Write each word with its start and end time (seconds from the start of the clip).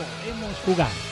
podemos 0.00 0.56
jugar. 0.64 1.09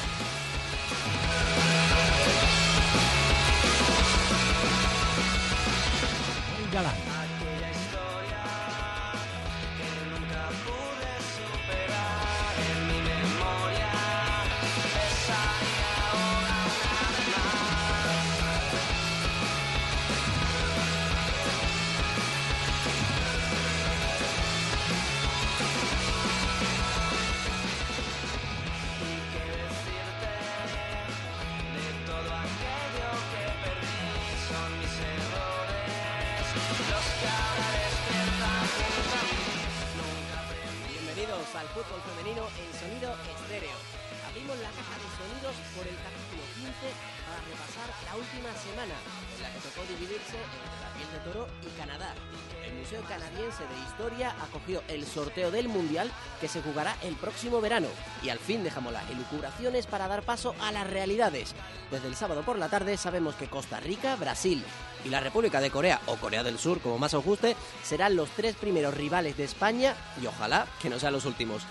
Sorteo 55.18 55.50
del 55.50 55.68
Mundial 55.68 56.10
que 56.40 56.48
se 56.48 56.62
jugará 56.62 56.96
el 57.02 57.16
próximo 57.16 57.60
verano. 57.60 57.88
Y 58.22 58.28
al 58.28 58.38
fin 58.38 58.62
dejamos 58.62 58.92
las 58.92 59.10
elucubraciones 59.10 59.86
para 59.86 60.06
dar 60.06 60.22
paso 60.22 60.54
a 60.60 60.70
las 60.70 60.88
realidades. 60.88 61.54
Desde 61.90 62.06
el 62.06 62.14
sábado 62.14 62.42
por 62.42 62.58
la 62.58 62.68
tarde 62.68 62.96
sabemos 62.96 63.34
que 63.34 63.48
Costa 63.48 63.80
Rica, 63.80 64.14
Brasil 64.16 64.62
y 65.04 65.08
la 65.08 65.20
República 65.20 65.60
de 65.60 65.70
Corea, 65.70 66.00
o 66.06 66.16
Corea 66.16 66.42
del 66.42 66.58
Sur, 66.58 66.80
como 66.80 66.98
más 66.98 67.14
os 67.14 67.24
guste, 67.24 67.56
serán 67.82 68.14
los 68.14 68.30
tres 68.30 68.54
primeros 68.54 68.94
rivales 68.94 69.36
de 69.36 69.44
España 69.44 69.94
y 70.22 70.26
ojalá 70.26 70.66
que 70.80 70.88
no 70.88 70.98
sean 71.00 71.12
los 71.12 71.24
últimos. 71.24 71.62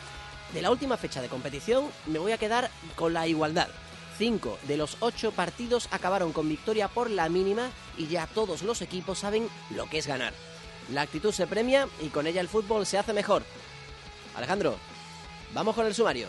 De 0.54 0.62
la 0.62 0.72
última 0.72 0.98
fecha 0.98 1.22
de 1.22 1.30
competición 1.30 1.90
me 2.06 2.20
voy 2.20 2.34
a 2.34 2.38
quedar 2.38 2.70
con 2.96 3.14
la 3.14 3.28
igualdad. 3.28 3.68
Cinco 4.18 4.58
de 4.68 4.78
los 4.78 4.98
ocho 5.00 5.32
partidos 5.32 5.88
acabaron 5.92 6.34
con 6.34 6.50
victoria 6.50 6.88
por 6.88 7.10
la 7.10 7.30
mínima 7.30 7.70
y 7.98 8.08
ya 8.08 8.28
todos 8.28 8.64
los 8.64 8.82
equipos 8.82 9.20
saben 9.20 9.48
lo 9.70 9.88
que 9.88 10.00
es 10.00 10.08
ganar. 10.08 10.34
La 10.90 11.02
actitud 11.02 11.32
se 11.32 11.48
premia 11.48 11.88
y 12.02 12.08
con 12.08 12.28
ella 12.28 12.42
el 12.42 12.48
fútbol 12.48 12.86
se 12.86 12.98
hace 12.98 13.14
mejor. 13.14 13.44
Alejandro, 14.36 14.78
vamos 15.54 15.76
con 15.76 15.86
el 15.86 15.94
sumario. 15.94 16.28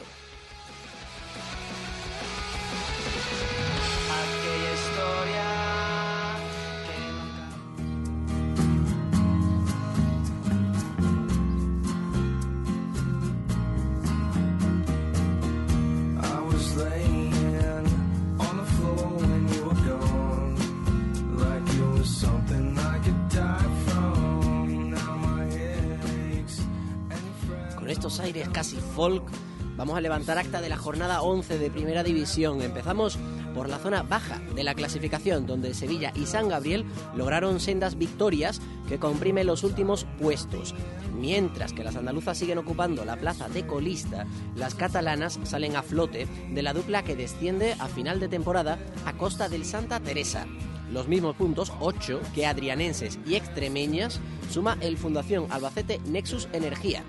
Vamos 29.76 29.96
a 29.96 30.00
levantar 30.00 30.38
acta 30.38 30.60
de 30.60 30.68
la 30.68 30.76
jornada 30.76 31.22
11 31.22 31.60
de 31.60 31.70
Primera 31.70 32.02
División. 32.02 32.62
Empezamos 32.62 33.16
por 33.54 33.68
la 33.68 33.78
zona 33.78 34.02
baja 34.02 34.40
de 34.56 34.64
la 34.64 34.74
clasificación, 34.74 35.46
donde 35.46 35.72
Sevilla 35.72 36.12
y 36.16 36.26
San 36.26 36.48
Gabriel 36.48 36.84
lograron 37.14 37.60
sendas 37.60 37.96
victorias 37.96 38.60
que 38.88 38.98
comprimen 38.98 39.46
los 39.46 39.62
últimos 39.62 40.04
puestos. 40.20 40.74
Mientras 41.16 41.72
que 41.72 41.84
las 41.84 41.94
andaluzas 41.94 42.38
siguen 42.38 42.58
ocupando 42.58 43.04
la 43.04 43.16
plaza 43.16 43.48
de 43.48 43.64
colista, 43.68 44.26
las 44.56 44.74
catalanas 44.74 45.38
salen 45.44 45.76
a 45.76 45.84
flote 45.84 46.26
de 46.50 46.62
la 46.62 46.72
dupla 46.72 47.04
que 47.04 47.14
desciende 47.14 47.76
a 47.78 47.86
final 47.86 48.18
de 48.18 48.26
temporada 48.26 48.80
a 49.06 49.12
costa 49.12 49.48
del 49.48 49.64
Santa 49.64 50.00
Teresa. 50.00 50.44
Los 50.92 51.06
mismos 51.06 51.36
puntos, 51.36 51.72
8, 51.78 52.20
que 52.34 52.46
adrianenses 52.46 53.20
y 53.24 53.36
extremeñas, 53.36 54.18
suma 54.50 54.76
el 54.80 54.96
Fundación 54.96 55.46
Albacete 55.50 56.00
Nexus 56.06 56.48
Energía. 56.52 57.04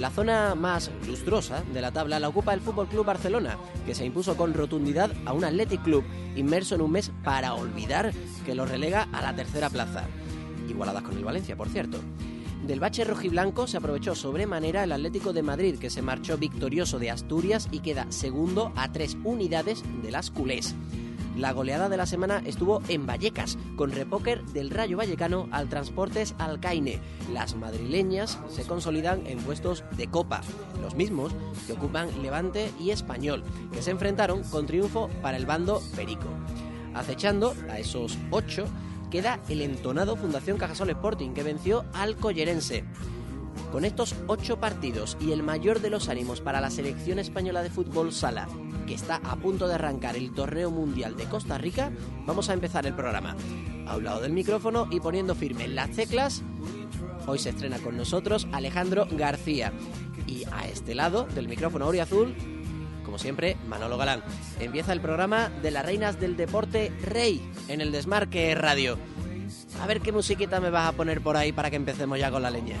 La 0.00 0.10
zona 0.10 0.54
más 0.54 0.90
lustrosa 1.06 1.62
de 1.72 1.80
la 1.80 1.92
tabla 1.92 2.18
la 2.18 2.28
ocupa 2.28 2.54
el 2.54 2.60
Fútbol 2.60 2.88
Club 2.88 3.04
Barcelona, 3.04 3.58
que 3.84 3.94
se 3.94 4.04
impuso 4.04 4.36
con 4.36 4.54
rotundidad 4.54 5.12
a 5.26 5.32
un 5.32 5.44
Athletic 5.44 5.82
Club 5.82 6.04
inmerso 6.34 6.74
en 6.74 6.80
un 6.80 6.92
mes 6.92 7.12
para 7.22 7.54
olvidar 7.54 8.12
que 8.46 8.54
lo 8.54 8.64
relega 8.64 9.08
a 9.12 9.20
la 9.20 9.36
tercera 9.36 9.68
plaza. 9.68 10.06
Igualadas 10.68 11.02
con 11.02 11.16
el 11.16 11.24
Valencia, 11.24 11.56
por 11.56 11.68
cierto. 11.68 11.98
Del 12.66 12.80
bache 12.80 13.04
rojiblanco 13.04 13.66
se 13.66 13.76
aprovechó 13.76 14.14
sobremanera 14.14 14.84
el 14.84 14.92
Atlético 14.92 15.32
de 15.32 15.42
Madrid, 15.42 15.78
que 15.78 15.90
se 15.90 16.00
marchó 16.00 16.38
victorioso 16.38 16.98
de 16.98 17.10
Asturias 17.10 17.68
y 17.70 17.80
queda 17.80 18.06
segundo 18.10 18.72
a 18.76 18.92
tres 18.92 19.16
unidades 19.24 19.82
de 20.02 20.10
las 20.10 20.30
culés. 20.30 20.74
La 21.36 21.52
goleada 21.52 21.88
de 21.88 21.96
la 21.96 22.04
semana 22.04 22.42
estuvo 22.44 22.82
en 22.88 23.06
Vallecas, 23.06 23.56
con 23.76 23.90
repóquer 23.90 24.44
del 24.46 24.70
Rayo 24.70 24.98
Vallecano 24.98 25.48
al 25.50 25.68
Transportes 25.68 26.34
Alcaine. 26.38 27.00
Las 27.32 27.56
madrileñas 27.56 28.38
se 28.48 28.64
consolidan 28.64 29.26
en 29.26 29.38
puestos 29.38 29.82
de 29.96 30.08
copa, 30.08 30.42
los 30.82 30.94
mismos 30.94 31.32
que 31.66 31.72
ocupan 31.72 32.22
Levante 32.22 32.70
y 32.78 32.90
Español, 32.90 33.44
que 33.72 33.80
se 33.82 33.92
enfrentaron 33.92 34.42
con 34.44 34.66
triunfo 34.66 35.08
para 35.22 35.38
el 35.38 35.46
bando 35.46 35.80
Perico. 35.96 36.28
Acechando 36.94 37.54
a 37.70 37.78
esos 37.78 38.18
ocho 38.30 38.66
queda 39.10 39.40
el 39.48 39.62
entonado 39.62 40.16
Fundación 40.16 40.58
Cajasol 40.58 40.90
Sporting, 40.90 41.30
que 41.30 41.42
venció 41.42 41.84
al 41.94 42.16
Collerense. 42.16 42.84
Con 43.70 43.84
estos 43.84 44.14
ocho 44.26 44.58
partidos 44.58 45.16
y 45.20 45.32
el 45.32 45.42
mayor 45.42 45.80
de 45.80 45.90
los 45.90 46.08
ánimos 46.08 46.40
para 46.40 46.60
la 46.60 46.70
selección 46.70 47.18
española 47.18 47.62
de 47.62 47.70
fútbol 47.70 48.12
sala, 48.12 48.48
que 48.86 48.94
está 48.94 49.16
a 49.24 49.36
punto 49.36 49.68
de 49.68 49.74
arrancar 49.74 50.16
el 50.16 50.32
torneo 50.32 50.70
mundial 50.70 51.16
de 51.16 51.24
Costa 51.24 51.58
Rica, 51.58 51.92
vamos 52.26 52.48
a 52.48 52.54
empezar 52.54 52.86
el 52.86 52.94
programa. 52.94 53.36
A 53.86 53.96
un 53.96 54.04
lado 54.04 54.20
del 54.20 54.32
micrófono 54.32 54.88
y 54.90 55.00
poniendo 55.00 55.34
firme 55.34 55.68
las 55.68 55.90
teclas, 55.90 56.42
hoy 57.26 57.38
se 57.38 57.50
estrena 57.50 57.78
con 57.78 57.96
nosotros 57.96 58.46
Alejandro 58.52 59.06
García. 59.10 59.72
Y 60.26 60.44
a 60.52 60.66
este 60.68 60.94
lado 60.94 61.24
del 61.24 61.48
micrófono 61.48 61.90
Azul, 62.00 62.34
como 63.04 63.18
siempre, 63.18 63.58
Manolo 63.68 63.98
Galán. 63.98 64.22
Empieza 64.58 64.94
el 64.94 65.00
programa 65.00 65.50
de 65.62 65.70
las 65.70 65.84
reinas 65.84 66.18
del 66.18 66.36
deporte 66.36 66.90
Rey 67.04 67.42
en 67.68 67.80
el 67.80 67.92
Desmarque 67.92 68.54
Radio. 68.54 68.96
A 69.82 69.86
ver 69.86 70.00
qué 70.00 70.12
musiquita 70.12 70.60
me 70.60 70.70
vas 70.70 70.88
a 70.88 70.92
poner 70.92 71.20
por 71.20 71.36
ahí 71.36 71.52
para 71.52 71.68
que 71.68 71.76
empecemos 71.76 72.18
ya 72.18 72.30
con 72.30 72.42
la 72.42 72.50
leña. 72.50 72.76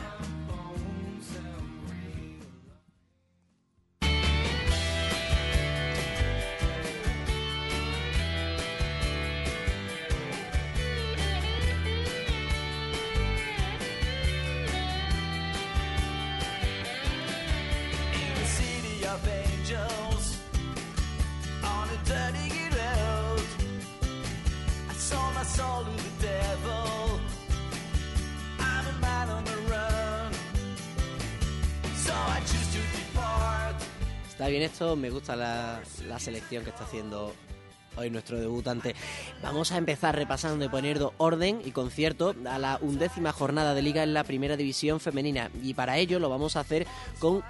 Me 34.82 35.10
gusta 35.10 35.36
la, 35.36 35.80
la 36.08 36.18
selección 36.18 36.64
que 36.64 36.70
está 36.70 36.82
haciendo 36.82 37.32
hoy 37.96 38.10
nuestro 38.10 38.40
debutante. 38.40 38.96
Vamos 39.40 39.70
a 39.70 39.78
empezar 39.78 40.16
repasando 40.16 40.64
y 40.64 40.68
poniendo 40.68 41.14
orden 41.18 41.62
y 41.64 41.70
concierto 41.70 42.34
a 42.50 42.58
la 42.58 42.78
undécima 42.80 43.32
jornada 43.32 43.74
de 43.74 43.82
liga 43.82 44.02
en 44.02 44.12
la 44.12 44.24
primera 44.24 44.56
división 44.56 44.98
femenina. 44.98 45.50
Y 45.62 45.74
para 45.74 45.98
ello 45.98 46.18
lo 46.18 46.28
vamos 46.28 46.56
a 46.56 46.60
hacer 46.60 46.86
con 47.20 47.44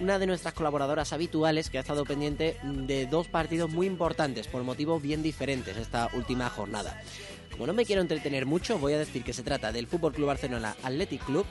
una 0.00 0.18
de 0.18 0.26
nuestras 0.26 0.52
colaboradoras 0.52 1.12
habituales 1.12 1.70
que 1.70 1.78
ha 1.78 1.82
estado 1.82 2.04
pendiente 2.04 2.56
de 2.64 3.06
dos 3.06 3.28
partidos 3.28 3.70
muy 3.70 3.86
importantes 3.86 4.48
por 4.48 4.64
motivos 4.64 5.00
bien 5.00 5.22
diferentes 5.22 5.76
esta 5.76 6.10
última 6.12 6.50
jornada. 6.50 7.00
Como 7.52 7.66
no 7.68 7.72
me 7.72 7.84
quiero 7.84 8.02
entretener 8.02 8.46
mucho, 8.46 8.78
voy 8.78 8.94
a 8.94 8.98
decir 8.98 9.22
que 9.22 9.32
se 9.32 9.44
trata 9.44 9.70
del 9.70 9.86
Fútbol 9.86 10.12
Club 10.12 10.26
Barcelona 10.26 10.76
Athletic 10.82 11.24
Club 11.24 11.46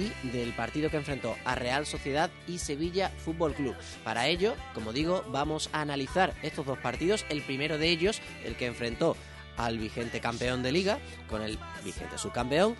y 0.00 0.28
del 0.28 0.52
partido 0.52 0.90
que 0.90 0.96
enfrentó 0.96 1.36
a 1.44 1.54
Real 1.54 1.86
Sociedad 1.86 2.30
y 2.46 2.58
Sevilla 2.58 3.10
Fútbol 3.18 3.54
Club. 3.54 3.74
Para 4.04 4.28
ello, 4.28 4.54
como 4.74 4.92
digo, 4.92 5.24
vamos 5.28 5.70
a 5.72 5.80
analizar 5.80 6.34
estos 6.42 6.66
dos 6.66 6.78
partidos. 6.78 7.24
El 7.28 7.42
primero 7.42 7.78
de 7.78 7.88
ellos, 7.88 8.20
el 8.44 8.56
que 8.56 8.66
enfrentó 8.66 9.16
al 9.56 9.78
vigente 9.78 10.20
campeón 10.20 10.62
de 10.62 10.72
liga 10.72 10.98
con 11.28 11.42
el 11.42 11.58
vigente 11.84 12.18
subcampeón 12.18 12.76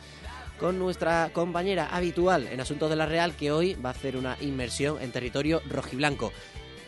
con 0.59 0.79
nuestra 0.79 1.31
compañera 1.33 1.89
habitual 1.91 2.47
en 2.47 2.61
Asuntos 2.61 2.91
de 2.91 2.97
la 2.97 3.07
Real 3.07 3.35
que 3.35 3.51
hoy 3.51 3.75
va 3.75 3.89
a 3.89 3.93
hacer 3.93 4.17
una 4.17 4.37
inmersión 4.43 5.01
en 5.01 5.11
territorio 5.11 5.63
rojiblanco. 5.67 6.33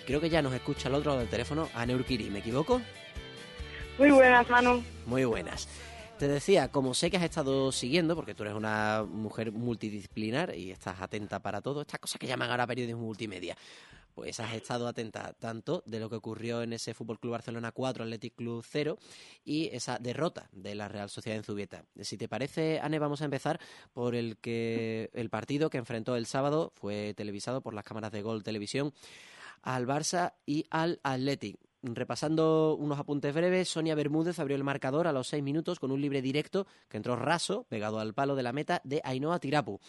Creo 0.07 0.21
que 0.21 0.29
ya 0.29 0.43
nos 0.43 0.53
escucha 0.53 0.89
al 0.89 0.95
otro 0.97 1.13
lado 1.13 1.21
del 1.21 1.31
teléfono, 1.31 1.71
Ane 1.75 1.95
Urquiri, 1.95 2.29
¿me 2.29 2.41
equivoco? 2.41 2.83
Muy 3.99 4.11
buenas, 4.11 4.49
Manu. 4.51 4.83
Muy 5.07 5.25
buenas. 5.25 5.69
Te 6.23 6.29
decía, 6.29 6.69
como 6.69 6.95
sé 6.95 7.11
que 7.11 7.17
has 7.17 7.25
estado 7.25 7.73
siguiendo, 7.73 8.15
porque 8.15 8.33
tú 8.33 8.45
eres 8.45 8.55
una 8.55 9.05
mujer 9.05 9.51
multidisciplinar 9.51 10.55
y 10.55 10.71
estás 10.71 11.01
atenta 11.01 11.41
para 11.41 11.61
todo, 11.61 11.81
estas 11.81 11.99
cosas 11.99 12.21
que 12.21 12.29
llaman 12.29 12.49
ahora 12.49 12.65
periodismo 12.65 13.03
multimedia, 13.03 13.57
pues 14.15 14.39
has 14.39 14.55
estado 14.55 14.87
atenta 14.87 15.33
tanto 15.33 15.83
de 15.85 15.99
lo 15.99 16.09
que 16.09 16.15
ocurrió 16.15 16.63
en 16.63 16.75
ese 16.75 16.95
Fútbol 16.95 17.19
Club 17.19 17.33
Barcelona 17.33 17.73
4, 17.73 18.05
Athletic 18.05 18.37
Club 18.37 18.65
0 18.65 18.99
y 19.45 19.67
esa 19.73 19.99
derrota 19.99 20.49
de 20.53 20.77
la 20.77 20.87
Real 20.87 21.11
Sociedad 21.11 21.39
en 21.39 21.43
Zubieta. 21.43 21.87
Si 22.01 22.17
te 22.17 22.29
parece, 22.29 22.79
Ane, 22.79 23.01
vamos 23.01 23.21
a 23.21 23.25
empezar 23.25 23.59
por 23.93 24.15
el 24.15 24.37
que 24.37 25.11
el 25.15 25.29
partido 25.29 25.71
que 25.71 25.79
enfrentó 25.79 26.15
el 26.15 26.27
sábado 26.27 26.73
fue 26.77 27.15
televisado 27.15 27.63
por 27.63 27.75
las 27.75 27.83
cámaras 27.83 28.13
de 28.13 28.23
Gol 28.23 28.45
Televisión 28.45 28.95
al 29.63 29.89
Barça 29.89 30.35
y 30.47 30.67
al 30.71 31.01
Athletic. 31.03 31.59
Repasando 31.85 32.77
unos 32.79 33.01
apuntes 33.01 33.35
breves, 33.35 33.69
Sonia 33.69 33.97
Bermúdez 33.97 34.39
abrió 34.39 34.57
el 34.57 34.63
marcador 34.63 35.09
a 35.09 35.13
los 35.13 35.27
seis 35.27 35.43
minutos 35.43 35.81
con 35.81 35.91
un 35.91 36.01
libre 36.01 36.23
directo 36.23 36.69
que 36.89 36.97
entró 36.97 37.17
raso, 37.17 37.67
pegado 37.69 37.99
al 37.99 38.15
palo 38.15 38.37
de 38.37 38.45
la 38.45 38.53
meta 38.53 38.81
de 38.85 39.01
Ainhoa 39.03 39.41
Tirapu. 39.41 39.81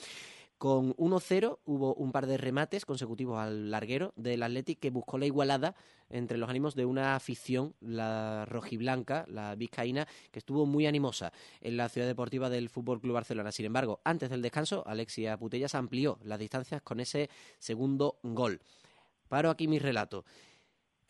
Con 0.57 0.95
1-0 0.95 1.59
hubo 1.65 1.93
un 1.93 2.11
par 2.11 2.25
de 2.25 2.37
remates 2.37 2.85
consecutivos 2.85 3.37
al 3.37 3.69
larguero 3.69 4.13
del 4.15 4.41
Athletic 4.41 4.79
que 4.79 4.89
buscó 4.89 5.19
la 5.19 5.27
igualada 5.27 5.75
entre 6.09 6.37
los 6.37 6.49
ánimos 6.49 6.73
de 6.73 6.85
una 6.85 7.15
afición, 7.15 7.75
la 7.79 8.45
rojiblanca, 8.45 9.25
la 9.27 9.53
vizcaína, 9.53 10.07
que 10.31 10.39
estuvo 10.39 10.65
muy 10.65 10.87
animosa 10.87 11.31
en 11.61 11.77
la 11.77 11.89
ciudad 11.89 12.07
deportiva 12.07 12.49
del 12.49 12.69
Fútbol 12.69 13.01
Club 13.01 13.13
Barcelona. 13.13 13.51
Sin 13.51 13.65
embargo, 13.67 13.99
antes 14.03 14.31
del 14.31 14.41
descanso, 14.41 14.83
Alexia 14.87 15.37
Putellas 15.37 15.75
amplió 15.75 16.17
las 16.23 16.39
distancias 16.39 16.81
con 16.81 16.99
ese 17.01 17.29
segundo 17.59 18.17
gol. 18.23 18.61
Paro 19.27 19.49
aquí 19.49 19.67
mi 19.67 19.79
relato. 19.79 20.25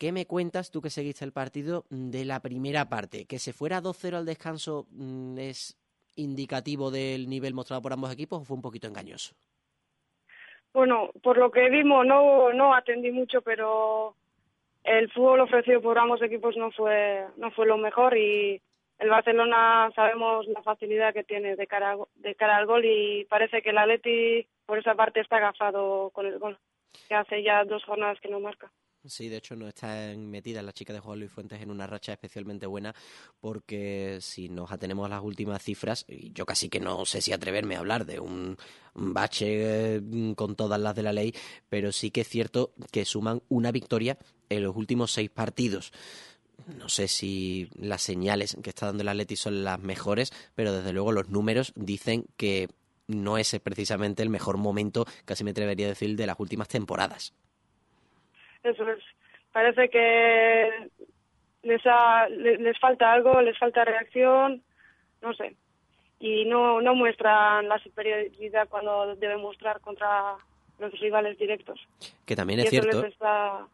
¿Qué 0.04 0.12
me 0.12 0.26
cuentas 0.26 0.70
tú 0.70 0.82
que 0.82 0.90
seguiste 0.90 1.24
el 1.24 1.32
partido 1.32 1.86
de 1.88 2.26
la 2.26 2.40
primera 2.40 2.90
parte? 2.90 3.24
¿Que 3.24 3.38
se 3.38 3.54
fuera 3.54 3.80
2-0 3.80 4.16
al 4.16 4.26
descanso 4.26 4.84
mm, 4.90 5.38
es 5.38 5.78
indicativo 6.16 6.90
del 6.90 7.26
nivel 7.26 7.54
mostrado 7.54 7.80
por 7.80 7.94
ambos 7.94 8.12
equipos 8.12 8.42
o 8.42 8.44
fue 8.44 8.54
un 8.54 8.60
poquito 8.60 8.86
engañoso? 8.86 9.34
Bueno, 10.74 11.08
por 11.22 11.38
lo 11.38 11.50
que 11.50 11.70
vimos 11.70 12.06
no 12.06 12.52
no 12.52 12.74
atendí 12.74 13.12
mucho, 13.12 13.40
pero 13.40 14.14
el 14.82 15.10
fútbol 15.10 15.40
ofrecido 15.40 15.80
por 15.80 15.96
ambos 15.96 16.20
equipos 16.20 16.54
no 16.58 16.70
fue 16.70 17.24
no 17.38 17.50
fue 17.52 17.64
lo 17.64 17.78
mejor 17.78 18.14
y 18.14 18.60
el 18.98 19.08
Barcelona 19.08 19.90
sabemos 19.96 20.46
la 20.48 20.62
facilidad 20.62 21.14
que 21.14 21.24
tiene 21.24 21.56
de 21.56 21.66
cara 21.66 21.96
de 22.16 22.34
cara 22.34 22.58
al 22.58 22.66
gol 22.66 22.84
y 22.84 23.24
parece 23.24 23.62
que 23.62 23.70
el 23.70 23.78
Atleti 23.78 24.46
por 24.66 24.76
esa 24.76 24.94
parte 24.96 25.20
está 25.20 25.38
agafado 25.38 26.10
con 26.10 26.26
el 26.26 26.38
gol, 26.38 26.58
que 27.08 27.14
hace 27.14 27.42
ya 27.42 27.64
dos 27.64 27.82
jornadas 27.84 28.20
que 28.20 28.28
no 28.28 28.38
marca. 28.38 28.70
Sí, 29.06 29.28
de 29.28 29.36
hecho 29.36 29.54
no 29.54 29.68
está 29.68 30.14
metida 30.16 30.62
la 30.62 30.72
chica 30.72 30.94
de 30.94 31.00
Juan 31.00 31.18
Luis 31.18 31.30
Fuentes 31.30 31.60
en 31.60 31.70
una 31.70 31.86
racha 31.86 32.14
especialmente 32.14 32.64
buena 32.64 32.94
porque 33.38 34.18
si 34.22 34.48
nos 34.48 34.72
atenemos 34.72 35.04
a 35.04 35.10
las 35.10 35.22
últimas 35.22 35.62
cifras, 35.62 36.06
yo 36.08 36.46
casi 36.46 36.70
que 36.70 36.80
no 36.80 37.04
sé 37.04 37.20
si 37.20 37.32
atreverme 37.32 37.76
a 37.76 37.80
hablar 37.80 38.06
de 38.06 38.18
un 38.18 38.56
bache 38.94 39.96
eh, 39.96 40.02
con 40.36 40.56
todas 40.56 40.80
las 40.80 40.96
de 40.96 41.02
la 41.02 41.12
ley, 41.12 41.34
pero 41.68 41.92
sí 41.92 42.10
que 42.10 42.22
es 42.22 42.28
cierto 42.28 42.72
que 42.90 43.04
suman 43.04 43.42
una 43.50 43.72
victoria 43.72 44.16
en 44.48 44.62
los 44.62 44.74
últimos 44.74 45.12
seis 45.12 45.28
partidos. 45.28 45.92
No 46.66 46.88
sé 46.88 47.06
si 47.06 47.68
las 47.74 48.00
señales 48.00 48.56
que 48.62 48.70
está 48.70 48.86
dando 48.86 49.02
el 49.02 49.08
Atleti 49.08 49.36
son 49.36 49.64
las 49.64 49.80
mejores, 49.80 50.32
pero 50.54 50.72
desde 50.72 50.94
luego 50.94 51.12
los 51.12 51.28
números 51.28 51.74
dicen 51.76 52.24
que 52.38 52.70
no 53.06 53.36
es 53.36 53.54
precisamente 53.62 54.22
el 54.22 54.30
mejor 54.30 54.56
momento, 54.56 55.06
casi 55.26 55.44
me 55.44 55.50
atrevería 55.50 55.86
a 55.86 55.90
decir, 55.90 56.16
de 56.16 56.26
las 56.26 56.40
últimas 56.40 56.68
temporadas. 56.68 57.34
Eso 58.64 58.90
es. 58.90 59.04
Parece 59.52 59.88
que 59.88 60.90
les, 61.62 61.82
ha, 61.86 62.28
les, 62.28 62.58
les 62.60 62.78
falta 62.80 63.12
algo, 63.12 63.40
les 63.40 63.56
falta 63.58 63.84
reacción, 63.84 64.62
no 65.22 65.32
sé. 65.34 65.54
Y 66.18 66.44
no, 66.46 66.80
no 66.80 66.94
muestran 66.94 67.68
la 67.68 67.78
superioridad 67.78 68.68
cuando 68.68 69.14
deben 69.16 69.40
mostrar 69.40 69.80
contra 69.80 70.36
los 70.78 70.98
rivales 70.98 71.38
directos. 71.38 71.80
Que 72.26 72.34
también 72.34 72.60
y 72.60 72.62
es 72.62 72.72
eso 72.72 72.82
cierto. 72.82 73.02
les 73.02 73.12
está... 73.12 73.66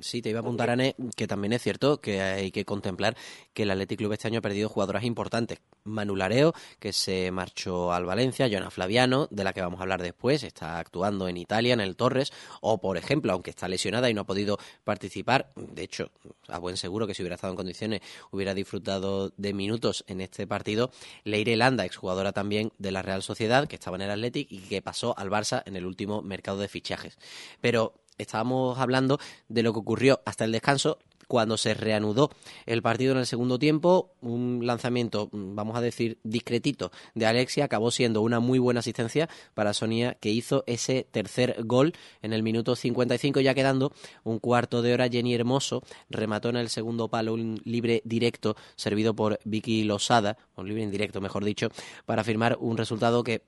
Sí, 0.00 0.20
te 0.20 0.28
iba 0.28 0.40
a 0.40 0.42
apuntar, 0.42 0.68
Ane, 0.68 0.94
que 1.16 1.26
también 1.26 1.54
es 1.54 1.62
cierto 1.62 1.98
que 1.98 2.20
hay 2.20 2.50
que 2.50 2.66
contemplar 2.66 3.16
que 3.54 3.62
el 3.62 3.70
Athletic 3.70 3.98
Club 3.98 4.12
este 4.12 4.28
año 4.28 4.40
ha 4.40 4.42
perdido 4.42 4.68
jugadoras 4.68 5.02
importantes. 5.02 5.60
Manu 5.84 6.14
Lareo, 6.14 6.52
que 6.78 6.92
se 6.92 7.30
marchó 7.30 7.90
al 7.92 8.04
Valencia, 8.04 8.48
Joana 8.50 8.70
Flaviano, 8.70 9.28
de 9.30 9.44
la 9.44 9.54
que 9.54 9.62
vamos 9.62 9.80
a 9.80 9.84
hablar 9.84 10.02
después, 10.02 10.42
está 10.42 10.78
actuando 10.78 11.26
en 11.26 11.38
Italia, 11.38 11.72
en 11.72 11.80
el 11.80 11.96
Torres, 11.96 12.32
o 12.60 12.82
por 12.82 12.98
ejemplo, 12.98 13.32
aunque 13.32 13.48
está 13.48 13.66
lesionada 13.66 14.10
y 14.10 14.14
no 14.14 14.20
ha 14.20 14.26
podido 14.26 14.58
participar, 14.84 15.52
de 15.56 15.82
hecho, 15.82 16.10
a 16.48 16.58
buen 16.58 16.76
seguro 16.76 17.06
que 17.06 17.14
si 17.14 17.22
hubiera 17.22 17.36
estado 17.36 17.52
en 17.52 17.56
condiciones 17.56 18.02
hubiera 18.30 18.52
disfrutado 18.52 19.32
de 19.38 19.54
minutos 19.54 20.04
en 20.06 20.20
este 20.20 20.46
partido, 20.46 20.90
Leire 21.24 21.56
Landa, 21.56 21.86
exjugadora 21.86 22.32
también 22.32 22.72
de 22.76 22.92
la 22.92 23.00
Real 23.00 23.22
Sociedad, 23.22 23.66
que 23.66 23.76
estaba 23.76 23.96
en 23.96 24.02
el 24.02 24.10
Athletic 24.10 24.52
y 24.52 24.58
que 24.58 24.82
pasó 24.82 25.18
al 25.18 25.30
Barça 25.30 25.62
en 25.64 25.76
el 25.76 25.86
último 25.86 26.20
mercado 26.20 26.58
de 26.58 26.68
fichajes. 26.68 27.16
Pero 27.62 27.94
estábamos 28.18 28.78
hablando 28.78 29.18
de 29.48 29.62
lo 29.62 29.72
que 29.72 29.78
ocurrió 29.80 30.20
hasta 30.24 30.44
el 30.44 30.52
descanso 30.52 30.98
cuando 31.32 31.56
se 31.56 31.72
reanudó 31.72 32.30
el 32.66 32.82
partido 32.82 33.12
en 33.12 33.18
el 33.18 33.26
segundo 33.26 33.58
tiempo, 33.58 34.12
un 34.20 34.60
lanzamiento, 34.66 35.30
mm, 35.32 35.54
vamos 35.54 35.78
a 35.78 35.80
decir, 35.80 36.18
discretito 36.22 36.92
de 37.14 37.24
Alexia, 37.24 37.64
acabó 37.64 37.90
siendo 37.90 38.20
una 38.20 38.38
muy 38.38 38.58
buena 38.58 38.80
asistencia 38.80 39.30
para 39.54 39.72
Sonia, 39.72 40.18
que 40.20 40.28
hizo 40.28 40.62
ese 40.66 41.06
tercer 41.10 41.56
gol 41.64 41.94
en 42.20 42.34
el 42.34 42.42
minuto 42.42 42.76
55, 42.76 43.40
ya 43.40 43.54
quedando 43.54 43.92
un 44.24 44.40
cuarto 44.40 44.82
de 44.82 44.92
hora. 44.92 45.08
Jenny 45.08 45.34
Hermoso 45.34 45.82
remató 46.10 46.50
en 46.50 46.56
el 46.56 46.68
segundo 46.68 47.08
palo 47.08 47.32
un 47.32 47.62
libre 47.64 48.02
directo 48.04 48.54
servido 48.76 49.14
por 49.14 49.38
Vicky 49.46 49.84
Losada, 49.84 50.36
un 50.56 50.68
libre 50.68 50.82
indirecto, 50.82 51.22
mejor 51.22 51.46
dicho, 51.46 51.68
para 52.04 52.24
firmar 52.24 52.58
un 52.60 52.76
resultado 52.76 53.24
que 53.24 53.42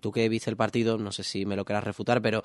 tú 0.00 0.12
que 0.12 0.28
viste 0.28 0.50
el 0.50 0.56
partido, 0.56 0.98
no 0.98 1.12
sé 1.12 1.24
si 1.24 1.46
me 1.46 1.56
lo 1.56 1.64
quieras 1.64 1.84
refutar, 1.84 2.22
pero 2.22 2.42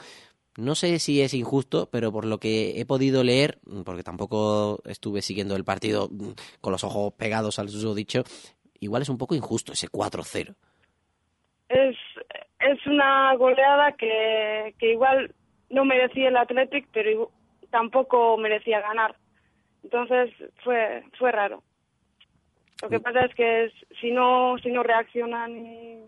no 0.59 0.75
sé 0.75 0.99
si 0.99 1.21
es 1.21 1.33
injusto, 1.33 1.89
pero 1.91 2.11
por 2.11 2.25
lo 2.25 2.37
que 2.37 2.79
he 2.79 2.85
podido 2.85 3.23
leer, 3.23 3.59
porque 3.85 4.03
tampoco 4.03 4.79
estuve 4.85 5.21
siguiendo 5.21 5.55
el 5.55 5.63
partido 5.63 6.07
mm, 6.11 6.29
con 6.61 6.71
los 6.71 6.83
ojos 6.83 7.13
pegados 7.13 7.57
al 7.59 7.69
dicho, 7.95 8.23
igual 8.79 9.01
es 9.01 9.09
un 9.09 9.17
poco 9.17 9.35
injusto 9.35 9.73
ese 9.73 9.87
4-0. 9.87 10.55
Es, 11.69 11.95
es 12.59 12.87
una 12.87 13.35
goleada 13.35 13.91
que, 13.93 14.73
que 14.79 14.91
igual 14.93 15.33
no 15.69 15.85
merecía 15.85 16.29
el 16.29 16.37
Athletic, 16.37 16.87
pero 16.91 17.31
tampoco 17.69 18.37
merecía 18.37 18.81
ganar. 18.81 19.15
Entonces 19.83 20.31
fue 20.63 21.03
fue 21.17 21.31
raro. 21.31 21.63
Lo 22.81 22.89
que 22.89 22.99
pasa 22.99 23.25
es 23.25 23.35
que 23.35 23.65
es- 23.65 23.73
si 24.01 24.11
no 24.11 24.55
si 24.63 24.69
no 24.71 24.83
reaccionan 24.83 25.55
y 25.57 25.99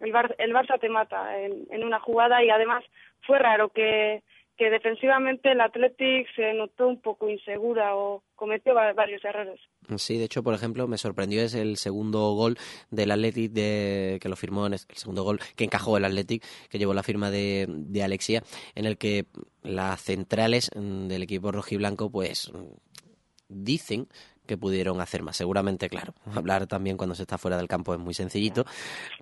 el, 0.00 0.12
Bar- 0.12 0.34
el 0.38 0.52
Barça 0.52 0.78
te 0.80 0.88
mata 0.88 1.38
en, 1.40 1.66
una 1.84 2.00
jugada 2.00 2.42
y 2.44 2.50
además 2.50 2.84
fue 3.26 3.38
raro 3.38 3.68
que, 3.70 4.22
defensivamente 4.70 5.52
el 5.52 5.60
Athletic 5.60 6.26
se 6.34 6.52
notó 6.54 6.88
un 6.88 7.00
poco 7.00 7.28
insegura 7.28 7.94
o 7.96 8.22
cometió 8.34 8.74
va- 8.74 8.92
varios 8.92 9.24
errores. 9.24 9.60
Sí, 9.96 10.18
de 10.18 10.24
hecho, 10.24 10.42
por 10.42 10.54
ejemplo, 10.54 10.88
me 10.88 10.98
sorprendió 10.98 11.42
es 11.42 11.54
el 11.54 11.76
segundo 11.76 12.32
gol 12.34 12.56
del 12.90 13.10
Athletic 13.12 13.52
de, 13.52 14.18
que 14.20 14.28
lo 14.28 14.36
firmó 14.36 14.66
en 14.66 14.72
el 14.72 14.78
segundo 14.78 15.22
gol 15.24 15.40
que 15.56 15.64
encajó 15.64 15.96
el 15.96 16.04
Athletic, 16.04 16.42
que 16.70 16.78
llevó 16.78 16.94
la 16.94 17.02
firma 17.02 17.30
de, 17.30 17.66
de 17.68 18.02
Alexia, 18.02 18.42
en 18.74 18.86
el 18.86 18.96
que 18.98 19.26
las 19.62 20.00
centrales 20.00 20.70
mm, 20.74 21.06
del 21.08 21.22
equipo 21.22 21.52
rojiblanco, 21.52 22.10
pues 22.10 22.50
dicen 23.48 24.08
que 24.46 24.56
pudieron 24.56 25.00
hacer 25.00 25.22
más. 25.22 25.36
Seguramente, 25.36 25.88
claro, 25.88 26.14
hablar 26.34 26.66
también 26.66 26.96
cuando 26.96 27.14
se 27.14 27.22
está 27.22 27.38
fuera 27.38 27.56
del 27.56 27.68
campo 27.68 27.94
es 27.94 28.00
muy 28.00 28.14
sencillito, 28.14 28.64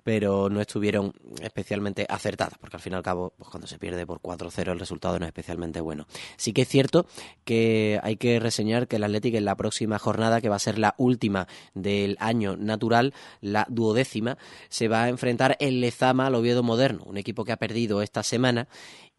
pero 0.03 0.49
no 0.49 0.61
estuvieron 0.61 1.13
especialmente 1.41 2.05
acertadas, 2.09 2.57
porque 2.59 2.77
al 2.77 2.81
fin 2.81 2.93
y 2.93 2.95
al 2.95 3.03
cabo, 3.03 3.33
pues 3.37 3.49
cuando 3.49 3.67
se 3.67 3.77
pierde 3.77 4.05
por 4.05 4.21
4-0 4.21 4.71
el 4.71 4.79
resultado 4.79 5.19
no 5.19 5.25
es 5.25 5.29
especialmente 5.29 5.81
bueno. 5.81 6.07
Sí 6.37 6.53
que 6.53 6.63
es 6.63 6.67
cierto 6.67 7.05
que 7.43 7.99
hay 8.03 8.17
que 8.17 8.39
reseñar 8.39 8.87
que 8.87 8.95
el 8.95 9.03
Atlético 9.03 9.37
en 9.37 9.45
la 9.45 9.55
próxima 9.55 9.99
jornada, 9.99 10.41
que 10.41 10.49
va 10.49 10.55
a 10.55 10.59
ser 10.59 10.77
la 10.77 10.95
última 10.97 11.47
del 11.73 12.17
año 12.19 12.55
natural, 12.57 13.13
la 13.41 13.65
duodécima, 13.69 14.37
se 14.69 14.87
va 14.87 15.03
a 15.03 15.09
enfrentar 15.09 15.57
el 15.59 15.81
Lezama 15.81 16.27
al 16.27 16.35
Oviedo 16.35 16.63
Moderno, 16.63 17.03
un 17.05 17.17
equipo 17.17 17.45
que 17.45 17.51
ha 17.51 17.57
perdido 17.57 18.01
esta 18.01 18.23
semana 18.23 18.67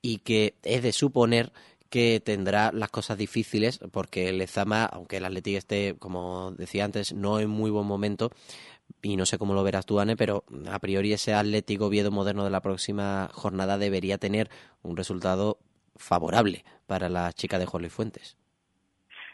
y 0.03 0.19
que 0.19 0.55
es 0.63 0.83
de 0.83 0.93
suponer 0.93 1.53
que 1.91 2.21
tendrá 2.25 2.71
las 2.73 2.91
cosas 2.91 3.17
difíciles 3.19 3.79
porque 3.93 4.29
el 4.29 4.39
Lezama, 4.39 4.85
aunque 4.87 5.19
el 5.19 5.25
Atlético 5.25 5.59
esté, 5.59 5.95
como 5.99 6.53
decía 6.53 6.85
antes, 6.85 7.13
no 7.13 7.39
en 7.41 7.49
muy 7.49 7.71
buen 7.71 7.87
momento, 7.87 8.31
y 9.03 9.17
no 9.17 9.27
sé 9.27 9.39
cómo 9.39 9.55
lo 9.55 9.63
verás 9.65 9.87
tú, 9.87 9.99
Anne, 10.01 10.17
pero 10.17 10.45
a 10.71 10.79
priori 10.79 11.13
ese 11.13 11.35
Atlético 11.35 11.87
Oviedo 11.87 12.11
moderno 12.11 12.45
de 12.45 12.51
la 12.51 12.61
próxima 12.61 13.29
jornada 13.33 13.79
debería 13.79 14.19
tener 14.19 14.49
un 14.83 14.97
resultado 14.97 15.59
favorable 15.97 16.65
para 16.87 17.09
la 17.09 17.33
chica 17.33 17.59
de 17.59 17.67
Luis 17.79 17.93
Fuentes. 17.93 18.37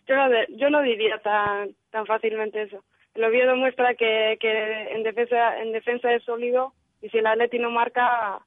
Yo 0.09 0.16
no, 0.16 0.28
de- 0.28 0.47
yo 0.56 0.71
no 0.71 0.82
diría 0.82 1.18
tan 1.23 1.75
tan 1.90 2.06
fácilmente 2.06 2.62
eso. 2.62 2.82
El 3.14 3.25
Oviedo 3.25 3.54
muestra 3.56 3.94
que, 3.94 4.37
que 4.40 4.92
en 4.94 5.02
defensa 5.02 5.61
en 5.61 5.73
defensa 5.73 6.12
es 6.14 6.23
sólido 6.25 6.73
y 7.02 7.09
si 7.11 7.18
el 7.18 7.26
Atleti 7.26 7.59
no 7.59 7.71
marca 7.71 8.40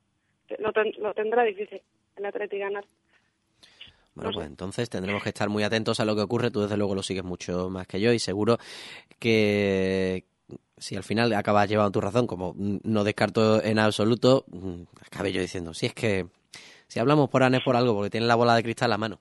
lo, 0.59 0.73
ten- 0.73 0.93
lo 0.99 1.13
tendrá 1.13 1.43
difícil 1.43 1.81
el 2.17 2.25
Atleti 2.25 2.57
ganar. 2.57 2.85
Bueno, 4.15 4.29
No 4.29 4.33
sé. 4.33 4.35
pues 4.35 4.47
entonces 4.47 4.89
tendremos 4.89 5.21
que 5.21 5.29
estar 5.29 5.49
muy 5.49 5.63
atentos 5.63 5.99
a 5.99 6.05
lo 6.05 6.15
que 6.15 6.21
ocurre. 6.21 6.51
Tú 6.51 6.61
desde 6.61 6.77
luego 6.77 6.95
lo 6.95 7.03
sigues 7.03 7.23
mucho 7.23 7.69
más 7.69 7.85
que 7.87 7.99
yo 7.99 8.11
y 8.13 8.19
seguro 8.19 8.57
que 9.19 10.25
si 10.77 10.95
al 10.95 11.03
final 11.03 11.33
acabas 11.33 11.69
llevando 11.69 11.91
tu 11.91 12.01
razón, 12.01 12.27
como 12.27 12.53
no 12.57 13.03
descarto 13.03 13.63
en 13.63 13.79
absoluto, 13.79 14.45
mm, 14.51 14.81
acabe 15.05 15.31
yo 15.31 15.41
diciendo, 15.41 15.73
si 15.73 15.85
es 15.85 15.93
que 15.93 16.27
si 16.87 16.99
hablamos 16.99 17.29
por 17.29 17.43
Anes 17.43 17.61
por 17.63 17.75
algo, 17.75 17.93
porque 17.95 18.09
tiene 18.09 18.27
la 18.27 18.35
bola 18.35 18.55
de 18.55 18.63
cristal 18.63 18.87
en 18.87 18.91
la 18.91 18.97
mano. 18.97 19.19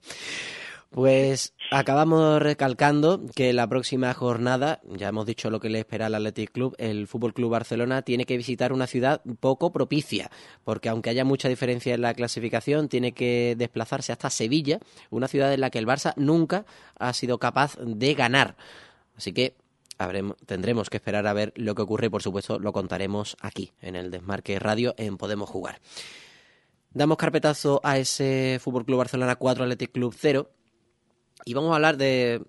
Pues 0.95 1.53
acabamos 1.71 2.41
recalcando 2.41 3.25
que 3.35 3.51
la 3.51 3.67
próxima 3.67 4.13
jornada, 4.13 4.79
ya 4.85 5.09
hemos 5.09 5.25
dicho 5.25 5.49
lo 5.49 5.59
que 5.59 5.67
le 5.67 5.79
espera 5.79 6.05
al 6.05 6.15
Athletic 6.15 6.53
Club, 6.53 6.73
el 6.77 7.07
Fútbol 7.07 7.33
Club 7.33 7.51
Barcelona 7.51 8.01
tiene 8.01 8.23
que 8.23 8.37
visitar 8.37 8.71
una 8.71 8.87
ciudad 8.87 9.21
poco 9.41 9.73
propicia, 9.73 10.31
porque 10.63 10.87
aunque 10.87 11.09
haya 11.09 11.25
mucha 11.25 11.49
diferencia 11.49 11.93
en 11.93 11.99
la 11.99 12.13
clasificación, 12.13 12.87
tiene 12.87 13.11
que 13.11 13.55
desplazarse 13.57 14.13
hasta 14.13 14.29
Sevilla, 14.29 14.79
una 15.09 15.27
ciudad 15.27 15.53
en 15.53 15.59
la 15.59 15.69
que 15.69 15.79
el 15.79 15.85
Barça 15.85 16.13
nunca 16.15 16.65
ha 16.97 17.11
sido 17.11 17.39
capaz 17.39 17.75
de 17.77 18.13
ganar. 18.13 18.55
Así 19.17 19.33
que 19.33 19.53
tendremos 20.45 20.89
que 20.89 20.95
esperar 20.95 21.27
a 21.27 21.33
ver 21.33 21.51
lo 21.57 21.75
que 21.75 21.81
ocurre 21.81 22.07
y 22.07 22.09
por 22.09 22.23
supuesto 22.23 22.57
lo 22.57 22.71
contaremos 22.71 23.35
aquí, 23.41 23.73
en 23.81 23.97
el 23.97 24.11
Desmarque 24.11 24.59
Radio, 24.59 24.95
en 24.97 25.17
Podemos 25.17 25.49
Jugar. 25.49 25.81
Damos 26.93 27.17
carpetazo 27.17 27.81
a 27.83 27.97
ese 27.97 28.59
Fútbol 28.61 28.85
Club 28.85 28.99
Barcelona 28.99 29.35
4 29.35 29.65
Athletic 29.65 29.91
Club 29.91 30.15
0 30.17 30.51
y 31.45 31.53
vamos 31.53 31.71
a 31.71 31.75
hablar 31.75 31.97
de, 31.97 32.41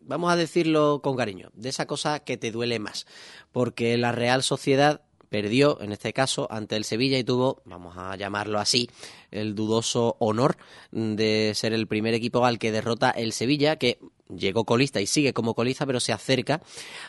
vamos 0.00 0.32
a 0.32 0.36
decirlo 0.36 1.00
con 1.02 1.16
cariño, 1.16 1.50
de 1.54 1.68
esa 1.68 1.86
cosa 1.86 2.20
que 2.20 2.36
te 2.36 2.52
duele 2.52 2.78
más, 2.78 3.06
porque 3.52 3.98
la 3.98 4.12
Real 4.12 4.42
Sociedad 4.42 5.02
perdió, 5.28 5.80
en 5.82 5.92
este 5.92 6.12
caso, 6.12 6.48
ante 6.50 6.76
el 6.76 6.84
Sevilla 6.84 7.18
y 7.18 7.24
tuvo, 7.24 7.62
vamos 7.64 7.96
a 7.98 8.16
llamarlo 8.16 8.58
así, 8.58 8.88
el 9.30 9.54
dudoso 9.54 10.16
honor 10.20 10.56
de 10.90 11.52
ser 11.54 11.72
el 11.72 11.86
primer 11.86 12.14
equipo 12.14 12.46
al 12.46 12.58
que 12.58 12.72
derrota 12.72 13.10
el 13.10 13.32
Sevilla, 13.32 13.76
que 13.76 13.98
llegó 14.34 14.64
colista 14.64 15.00
y 15.00 15.06
sigue 15.06 15.32
como 15.32 15.54
colista, 15.54 15.84
pero 15.84 16.00
se 16.00 16.12
acerca 16.12 16.62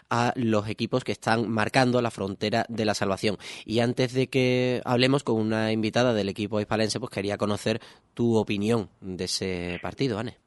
a 0.09 0.33
los 0.35 0.67
equipos 0.67 1.03
que 1.03 1.11
están 1.11 1.49
marcando 1.49 2.01
la 2.01 2.11
frontera 2.11 2.65
de 2.69 2.85
la 2.85 2.95
salvación. 2.95 3.37
Y 3.65 3.79
antes 3.79 4.13
de 4.13 4.27
que 4.27 4.81
hablemos 4.83 5.23
con 5.23 5.35
una 5.35 5.71
invitada 5.71 6.13
del 6.13 6.29
equipo 6.29 6.59
hispalense, 6.59 6.99
pues 6.99 7.11
quería 7.11 7.37
conocer 7.37 7.81
tu 8.13 8.35
opinión 8.35 8.89
de 8.99 9.25
ese 9.25 9.79
partido, 9.81 10.19
Anne. 10.19 10.37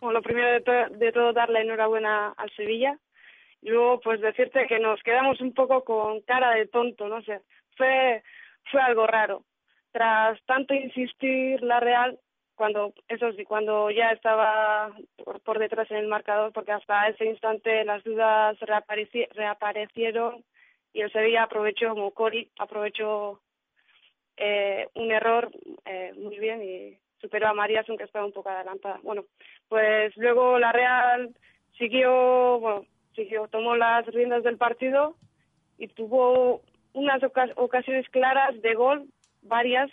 Bueno, 0.00 0.14
lo 0.14 0.22
primero 0.22 0.48
de, 0.50 0.60
to- 0.62 0.88
de 0.96 1.12
todo, 1.12 1.32
dar 1.32 1.50
la 1.50 1.60
enhorabuena 1.60 2.32
al 2.36 2.50
Sevilla. 2.52 2.98
Y 3.62 3.68
luego, 3.70 4.00
pues 4.00 4.20
decirte 4.20 4.66
que 4.66 4.78
nos 4.78 5.02
quedamos 5.02 5.40
un 5.40 5.52
poco 5.52 5.84
con 5.84 6.22
cara 6.22 6.52
de 6.54 6.66
tonto, 6.66 7.08
no 7.08 7.20
sé. 7.22 7.40
Fue, 7.76 8.22
fue 8.70 8.80
algo 8.80 9.06
raro. 9.06 9.44
Tras 9.92 10.40
tanto 10.46 10.72
insistir 10.72 11.62
la 11.62 11.80
Real, 11.80 12.18
cuando, 12.54 12.94
eso 13.08 13.32
sí, 13.32 13.44
cuando 13.44 13.90
ya 13.90 14.12
estaba 14.12 14.92
por, 15.24 15.40
por 15.40 15.58
detrás 15.58 15.90
en 15.90 15.98
el 15.98 16.08
marcador, 16.08 16.52
porque 16.52 16.72
hasta 16.72 17.08
ese 17.08 17.26
instante 17.26 17.84
las 17.84 18.02
dudas 18.04 18.58
reapareci- 18.60 19.28
reaparecieron 19.32 20.44
y 20.92 21.02
el 21.02 21.12
Sevilla 21.12 21.44
aprovechó, 21.44 21.90
como 21.90 22.12
Cori, 22.12 22.50
aprovechó 22.58 23.40
eh, 24.36 24.88
un 24.94 25.10
error 25.10 25.50
eh, 25.84 26.12
muy 26.16 26.38
bien 26.38 26.62
y 26.62 26.98
superó 27.20 27.48
a 27.48 27.54
Marías, 27.54 27.88
aunque 27.88 28.04
estaba 28.04 28.24
un 28.26 28.32
poco 28.32 28.48
adelantada. 28.50 28.98
Bueno, 29.02 29.24
pues 29.68 30.16
luego 30.16 30.58
la 30.58 30.72
Real 30.72 31.30
siguió, 31.78 32.58
bueno, 32.60 32.84
siguió, 33.14 33.48
tomó 33.48 33.76
las 33.76 34.06
riendas 34.06 34.42
del 34.42 34.56
partido 34.56 35.16
y 35.78 35.88
tuvo 35.88 36.62
unas 36.92 37.22
oca- 37.22 37.52
ocasiones 37.56 38.08
claras 38.10 38.60
de 38.62 38.74
gol, 38.74 39.06
varias. 39.42 39.90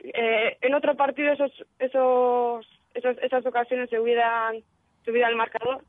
Eh, 0.00 0.56
en 0.60 0.74
otro 0.74 0.94
partido 0.96 1.32
esos, 1.32 1.52
esos, 1.78 2.66
esos, 2.94 3.16
esas 3.22 3.44
ocasiones 3.46 3.90
se 3.90 3.98
hubieran 4.00 4.62
subido 5.04 5.26
al 5.26 5.36
marcador, 5.36 5.82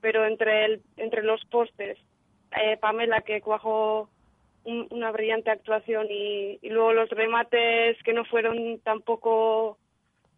pero 0.00 0.24
entre 0.26 0.64
el, 0.64 0.82
entre 0.96 1.22
los 1.22 1.44
postes, 1.46 1.98
eh, 2.60 2.76
Pamela 2.78 3.20
que 3.22 3.40
cuajó 3.40 4.08
un- 4.64 4.86
una 4.90 5.10
brillante 5.10 5.50
actuación 5.50 6.06
y 6.10 6.58
luego 6.68 6.92
los 6.92 7.08
remates 7.10 8.02
que 8.02 8.12
no 8.12 8.24
fueron 8.24 8.78
tampoco 8.80 9.78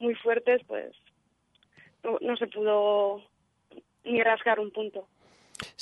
muy 0.03 0.15
fuertes, 0.17 0.61
pues 0.67 0.95
no, 2.03 2.19
no 2.21 2.37
se 2.37 2.49
pudo 2.49 3.23
ni 4.05 4.23
rascar 4.23 4.61
un 4.61 4.71
punto. 4.71 5.07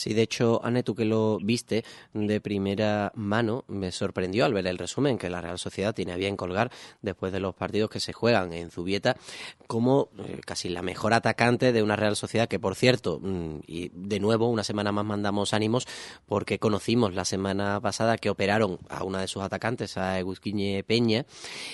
Sí, 0.01 0.15
de 0.15 0.23
hecho, 0.23 0.63
Anne, 0.65 0.83
tú 0.83 0.95
que 0.95 1.05
lo 1.05 1.37
viste 1.43 1.85
de 2.15 2.41
primera 2.41 3.13
mano, 3.17 3.67
me 3.69 3.93
sorprendió 3.93 4.47
al 4.47 4.55
ver 4.55 4.67
el 4.67 4.79
resumen 4.79 5.19
que 5.19 5.29
la 5.29 5.43
Real 5.43 5.59
Sociedad 5.59 5.95
tiene 5.95 6.13
a 6.13 6.17
bien 6.17 6.39
colgar 6.39 6.71
después 7.03 7.35
de 7.35 7.41
los 7.41 7.55
partidos 7.55 7.91
que 7.91 8.01
se 8.01 8.15
juegan 8.15 8.55
en 8.55 8.71
Zubieta 8.71 9.19
como 9.67 10.09
eh, 10.19 10.41
casi 10.47 10.71
la 10.71 10.81
mejor 10.81 11.13
atacante 11.13 11.73
de 11.73 11.83
una 11.83 11.97
Real 11.97 12.17
Sociedad 12.17 12.49
que, 12.49 12.59
por 12.59 12.77
cierto, 12.77 13.21
mm, 13.21 13.57
y 13.67 13.91
de 13.93 14.21
nuevo, 14.21 14.49
una 14.49 14.65
semana 14.65 14.91
más 14.91 15.05
mandamos 15.05 15.53
ánimos 15.53 15.87
porque 16.25 16.59
conocimos 16.59 17.15
la 17.15 17.27
semana 17.27 17.79
pasada 17.83 18.17
que 18.17 18.31
operaron 18.31 18.79
a 18.89 19.05
una 19.05 19.21
de 19.21 19.29
sus 19.29 19.43
atacantes, 19.43 19.99
a 19.99 20.19
Eguzquiñe 20.19 20.83
Peña, 20.83 21.27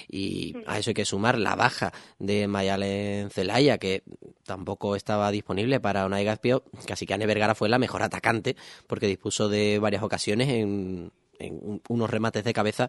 y 0.08 0.56
a 0.66 0.80
eso 0.80 0.90
hay 0.90 0.94
que 0.94 1.04
sumar 1.04 1.38
la 1.38 1.54
baja 1.54 1.92
de 2.18 2.48
Mayalen 2.48 3.30
Zelaya, 3.30 3.78
que 3.78 4.02
tampoco 4.42 4.96
estaba 4.96 5.30
disponible 5.30 5.78
para 5.78 6.06
una 6.06 6.20
Gazpio, 6.22 6.64
casi 6.88 7.06
que 7.06 7.14
Ane 7.14 7.26
Vergara 7.26 7.54
fue 7.54 7.68
la 7.68 7.78
mejor 7.78 8.02
atacante 8.02 8.15
porque 8.86 9.06
dispuso 9.06 9.48
de 9.48 9.78
varias 9.78 10.02
ocasiones 10.02 10.48
en, 10.48 11.12
en 11.38 11.54
un- 11.62 11.82
unos 11.88 12.10
remates 12.10 12.44
de 12.44 12.52
cabeza 12.52 12.88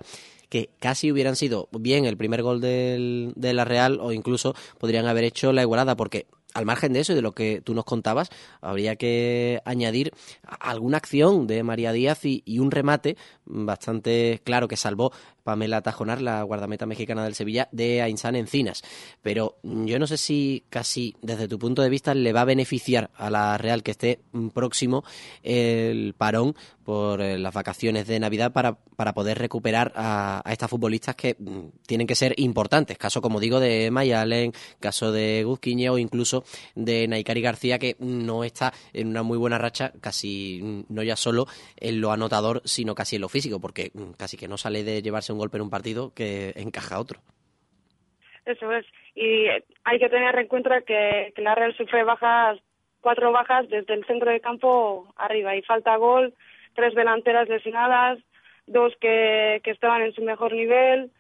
que 0.50 0.70
casi 0.80 1.12
hubieran 1.12 1.36
sido 1.36 1.68
bien 1.72 2.06
el 2.06 2.18
primer 2.18 2.42
gol 2.44 2.62
del, 2.62 3.34
de 3.36 3.54
la 3.54 3.66
Real 3.66 4.00
o 4.02 4.12
incluso 4.12 4.56
podrían 4.80 5.06
haber 5.08 5.24
hecho 5.26 5.52
la 5.52 5.62
igualada 5.62 5.96
porque 5.96 6.28
al 6.54 6.66
margen 6.66 6.92
de 6.94 7.02
eso 7.02 7.12
y 7.12 7.16
de 7.16 7.22
lo 7.22 7.34
que 7.34 7.62
tú 7.62 7.76
nos 7.76 7.86
contabas, 7.86 8.30
habría 8.62 8.96
que 8.96 9.62
añadir 9.66 10.12
alguna 10.44 10.98
acción 10.98 11.46
de 11.46 11.62
María 11.62 11.92
Díaz 11.92 12.26
y, 12.26 12.42
y 12.46 12.58
un 12.60 12.72
remate 12.72 13.16
bastante 13.46 14.42
claro 14.44 14.68
que 14.68 14.78
salvó 14.78 15.12
Pamela 15.48 15.82
Tajonar, 15.82 16.22
la 16.22 16.44
guardameta 16.44 16.86
mexicana 16.86 17.24
del 17.24 17.34
Sevilla, 17.34 17.70
de 17.72 18.02
Ainsan 18.02 18.36
Encinas. 18.36 18.84
Pero 19.22 19.60
mm, 19.64 19.86
yo 19.86 19.98
no 19.98 20.06
sé 20.06 20.18
si 20.18 20.66
casi 20.70 21.16
desde 21.22 21.48
tu 21.48 21.58
punto 21.58 21.82
de 21.82 21.90
vista 21.90 22.14
le 22.14 22.34
va 22.34 22.42
a 22.42 22.46
beneficiar 22.46 23.12
a 23.16 23.30
la 23.30 23.58
Real 23.58 23.82
que 23.82 23.92
esté 23.92 24.20
mm, 24.34 24.50
próximo 24.50 25.06
el 25.44 26.16
parón 26.18 26.54
por 26.84 27.22
eh, 27.22 27.38
las 27.38 27.54
vacaciones 27.54 28.08
de 28.08 28.18
Navidad 28.18 28.54
para, 28.54 28.78
para 28.96 29.14
poder 29.14 29.38
recuperar 29.38 29.92
a, 29.96 30.42
estas 30.50 30.70
futbolistas 30.70 31.16
que 31.16 31.36
mm, 31.38 31.84
tienen 31.86 32.08
que 32.08 32.16
ser 32.16 32.34
importantes. 32.38 32.98
Caso, 32.98 33.22
como 33.22 33.42
digo, 33.42 33.60
de 33.60 33.92
Mayalen, 33.92 34.54
caso 34.80 35.12
de 35.12 35.44
Guzquiñe 35.46 35.90
o 35.90 35.98
incluso 35.98 36.46
de 36.76 37.08
Naikari 37.10 37.42
García, 37.42 37.78
que 37.78 37.98
no 38.00 38.46
está 38.46 38.74
en 38.94 39.10
una 39.10 39.22
muy 39.22 39.38
buena 39.38 39.58
racha, 39.58 39.92
casi 40.00 40.86
no 40.88 41.04
ya 41.04 41.18
solo 41.18 41.48
en 41.76 42.00
lo 42.00 42.14
anotador, 42.14 42.62
sino 42.64 42.96
casi 42.96 43.18
en 43.18 43.22
lo 43.24 43.30
físico, 43.30 43.60
porque 43.60 43.92
casi 44.16 44.38
que 44.38 44.48
no 44.48 44.58
sale 44.58 44.86
de 44.86 45.02
llevarse 45.02 45.34
un 45.34 45.37
golpe 45.38 45.58
en 45.58 45.64
un 45.64 45.70
partido 45.70 46.14
que 46.14 46.54
encaja 46.56 47.00
otro. 47.00 47.20
Eso 48.46 48.72
es. 48.72 48.86
Y 49.16 49.48
hay 49.84 50.00
que 50.00 50.10
tener 50.10 50.38
en 50.38 50.48
cuenta 50.48 50.82
que, 50.82 51.34
que 51.36 51.42
la 51.42 51.56
Real 51.56 51.76
sufre 51.76 52.04
bajas, 52.04 52.60
cuatro 53.02 53.32
bajas 53.32 53.68
desde 53.70 53.94
el 53.94 54.06
centro 54.06 54.32
de 54.32 54.40
campo 54.40 55.12
arriba. 55.18 55.56
Y 55.56 55.62
falta 55.64 55.96
gol, 55.98 56.34
tres 56.76 56.94
delanteras 56.96 57.50
lesionadas, 57.50 58.20
dos 58.68 58.94
que, 59.02 59.60
que 59.64 59.72
estaban 59.72 60.02
en 60.04 60.14
su 60.14 60.22
mejor 60.22 60.54
nivel. 60.54 61.12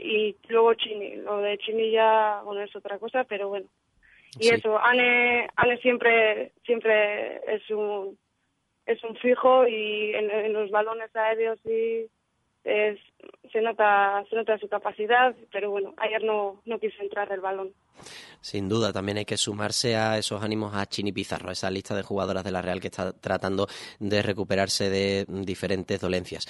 Y 0.00 0.36
luego 0.48 0.74
Chini. 0.74 1.16
Lo 1.16 1.38
de 1.38 1.56
Chini 1.58 1.90
ya, 1.90 2.42
bueno, 2.44 2.60
es 2.62 2.74
otra 2.76 2.98
cosa, 2.98 3.24
pero 3.24 3.48
bueno. 3.48 3.66
Y 4.38 4.48
Sí. 4.48 4.54
eso, 4.56 4.78
Ane, 4.78 5.48
Ane 5.56 5.78
siempre, 5.78 6.52
siempre 6.66 7.36
es 7.54 7.70
un, 7.70 8.18
es 8.84 9.02
un 9.04 9.14
fijo 9.16 9.66
y 9.66 10.12
en, 10.14 10.30
en 10.30 10.52
los 10.52 10.70
balones 10.70 11.14
aéreos 11.14 11.58
sí 11.64 12.06
se 12.64 13.60
nota 13.60 14.24
se 14.28 14.36
nota 14.36 14.58
su 14.58 14.68
capacidad, 14.68 15.34
pero 15.52 15.70
bueno, 15.70 15.94
ayer 15.98 16.22
no, 16.24 16.60
no 16.64 16.78
quiso 16.78 17.02
entrar 17.02 17.30
el 17.32 17.40
balón. 17.40 17.72
Sin 18.40 18.68
duda, 18.68 18.92
también 18.92 19.18
hay 19.18 19.24
que 19.24 19.36
sumarse 19.36 19.96
a 19.96 20.18
esos 20.18 20.42
ánimos 20.42 20.74
a 20.74 20.86
Chini 20.86 21.12
Pizarro, 21.12 21.50
esa 21.50 21.70
lista 21.70 21.94
de 21.94 22.02
jugadoras 22.02 22.44
de 22.44 22.50
la 22.50 22.62
Real 22.62 22.80
que 22.80 22.88
está 22.88 23.12
tratando 23.12 23.68
de 23.98 24.22
recuperarse 24.22 24.90
de 24.90 25.24
diferentes 25.28 26.00
dolencias. 26.00 26.46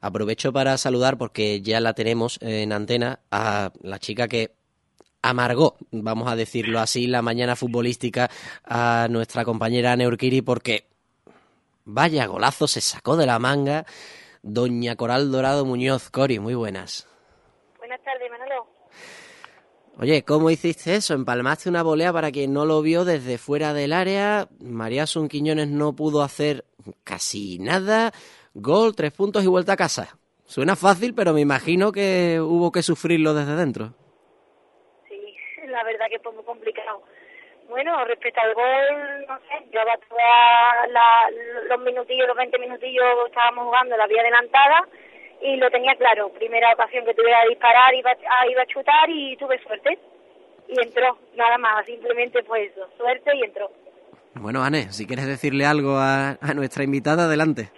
Aprovecho 0.00 0.52
para 0.52 0.76
saludar, 0.76 1.16
porque 1.16 1.62
ya 1.62 1.80
la 1.80 1.94
tenemos 1.94 2.38
en 2.42 2.72
antena, 2.72 3.20
a 3.30 3.72
la 3.80 3.98
chica 3.98 4.28
que 4.28 4.52
amargó, 5.22 5.76
vamos 5.90 6.30
a 6.30 6.36
decirlo 6.36 6.80
así, 6.80 7.06
la 7.06 7.22
mañana 7.22 7.56
futbolística 7.56 8.30
a 8.64 9.06
nuestra 9.08 9.46
compañera 9.46 9.96
Neurkiri, 9.96 10.42
porque 10.42 10.88
vaya 11.86 12.26
golazo 12.26 12.66
se 12.66 12.82
sacó 12.82 13.16
de 13.16 13.26
la 13.26 13.38
manga 13.38 13.86
doña 14.44 14.94
Coral 14.94 15.32
Dorado 15.32 15.64
Muñoz. 15.64 16.10
Cori, 16.10 16.38
muy 16.38 16.54
buenas. 16.54 17.08
Buenas 17.78 18.00
tardes, 18.04 18.30
Manolo. 18.30 18.66
Oye, 19.98 20.22
¿cómo 20.22 20.50
hiciste 20.50 20.94
eso? 20.94 21.14
Empalmaste 21.14 21.68
una 21.68 21.82
volea 21.82 22.12
para 22.12 22.30
quien 22.30 22.52
no 22.52 22.66
lo 22.66 22.82
vio 22.82 23.04
desde 23.04 23.38
fuera 23.38 23.72
del 23.72 23.92
área. 23.92 24.48
María 24.60 25.06
Sun 25.06 25.28
Quiñones 25.28 25.68
no 25.68 25.94
pudo 25.94 26.22
hacer 26.22 26.64
casi 27.04 27.58
nada. 27.58 28.12
Gol, 28.54 28.94
tres 28.94 29.12
puntos 29.12 29.44
y 29.44 29.46
vuelta 29.48 29.72
a 29.72 29.76
casa. 29.76 30.18
Suena 30.44 30.76
fácil, 30.76 31.14
pero 31.14 31.32
me 31.32 31.40
imagino 31.40 31.90
que 31.90 32.38
hubo 32.40 32.70
que 32.70 32.82
sufrirlo 32.82 33.34
desde 33.34 33.56
dentro. 33.56 33.94
Sí, 35.08 35.16
la 35.66 35.82
verdad 35.84 36.04
verdad 36.04 36.06
que 36.10 36.18
fue 36.20 36.32
muy 36.32 36.44
complicado. 36.44 37.02
Bueno, 37.74 38.04
respecto 38.04 38.40
al 38.40 38.54
gol, 38.54 39.26
no 39.26 39.36
sé, 39.40 39.66
llevaba 39.72 39.96
todos 40.08 41.68
los 41.68 41.80
minutillos, 41.80 42.28
los 42.28 42.36
20 42.36 42.56
minutillos 42.60 43.04
estábamos 43.26 43.64
jugando 43.64 43.96
la 43.96 44.06
vía 44.06 44.20
adelantada 44.20 44.86
y 45.42 45.56
lo 45.56 45.68
tenía 45.72 45.96
claro. 45.96 46.28
Primera 46.34 46.72
ocasión 46.72 47.04
que 47.04 47.14
tuve 47.14 47.34
a 47.34 47.44
disparar, 47.48 47.92
iba, 47.94 48.12
a, 48.12 48.46
iba 48.48 48.62
a 48.62 48.66
chutar 48.66 49.10
y 49.10 49.36
tuve 49.38 49.58
suerte. 49.58 49.98
Y 50.68 50.80
entró, 50.80 51.18
nada 51.34 51.58
más, 51.58 51.84
simplemente 51.84 52.44
fue 52.44 52.66
eso, 52.66 52.88
suerte 52.96 53.34
y 53.34 53.42
entró. 53.42 53.68
Bueno, 54.34 54.62
Anne, 54.62 54.92
si 54.92 55.04
quieres 55.04 55.26
decirle 55.26 55.66
algo 55.66 55.96
a, 55.98 56.38
a 56.40 56.54
nuestra 56.54 56.84
invitada, 56.84 57.24
adelante. 57.24 57.70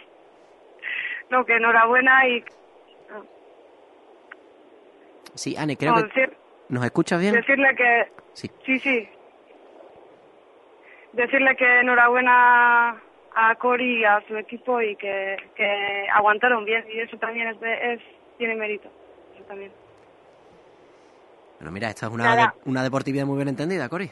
No, 1.30 1.42
que 1.46 1.56
enhorabuena 1.56 2.28
y 2.28 2.44
Sí, 5.34 5.56
Anne, 5.56 5.76
creo 5.78 5.92
no, 5.94 6.02
que... 6.02 6.08
decir- 6.08 6.36
¿Nos 6.68 6.84
escuchas 6.84 7.18
bien? 7.20 7.32
decirle 7.34 7.74
que 7.76 8.08
Sí. 8.34 8.50
sí, 8.66 8.78
sí. 8.78 9.08
Decirle 11.16 11.56
que 11.56 11.80
enhorabuena 11.80 13.02
a 13.34 13.54
Cori 13.56 14.00
y 14.00 14.04
a 14.04 14.22
su 14.28 14.36
equipo 14.36 14.80
y 14.82 14.96
que, 14.96 15.36
que 15.54 16.06
aguantaron 16.12 16.64
bien 16.64 16.84
y 16.90 17.00
eso 17.00 17.16
también 17.16 17.48
es, 17.48 17.60
de- 17.60 17.94
es 17.94 18.00
tiene 18.38 18.54
mérito. 18.54 18.88
Eso 19.34 19.44
también. 19.44 19.72
Bueno, 21.58 21.72
mira, 21.72 21.88
esta 21.88 22.06
es 22.06 22.12
una, 22.12 22.36
de- 22.36 22.70
una 22.70 22.82
deportividad 22.82 23.24
muy 23.24 23.36
bien 23.36 23.48
entendida, 23.48 23.88
Cori. 23.88 24.10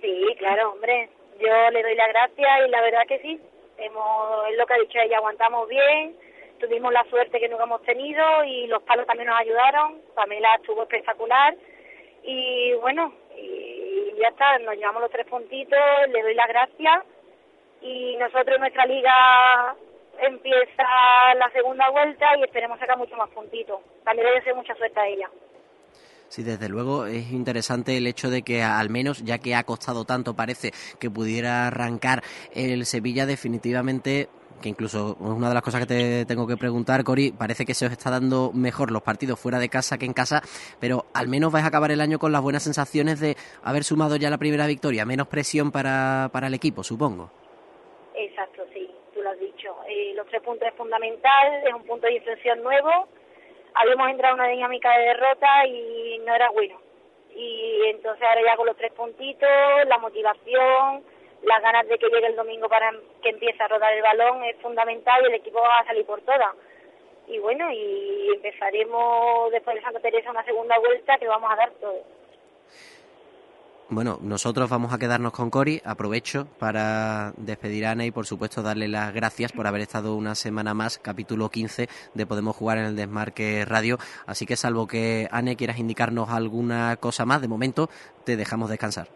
Sí, 0.00 0.24
claro, 0.38 0.72
hombre. 0.72 1.08
Yo 1.38 1.70
le 1.70 1.82
doy 1.82 1.94
las 1.94 2.08
gracias 2.08 2.48
y 2.66 2.70
la 2.70 2.80
verdad 2.80 3.02
que 3.06 3.18
sí. 3.20 3.40
Hemos, 3.78 4.48
es 4.50 4.56
lo 4.58 4.66
que 4.66 4.74
ha 4.74 4.78
dicho 4.78 4.98
ella, 4.98 5.18
aguantamos 5.18 5.68
bien, 5.68 6.16
tuvimos 6.58 6.92
la 6.92 7.04
suerte 7.04 7.38
que 7.38 7.48
nunca 7.48 7.64
hemos 7.64 7.82
tenido 7.82 8.42
y 8.44 8.66
los 8.68 8.82
palos 8.84 9.06
también 9.06 9.28
nos 9.28 9.38
ayudaron. 9.38 10.00
Pamela 10.14 10.54
estuvo 10.56 10.82
espectacular 10.82 11.54
y 12.24 12.72
bueno, 12.80 13.12
y 13.36 13.75
ya 14.20 14.28
está, 14.28 14.58
nos 14.58 14.74
llevamos 14.76 15.02
los 15.02 15.10
tres 15.10 15.26
puntitos, 15.26 15.78
le 16.12 16.22
doy 16.22 16.34
las 16.34 16.48
gracias 16.48 17.04
y 17.82 18.16
nosotros 18.16 18.58
nuestra 18.58 18.86
liga 18.86 19.76
empieza 20.20 20.84
la 21.38 21.50
segunda 21.52 21.90
vuelta 21.90 22.36
y 22.38 22.44
esperemos 22.44 22.78
sacar 22.78 22.96
muchos 22.96 23.18
más 23.18 23.30
puntitos. 23.30 23.80
También 24.04 24.28
le 24.28 24.34
deseo 24.36 24.56
mucha 24.56 24.74
suerte 24.74 24.98
a 24.98 25.06
ella. 25.06 25.30
Sí, 26.28 26.42
desde 26.42 26.68
luego 26.68 27.06
es 27.06 27.30
interesante 27.30 27.96
el 27.96 28.06
hecho 28.06 28.30
de 28.30 28.42
que 28.42 28.62
al 28.62 28.90
menos, 28.90 29.22
ya 29.22 29.38
que 29.38 29.54
ha 29.54 29.62
costado 29.62 30.04
tanto, 30.04 30.34
parece 30.34 30.72
que 30.98 31.08
pudiera 31.08 31.68
arrancar 31.68 32.22
el 32.52 32.84
Sevilla 32.84 33.26
definitivamente, 33.26 34.28
que 34.60 34.68
incluso 34.68 35.16
una 35.20 35.48
de 35.48 35.54
las 35.54 35.62
cosas 35.62 35.80
que 35.80 35.86
te 35.86 36.26
tengo 36.26 36.46
que 36.46 36.56
preguntar, 36.56 37.04
Cori, 37.04 37.32
parece 37.32 37.64
que 37.64 37.74
se 37.74 37.86
os 37.86 37.92
está 37.92 38.10
dando 38.10 38.52
mejor 38.52 38.90
los 38.90 39.02
partidos 39.02 39.38
fuera 39.38 39.58
de 39.58 39.68
casa 39.68 39.98
que 39.98 40.06
en 40.06 40.12
casa, 40.12 40.42
pero 40.80 41.06
al 41.14 41.28
menos 41.28 41.52
vais 41.52 41.64
a 41.64 41.68
acabar 41.68 41.90
el 41.90 42.00
año 42.00 42.18
con 42.18 42.32
las 42.32 42.42
buenas 42.42 42.62
sensaciones 42.62 43.20
de 43.20 43.36
haber 43.62 43.84
sumado 43.84 44.16
ya 44.16 44.30
la 44.30 44.38
primera 44.38 44.66
victoria, 44.66 45.04
menos 45.04 45.28
presión 45.28 45.70
para, 45.70 46.28
para 46.32 46.46
el 46.46 46.54
equipo, 46.54 46.82
supongo. 46.82 47.30
Exacto, 48.14 48.62
sí, 48.72 48.90
tú 49.14 49.22
lo 49.22 49.30
has 49.30 49.38
dicho. 49.38 49.76
Eh, 49.88 50.12
los 50.14 50.26
tres 50.28 50.42
puntos 50.42 50.66
es 50.68 50.74
fundamental, 50.74 51.62
es 51.66 51.74
un 51.74 51.84
punto 51.84 52.06
de 52.06 52.14
inflexión 52.14 52.62
nuevo. 52.62 53.08
Habíamos 53.74 54.10
entrado 54.10 54.34
en 54.34 54.40
una 54.40 54.50
dinámica 54.50 54.90
de 54.96 55.04
derrota 55.04 55.66
y 55.66 56.18
no 56.24 56.34
era 56.34 56.50
bueno. 56.50 56.80
Y 57.34 57.82
entonces 57.90 58.22
ahora 58.26 58.40
ya 58.46 58.56
con 58.56 58.66
los 58.66 58.76
tres 58.76 58.92
puntitos, 58.92 59.48
la 59.86 59.98
motivación, 59.98 61.04
las 61.46 61.62
ganas 61.62 61.86
de 61.88 61.98
que 61.98 62.08
llegue 62.08 62.26
el 62.26 62.36
domingo 62.36 62.68
para 62.68 62.92
que 63.22 63.30
empiece 63.30 63.62
a 63.62 63.68
rodar 63.68 63.92
el 63.94 64.02
balón 64.02 64.42
es 64.44 64.56
fundamental 64.60 65.22
y 65.22 65.26
el 65.26 65.34
equipo 65.34 65.60
va 65.60 65.78
a 65.78 65.86
salir 65.86 66.04
por 66.04 66.20
todas. 66.22 66.54
Y 67.28 67.38
bueno, 67.38 67.70
y 67.72 68.30
empezaremos 68.34 69.50
después 69.50 69.76
de 69.76 69.82
Santa 69.82 70.00
Teresa 70.00 70.30
una 70.30 70.44
segunda 70.44 70.78
vuelta 70.78 71.18
que 71.18 71.26
vamos 71.26 71.50
a 71.50 71.56
dar 71.56 71.70
todo. 71.80 72.02
Bueno, 73.88 74.18
nosotros 74.20 74.68
vamos 74.68 74.92
a 74.92 74.98
quedarnos 74.98 75.32
con 75.32 75.48
Cori. 75.48 75.80
Aprovecho 75.84 76.48
para 76.58 77.32
despedir 77.36 77.86
a 77.86 77.92
Ana 77.92 78.04
y, 78.04 78.10
por 78.10 78.26
supuesto, 78.26 78.62
darle 78.62 78.88
las 78.88 79.14
gracias 79.14 79.52
por 79.52 79.68
haber 79.68 79.80
estado 79.80 80.16
una 80.16 80.34
semana 80.34 80.74
más, 80.74 80.98
capítulo 80.98 81.48
15 81.48 81.88
de 82.14 82.26
Podemos 82.26 82.56
Jugar 82.56 82.78
en 82.78 82.86
el 82.86 82.96
Desmarque 82.96 83.64
Radio. 83.64 83.98
Así 84.26 84.44
que, 84.44 84.56
salvo 84.56 84.88
que, 84.88 85.28
Anne, 85.30 85.54
quieras 85.54 85.78
indicarnos 85.78 86.30
alguna 86.30 86.96
cosa 86.96 87.24
más, 87.24 87.40
de 87.40 87.46
momento 87.46 87.88
te 88.24 88.36
dejamos 88.36 88.70
descansar. 88.70 89.06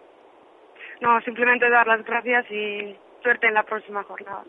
No, 1.00 1.20
simplemente 1.22 1.68
dar 1.70 1.86
las 1.86 2.04
gracias 2.04 2.44
y 2.50 2.96
suerte 3.22 3.46
en 3.46 3.54
la 3.54 3.62
próxima 3.62 4.02
jornada. 4.04 4.44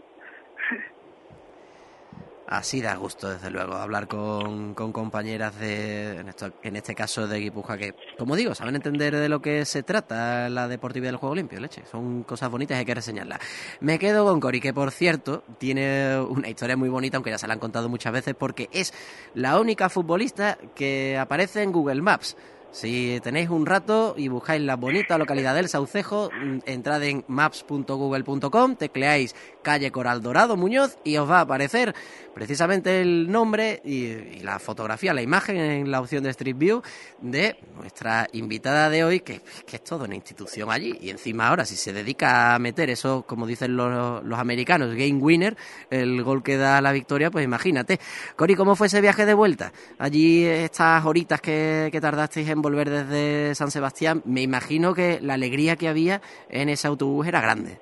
Así 2.48 2.82
da 2.82 2.96
gusto, 2.96 3.30
desde 3.30 3.50
luego, 3.50 3.76
hablar 3.76 4.10
con, 4.10 4.74
compañeras 4.74 5.58
de, 5.58 6.18
en, 6.20 6.28
esto- 6.28 6.52
en 6.64 6.76
este 6.76 6.94
caso 6.94 7.26
de 7.26 7.40
Guipuja, 7.40 7.78
que, 7.78 7.96
como 8.18 8.36
digo, 8.36 8.54
saben 8.56 8.76
entender 8.76 9.16
de 9.16 9.30
lo 9.30 9.42
que 9.42 9.64
se 9.64 9.84
trata 9.84 10.50
la 10.50 10.68
deportividad 10.68 11.12
del 11.12 11.18
juego 11.18 11.34
limpio, 11.34 11.62
leche. 11.62 11.86
Son 11.86 12.24
cosas 12.24 12.52
bonitas 12.52 12.76
y 12.76 12.80
hay 12.80 12.86
que 12.86 12.96
reseñarlas. 12.96 13.40
Me 13.80 13.98
quedo 13.98 14.26
con 14.26 14.42
Cori, 14.42 14.60
que 14.60 14.74
por 14.74 14.92
cierto, 14.92 15.44
tiene 15.60 16.20
una 16.20 16.50
historia 16.50 16.76
muy 16.76 16.90
bonita, 16.90 17.16
aunque 17.16 17.30
ya 17.30 17.38
se 17.38 17.48
la 17.48 17.54
han 17.54 17.60
contado 17.60 17.88
muchas 17.88 18.12
veces, 18.12 18.36
porque 18.36 18.68
es 18.74 18.94
la 19.34 19.58
única 19.58 19.88
futbolista 19.88 20.58
que 20.76 21.18
aparece 21.18 21.64
en 21.64 21.72
Google 21.72 22.02
Maps. 22.02 22.36
Si 22.72 23.20
tenéis 23.22 23.50
un 23.50 23.66
rato 23.66 24.16
y 24.18 24.30
buscáis 24.30 24.62
la 24.62 24.78
bonita 24.78 25.18
localidad 25.18 25.54
del 25.56 25.68
Saucejo, 25.68 26.30
mm, 26.32 26.60
entrad 26.66 27.04
en 27.04 27.26
maps.google.com, 27.28 28.76
tecleáis 28.78 29.36
calle 29.62 29.92
Coral 29.92 30.22
Dorado 30.22 30.56
Muñoz 30.56 30.98
y 31.04 31.18
os 31.18 31.30
va 31.30 31.40
a 31.40 31.42
aparecer 31.42 31.94
precisamente 32.34 33.02
el 33.02 33.30
nombre 33.30 33.82
y, 33.84 34.40
la 34.40 34.60
fotografía, 34.60 35.14
la 35.14 35.22
imagen 35.22 35.58
en 35.58 35.92
la 35.92 36.00
opción 36.00 36.24
de 36.24 36.30
Street 36.30 36.56
View 36.58 36.82
de 37.20 37.58
nuestra 37.76 38.28
invitada 38.32 38.90
de 38.90 39.04
hoy, 39.04 39.20
que, 39.20 39.42
es 39.72 39.84
toda 39.84 40.06
una 40.06 40.16
institución 40.16 40.72
allí. 40.72 40.98
Y 41.02 41.10
encima 41.10 41.50
ahora, 41.50 41.66
si 41.66 41.76
se 41.76 41.94
dedica 41.94 42.56
a 42.56 42.60
meter 42.60 42.90
eso, 42.90 43.24
como 43.28 43.48
dicen 43.48 43.76
los, 43.76 44.24
los 44.24 44.40
americanos, 44.40 44.96
game 44.96 45.16
winner, 45.16 45.58
el 45.90 46.24
gol 46.24 46.44
que 46.44 46.58
da 46.58 46.82
la 46.82 46.92
victoria, 46.92 47.32
pues 47.32 47.44
imagínate. 47.46 48.00
Cori, 48.36 48.56
¿cómo 48.56 48.76
fue 48.76 48.88
ese 48.88 49.02
viaje 49.02 49.26
de 49.26 49.34
vuelta? 49.34 49.72
Allí 49.98 50.46
estas 50.46 51.06
horitas 51.06 51.42
que, 51.42 51.90
que 51.92 52.02
tardasteis 52.02 52.50
volver 52.62 52.90
desde 52.90 53.56
San 53.56 53.72
Sebastián, 53.72 54.22
me 54.26 54.42
imagino 54.42 54.94
que 54.94 55.20
la 55.22 55.36
alegría 55.36 55.76
que 55.76 55.88
había 55.88 56.22
en 56.50 56.70
ese 56.70 56.88
autobús 56.88 57.28
era 57.28 57.42
grande. 57.42 57.78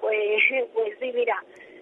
Pues, 0.00 0.42
pues 0.74 0.98
sí, 0.98 1.12
mira, 1.14 1.36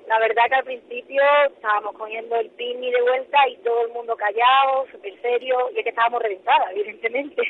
la 0.08 0.18
verdad 0.20 0.44
que 0.48 0.54
al 0.54 0.64
principio 0.64 1.22
estábamos 1.54 1.94
cogiendo 1.94 2.36
el 2.36 2.48
picnic 2.50 2.94
de 2.94 3.02
vuelta 3.02 3.46
y 3.48 3.56
todo 3.58 3.84
el 3.84 3.92
mundo 3.92 4.16
callado, 4.16 4.86
súper 4.90 5.20
serio, 5.20 5.70
y 5.74 5.78
es 5.78 5.84
que 5.84 5.90
estábamos 5.90 6.22
reventadas, 6.22 6.70
evidentemente. 6.74 7.42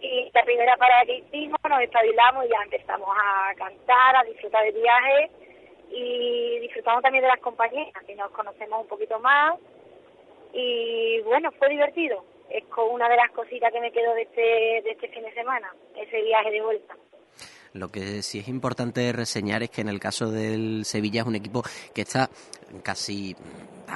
Y 0.00 0.30
la 0.32 0.44
primera 0.44 0.76
parada 0.76 1.04
que 1.04 1.16
hicimos, 1.16 1.58
nos 1.68 1.80
espabilamos 1.80 2.44
y 2.44 2.48
ya 2.48 2.62
empezamos 2.62 3.08
a 3.16 3.54
cantar, 3.56 4.16
a 4.16 4.22
disfrutar 4.24 4.64
del 4.64 4.74
viaje 4.74 5.30
y 5.90 6.58
disfrutamos 6.60 7.02
también 7.02 7.22
de 7.22 7.28
las 7.28 7.40
compañeras, 7.40 8.04
que 8.06 8.14
nos 8.14 8.30
conocemos 8.30 8.82
un 8.82 8.88
poquito 8.88 9.18
más. 9.18 9.58
Y 10.52 11.20
bueno, 11.22 11.50
fue 11.52 11.68
divertido. 11.70 12.24
Es 12.50 12.64
una 12.76 13.08
de 13.08 13.16
las 13.16 13.30
cositas 13.30 13.72
que 13.72 13.80
me 13.80 13.92
quedo 13.92 14.14
de 14.14 14.22
este, 14.22 14.40
de 14.40 14.90
este 14.90 15.08
fin 15.08 15.22
de 15.22 15.32
semana, 15.34 15.74
ese 15.96 16.22
viaje 16.22 16.50
de 16.50 16.62
vuelta. 16.62 16.94
Lo 17.72 17.88
que 17.88 18.22
sí 18.22 18.38
es 18.38 18.46
importante 18.46 19.12
reseñar 19.12 19.64
es 19.64 19.70
que 19.70 19.80
en 19.80 19.88
el 19.88 19.98
caso 19.98 20.30
del 20.30 20.84
Sevilla 20.84 21.22
es 21.22 21.26
un 21.26 21.34
equipo 21.34 21.64
que 21.92 22.02
está 22.02 22.30
casi 22.84 23.34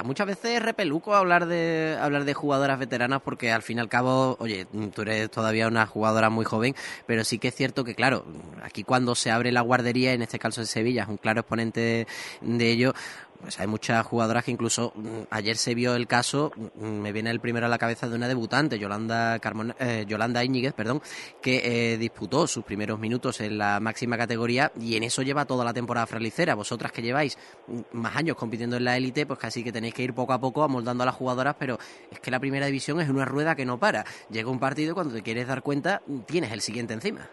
muchas 0.03 0.27
veces 0.27 0.61
repeluco 0.61 1.15
hablar 1.15 1.45
de 1.45 1.97
hablar 1.99 2.25
de 2.25 2.33
jugadoras 2.33 2.79
veteranas 2.79 3.21
porque 3.21 3.51
al 3.51 3.61
fin 3.61 3.77
y 3.77 3.81
al 3.81 3.89
cabo, 3.89 4.37
oye, 4.39 4.65
tú 4.93 5.01
eres 5.01 5.29
todavía 5.31 5.67
una 5.67 5.85
jugadora 5.85 6.29
muy 6.29 6.45
joven, 6.45 6.75
pero 7.05 7.23
sí 7.23 7.39
que 7.39 7.49
es 7.49 7.55
cierto 7.55 7.83
que 7.83 7.95
claro, 7.95 8.25
aquí 8.63 8.83
cuando 8.83 9.15
se 9.15 9.31
abre 9.31 9.51
la 9.51 9.61
guardería, 9.61 10.13
en 10.13 10.21
este 10.21 10.39
caso 10.39 10.61
de 10.61 10.67
Sevilla, 10.67 11.03
es 11.03 11.09
un 11.09 11.17
claro 11.17 11.41
exponente 11.41 12.07
de 12.41 12.71
ello. 12.71 12.93
Pues 13.41 13.57
hay 13.59 13.67
muchas 13.67 14.05
jugadoras 14.05 14.43
que 14.43 14.51
incluso 14.51 14.91
mm, 14.95 15.21
ayer 15.29 15.55
se 15.55 15.73
vio 15.73 15.95
el 15.95 16.07
caso, 16.07 16.51
mm, 16.55 16.85
me 16.85 17.13
viene 17.13 17.29
el 17.29 17.39
primero 17.39 17.67
a 17.67 17.69
la 17.69 17.77
cabeza 17.77 18.09
de 18.09 18.15
una 18.15 18.27
debutante, 18.27 18.77
Yolanda 18.77 19.39
Carmona, 19.39 19.75
eh, 19.79 20.03
Yolanda 20.05 20.43
Íñiguez, 20.43 20.73
perdón, 20.73 21.01
que 21.41 21.93
eh, 21.93 21.97
disputó 21.97 22.47
sus 22.47 22.65
primeros 22.65 22.99
minutos 22.99 23.39
en 23.39 23.57
la 23.57 23.79
máxima 23.79 24.17
categoría 24.17 24.73
y 24.79 24.97
en 24.97 25.03
eso 25.03 25.21
lleva 25.21 25.45
toda 25.45 25.63
la 25.63 25.73
temporada 25.73 26.05
fralicera. 26.05 26.53
Vosotras 26.53 26.91
que 26.91 27.01
lleváis 27.01 27.37
mm, 27.67 27.79
más 27.93 28.17
años 28.17 28.35
compitiendo 28.35 28.75
en 28.75 28.83
la 28.83 28.97
élite, 28.97 29.25
pues 29.25 29.39
casi 29.39 29.63
que 29.63 29.71
tenéis 29.71 29.93
que 29.93 30.03
ir 30.03 30.13
poco 30.13 30.33
a 30.33 30.39
poco 30.39 30.63
amoldando 30.63 31.03
a 31.03 31.05
las 31.05 31.15
jugadoras, 31.15 31.55
pero 31.57 31.77
es 32.11 32.19
que 32.19 32.31
la 32.31 32.39
primera 32.41 32.65
división 32.65 32.99
es 32.99 33.07
una 33.07 33.23
rueda 33.23 33.55
que 33.55 33.65
no 33.65 33.79
para. 33.79 34.03
Llega 34.29 34.49
un 34.49 34.59
partido 34.59 34.91
y 34.91 34.93
cuando 34.93 35.13
te 35.13 35.23
quieres 35.23 35.47
dar 35.47 35.61
cuenta, 35.61 36.01
mm, 36.05 36.19
tienes 36.21 36.51
el 36.51 36.59
siguiente 36.59 36.93
encima. 36.93 37.29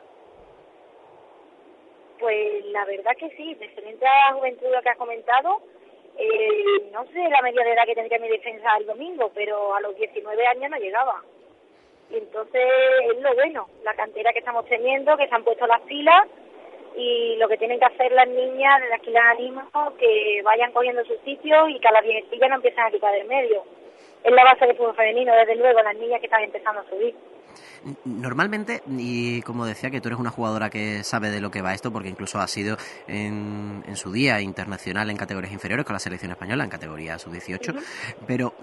Pues 2.20 2.64
la 2.66 2.84
verdad 2.84 3.12
que 3.18 3.28
sí, 3.36 3.54
referente 3.54 4.06
a 4.06 4.30
la 4.30 4.36
juventud 4.36 4.66
que 4.82 4.88
has 4.88 4.96
comentado, 4.96 5.62
eh, 6.18 6.90
no 6.92 7.04
sé 7.06 7.28
la 7.28 7.42
media 7.42 7.64
de 7.64 7.72
edad 7.72 7.84
que 7.86 7.94
tendría 7.94 8.18
mi 8.18 8.28
defensa 8.28 8.76
el 8.78 8.86
domingo, 8.86 9.30
pero 9.34 9.74
a 9.74 9.80
los 9.80 9.96
19 9.96 10.46
años 10.46 10.70
no 10.70 10.78
llegaba. 10.78 11.22
Y 12.10 12.16
entonces 12.16 12.62
es 13.10 13.20
lo 13.20 13.34
bueno, 13.34 13.68
la 13.84 13.94
cantera 13.94 14.32
que 14.32 14.38
estamos 14.38 14.64
teniendo, 14.66 15.16
que 15.16 15.28
se 15.28 15.34
han 15.34 15.44
puesto 15.44 15.66
las 15.66 15.80
pilas 15.82 16.26
y 16.96 17.36
lo 17.36 17.48
que 17.48 17.58
tienen 17.58 17.78
que 17.78 17.84
hacer 17.84 18.12
las 18.12 18.28
niñas, 18.28 18.80
de 18.80 18.88
las 18.88 19.00
que 19.00 19.10
las 19.10 19.24
animo, 19.26 19.62
que 19.98 20.40
vayan 20.42 20.72
cogiendo 20.72 21.04
sus 21.04 21.18
sitios 21.20 21.68
y 21.68 21.78
que 21.78 21.88
a 21.88 21.92
las 21.92 22.02
viejecillas 22.02 22.48
no 22.48 22.56
empiecen 22.56 22.80
a 22.80 22.90
quitar 22.90 23.12
del 23.12 23.26
medio. 23.26 23.64
Es 24.24 24.32
la 24.32 24.44
base 24.44 24.66
del 24.66 24.76
fútbol 24.76 24.96
femenino, 24.96 25.34
desde 25.34 25.56
luego, 25.56 25.82
las 25.82 25.96
niñas 25.96 26.20
que 26.20 26.26
están 26.26 26.42
empezando 26.42 26.80
a 26.80 26.88
subir. 26.88 27.14
Normalmente, 28.04 28.82
y 28.88 29.42
como 29.42 29.66
decía, 29.66 29.90
que 29.90 30.00
tú 30.00 30.08
eres 30.08 30.18
una 30.18 30.30
jugadora 30.30 30.70
que 30.70 31.04
sabe 31.04 31.30
de 31.30 31.40
lo 31.40 31.50
que 31.50 31.62
va 31.62 31.74
esto, 31.74 31.92
porque 31.92 32.08
incluso 32.08 32.38
ha 32.38 32.46
sido 32.46 32.76
en, 33.06 33.84
en 33.86 33.96
su 33.96 34.12
día 34.12 34.40
internacional 34.40 35.10
en 35.10 35.16
categorías 35.16 35.52
inferiores 35.52 35.84
con 35.84 35.94
la 35.94 36.00
selección 36.00 36.30
española, 36.32 36.64
en 36.64 36.70
categoría 36.70 37.18
sub-18, 37.18 37.80
pero 38.26 38.54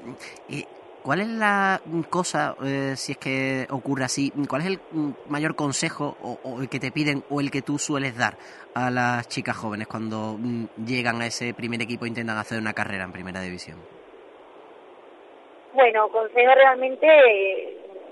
eh, 0.49 0.65
¿cuál 1.03 1.21
es 1.21 1.27
la 1.27 1.82
cosa, 2.10 2.56
eh, 2.63 2.93
si 2.95 3.13
es 3.13 3.17
que 3.17 3.67
ocurre 3.69 4.06
así, 4.06 4.32
cuál 4.47 4.62
es 4.62 4.67
el 4.67 4.79
mayor 5.27 5.56
consejo 5.56 6.17
o, 6.21 6.39
o 6.43 6.62
el 6.62 6.69
que 6.69 6.79
te 6.79 6.91
piden 6.91 7.23
o 7.29 7.39
el 7.41 7.51
que 7.51 7.62
tú 7.62 7.77
sueles 7.77 8.17
dar 8.17 8.38
a 8.73 8.89
las 8.89 9.27
chicas 9.27 9.56
jóvenes 9.56 9.88
cuando 9.88 10.38
mm, 10.39 10.86
llegan 10.86 11.21
a 11.21 11.27
ese 11.27 11.53
primer 11.53 11.82
equipo 11.82 12.06
e 12.06 12.10
intentan 12.10 12.38
hacer 12.38 12.60
una 12.60 12.73
carrera 12.73 13.03
en 13.03 13.12
primera 13.12 13.41
división? 13.41 13.77
Bueno, 15.73 16.08
consejo 16.10 16.53
realmente 16.53 17.08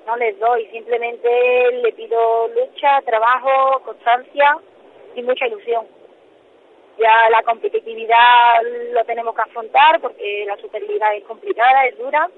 no 0.06 0.16
les 0.18 0.38
doy, 0.40 0.66
simplemente 0.68 1.72
le 1.72 1.92
pido 1.94 2.48
lucha, 2.50 3.02
trabajo, 3.02 3.82
constancia 3.84 4.58
y 5.16 5.22
mucha 5.22 5.48
ilusión. 5.48 5.86
Ya 6.98 7.30
la 7.30 7.42
competitividad 7.44 8.62
lo 8.92 9.04
tenemos 9.06 9.34
que 9.36 9.42
afrontar 9.42 10.00
porque 10.02 10.46
la 10.46 10.58
Superliga 10.58 11.16
es 11.16 11.24
complicada, 11.24 11.86
es 11.86 11.98
dura. 11.98 12.30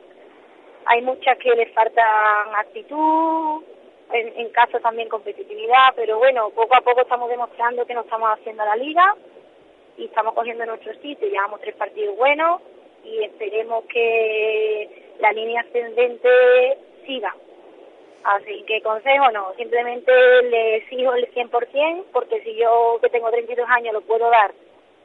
Hay 0.85 1.01
muchas 1.01 1.37
que 1.37 1.49
les 1.55 1.71
faltan 1.73 2.55
actitud, 2.55 3.63
en, 4.11 4.39
en 4.39 4.49
caso 4.49 4.79
también 4.79 5.09
competitividad, 5.09 5.93
pero 5.95 6.17
bueno, 6.17 6.49
poco 6.51 6.75
a 6.75 6.81
poco 6.81 7.01
estamos 7.01 7.29
demostrando 7.29 7.85
que 7.85 7.93
nos 7.93 8.05
estamos 8.05 8.29
haciendo 8.31 8.63
la 8.63 8.75
liga 8.75 9.15
y 9.97 10.05
estamos 10.05 10.33
cogiendo 10.33 10.65
nuestro 10.65 10.93
sitio. 10.95 11.27
Llevamos 11.27 11.61
tres 11.61 11.75
partidos 11.75 12.15
buenos 12.17 12.61
y 13.03 13.23
esperemos 13.23 13.85
que 13.85 14.89
la 15.19 15.31
línea 15.31 15.61
ascendente 15.61 16.77
siga. 17.05 17.35
Así 18.23 18.63
que 18.65 18.81
consejo 18.81 19.29
no, 19.31 19.53
simplemente 19.57 20.11
le 20.49 20.77
exijo 20.77 21.13
el 21.13 21.29
100% 21.33 22.05
porque 22.13 22.41
si 22.43 22.55
yo 22.55 22.97
que 23.01 23.09
tengo 23.09 23.29
32 23.29 23.67
años 23.69 23.93
lo 23.93 24.01
puedo 24.01 24.29
dar 24.29 24.53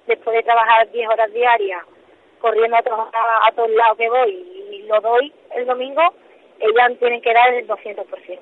después 0.06 0.36
de 0.36 0.42
trabajar 0.44 0.90
10 0.92 1.08
horas 1.08 1.32
diarias 1.32 1.82
corriendo 2.40 2.76
a, 2.76 2.82
todos- 2.82 3.08
a, 3.12 3.52
todos 3.52 3.70
lados 3.70 3.98
que 3.98 4.08
voy 4.08 4.30
y 4.70 4.82
lo 4.86 5.00
doy 5.00 5.32
el 5.56 5.66
domingo, 5.66 6.02
ellas 6.60 6.98
tienen 7.00 7.20
que 7.20 7.34
dar 7.34 7.52
el 7.54 7.66
200%. 7.66 8.38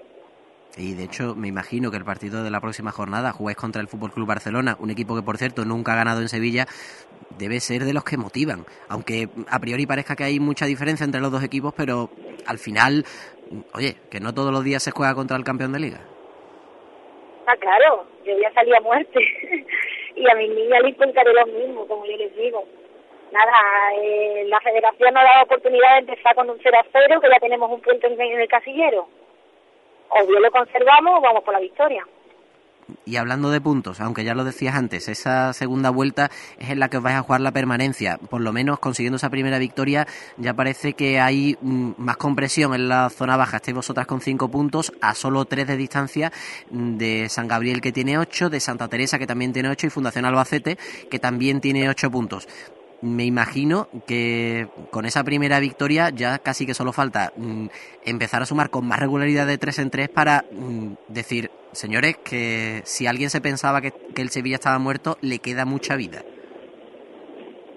Y 0.78 0.92
de 0.94 1.04
hecho, 1.04 1.34
me 1.34 1.48
imagino 1.48 1.90
que 1.90 1.96
el 1.96 2.04
partido 2.04 2.42
de 2.44 2.50
la 2.50 2.60
próxima 2.60 2.92
jornada 2.92 3.32
jugáis 3.32 3.56
contra 3.56 3.80
el 3.80 3.88
Fútbol 3.88 4.12
Club 4.12 4.28
Barcelona, 4.28 4.76
un 4.78 4.90
equipo 4.90 5.16
que 5.16 5.22
por 5.22 5.38
cierto 5.38 5.64
nunca 5.64 5.94
ha 5.94 5.96
ganado 5.96 6.20
en 6.20 6.28
Sevilla, 6.28 6.66
debe 7.38 7.60
ser 7.60 7.84
de 7.84 7.94
los 7.94 8.04
que 8.04 8.18
motivan. 8.18 8.66
Aunque 8.90 9.28
a 9.48 9.58
priori 9.58 9.86
parezca 9.86 10.14
que 10.16 10.24
hay 10.24 10.38
mucha 10.38 10.66
diferencia 10.66 11.04
entre 11.04 11.22
los 11.22 11.32
dos 11.32 11.42
equipos, 11.42 11.72
pero 11.74 12.10
al 12.46 12.58
final, 12.58 13.06
oye, 13.74 13.96
que 14.10 14.20
no 14.20 14.34
todos 14.34 14.52
los 14.52 14.64
días 14.64 14.82
se 14.82 14.90
juega 14.90 15.14
contra 15.14 15.36
el 15.36 15.44
campeón 15.44 15.72
de 15.72 15.80
liga. 15.80 16.00
Ah, 17.46 17.56
claro, 17.56 18.04
yo 18.24 18.36
ya 18.38 18.52
salí 18.52 18.74
a 18.74 18.80
muerte 18.80 19.20
y 20.16 20.28
a 20.28 20.34
mis 20.34 20.50
niñas 20.50 20.82
les 20.82 20.96
contaré 20.96 21.32
lo 21.32 21.46
mismo, 21.46 21.86
como 21.86 22.04
yo 22.06 22.16
les 22.16 22.34
digo. 22.36 22.64
Nada, 23.32 23.52
eh, 24.00 24.44
la 24.46 24.60
federación 24.60 25.14
nos 25.14 25.22
ha 25.22 25.26
dado 25.26 25.44
oportunidad 25.44 25.94
de 25.94 25.98
empezar 25.98 26.34
con 26.34 26.48
un 26.48 26.58
0 26.62 26.76
a 26.78 26.86
0, 26.92 27.20
que 27.20 27.28
ya 27.28 27.40
tenemos 27.40 27.70
un 27.70 27.80
punto 27.80 28.06
en, 28.06 28.20
el 28.20 28.48
casillero. 28.48 29.08
O 30.08 30.26
bien 30.26 30.42
lo 30.42 30.50
conservamos 30.50 31.18
o 31.18 31.20
vamos 31.20 31.42
por 31.42 31.54
la 31.54 31.60
victoria. 31.60 32.06
Y 33.04 33.16
hablando 33.16 33.50
de 33.50 33.60
puntos, 33.60 34.00
aunque 34.00 34.24
ya 34.24 34.34
lo 34.34 34.44
decías 34.44 34.76
antes, 34.76 35.08
esa 35.08 35.52
segunda 35.52 35.90
vuelta 35.90 36.30
es 36.58 36.70
en 36.70 36.78
la 36.78 36.88
que 36.88 36.98
os 36.98 37.02
vais 37.02 37.16
a 37.16 37.22
jugar 37.22 37.40
la 37.40 37.52
permanencia. 37.52 38.18
Por 38.18 38.40
lo 38.40 38.52
menos 38.52 38.78
consiguiendo 38.78 39.16
esa 39.16 39.30
primera 39.30 39.58
victoria, 39.58 40.06
ya 40.36 40.54
parece 40.54 40.94
que 40.94 41.20
hay 41.20 41.56
mm, 41.60 41.92
más 41.98 42.16
compresión 42.16 42.74
en 42.74 42.88
la 42.88 43.10
zona 43.10 43.36
baja. 43.36 43.56
Estáis 43.56 43.74
vosotras 43.74 44.06
con 44.06 44.20
cinco 44.20 44.50
puntos, 44.50 44.92
a 45.00 45.14
solo 45.14 45.44
tres 45.44 45.66
de 45.66 45.76
distancia 45.76 46.32
mm, 46.70 46.96
de 46.96 47.28
San 47.28 47.48
Gabriel, 47.48 47.80
que 47.80 47.92
tiene 47.92 48.18
ocho, 48.18 48.50
de 48.50 48.60
Santa 48.60 48.88
Teresa, 48.88 49.18
que 49.18 49.26
también 49.26 49.52
tiene 49.52 49.68
ocho, 49.68 49.86
y 49.86 49.90
Fundación 49.90 50.24
Albacete, 50.24 50.78
que 51.10 51.18
también 51.18 51.60
tiene 51.60 51.88
ocho 51.88 52.10
puntos. 52.10 52.46
Me 53.02 53.24
imagino 53.24 53.88
que 54.06 54.68
con 54.90 55.04
esa 55.04 55.22
primera 55.22 55.60
victoria 55.60 56.10
ya 56.10 56.38
casi 56.38 56.66
que 56.66 56.72
solo 56.72 56.92
falta 56.92 57.32
mm, 57.36 57.66
empezar 58.04 58.40
a 58.42 58.46
sumar 58.46 58.70
con 58.70 58.88
más 58.88 58.98
regularidad 58.98 59.46
de 59.46 59.58
tres 59.58 59.78
en 59.78 59.90
tres 59.90 60.08
para 60.08 60.44
mm, 60.50 60.94
decir, 61.08 61.50
señores, 61.72 62.16
que 62.18 62.80
si 62.84 63.06
alguien 63.06 63.28
se 63.28 63.42
pensaba 63.42 63.82
que, 63.82 63.92
que 64.14 64.22
el 64.22 64.30
Sevilla 64.30 64.56
estaba 64.56 64.78
muerto, 64.78 65.18
le 65.20 65.40
queda 65.40 65.66
mucha 65.66 65.94
vida. 65.96 66.22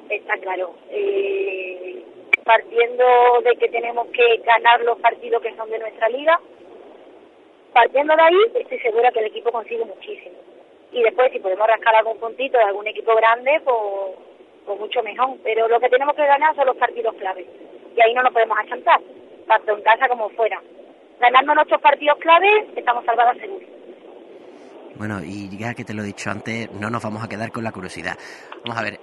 Está 0.10 0.38
claro. 0.38 0.74
Eh, 0.90 2.04
partiendo 2.46 3.06
de 3.44 3.56
que 3.58 3.70
tenemos 3.70 4.08
que 4.08 4.38
ganar 4.38 4.82
los 4.82 4.98
partidos 5.00 5.42
que 5.42 5.56
son 5.56 5.70
de 5.70 5.80
nuestra 5.80 6.10
liga, 6.10 6.40
partiendo 7.74 8.16
de 8.16 8.22
ahí, 8.24 8.38
estoy 8.56 8.80
segura 8.80 9.12
que 9.12 9.20
el 9.20 9.26
equipo 9.26 9.52
consigue 9.52 9.86
muchísimo. 9.86 10.36
Y 10.92 11.04
después, 11.04 11.32
si 11.32 11.40
podemos 11.40 11.68
rascar 11.68 11.96
algún 11.96 12.18
puntito 12.18 12.58
de 12.58 12.64
algún 12.64 12.88
equipo 12.88 13.16
grande, 13.16 13.62
pues, 13.64 14.29
pues 14.70 14.80
mucho 14.80 15.02
mejor. 15.02 15.36
Pero 15.44 15.68
lo 15.68 15.80
que 15.80 15.90
tenemos 15.90 16.16
que 16.16 16.26
ganar 16.26 16.56
son 16.56 16.68
los 16.68 16.78
partidos 16.78 17.16
claves. 17.16 17.48
Y 17.96 18.02
ahí 18.02 18.14
no 18.14 18.22
nos 18.22 18.32
podemos 18.32 18.56
achantar, 18.60 19.02
tanto 19.48 19.76
en 19.76 19.82
casa 19.82 20.08
como 20.08 20.30
fuera. 20.30 20.62
Ganando 21.20 21.56
nuestros 21.56 21.82
partidos 21.82 22.20
claves, 22.20 22.66
estamos 22.76 23.04
salvadas 23.04 23.36
seguro. 23.40 23.66
Bueno, 24.94 25.22
y 25.24 25.58
ya 25.58 25.74
que 25.74 25.84
te 25.84 25.96
lo 25.96 26.04
he 26.04 26.06
dicho 26.06 26.30
antes, 26.30 26.72
no 26.74 26.92
nos 26.92 27.02
vamos 27.02 27.24
a 27.24 27.28
quedar 27.28 27.52
con 27.52 27.64
la 27.64 27.72
curiosidad. 27.72 28.16
Vamos 28.64 28.78
a 28.78 28.84
ver, 28.84 29.00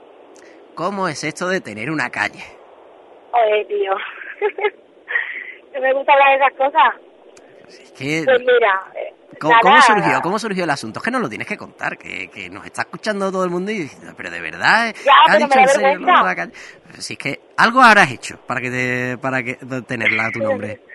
¿cómo 0.76 1.08
es 1.08 1.24
esto 1.24 1.48
de 1.48 1.60
tener 1.60 1.90
una 1.90 2.10
calle? 2.10 2.44
Oye, 3.32 3.64
tío. 3.64 3.92
¿No 5.74 5.80
me 5.80 5.92
gusta 5.94 6.12
hablar 6.12 6.38
de 6.38 6.44
esas 6.44 6.56
cosas? 6.56 6.94
Que, 7.98 8.22
Pues 8.24 8.40
mira, 8.40 8.84
¿cómo, 9.40 9.80
surgió? 9.82 10.20
¿Cómo 10.22 10.38
surgió 10.38 10.64
el 10.64 10.70
asunto? 10.70 11.00
Es 11.00 11.04
que 11.04 11.10
no 11.10 11.18
lo 11.18 11.28
tienes 11.28 11.46
que 11.46 11.56
contar, 11.56 11.96
que, 11.96 12.28
que 12.28 12.48
nos 12.48 12.64
está 12.64 12.82
escuchando 12.82 13.30
todo 13.30 13.44
el 13.44 13.50
mundo 13.50 13.70
y 13.70 13.80
dice, 13.80 13.96
pero 14.16 14.30
de 14.30 14.40
verdad, 14.40 14.94
Ya, 15.04 15.12
¿ha 15.28 15.36
dicho 15.36 15.58
en 15.58 15.68
serio 15.68 15.98
lo 15.98 16.06
de 16.06 16.24
la 16.24 16.34
calle? 16.34 16.52
Es 16.96 17.18
que 17.18 17.40
algo 17.56 17.80
habrás 17.80 18.10
hecho 18.12 18.38
para 18.46 18.60
que 18.60 18.70
te, 18.70 19.18
para 19.18 19.42
que 19.42 19.58
tenerla 19.86 20.26
a 20.26 20.32
tu 20.32 20.40
nombre. 20.40 20.80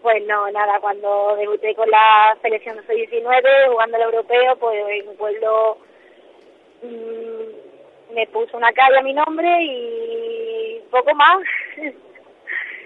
Pues 0.00 0.24
no, 0.26 0.50
nada, 0.52 0.78
cuando 0.80 1.36
debuté 1.36 1.74
con 1.74 1.90
la 1.90 2.34
selección 2.40 2.76
de 2.86 2.94
19 2.94 3.48
jugando 3.68 3.96
el 3.96 4.04
europeo, 4.04 4.56
pues 4.56 5.06
mi 5.06 5.14
pueblo 5.16 5.76
mm, 6.82 8.14
me 8.14 8.26
puso 8.28 8.56
una 8.56 8.72
calle 8.72 8.98
a 8.98 9.02
mi 9.02 9.12
nombre 9.12 9.48
y 9.60 10.80
poco 10.90 11.14
más. 11.14 11.38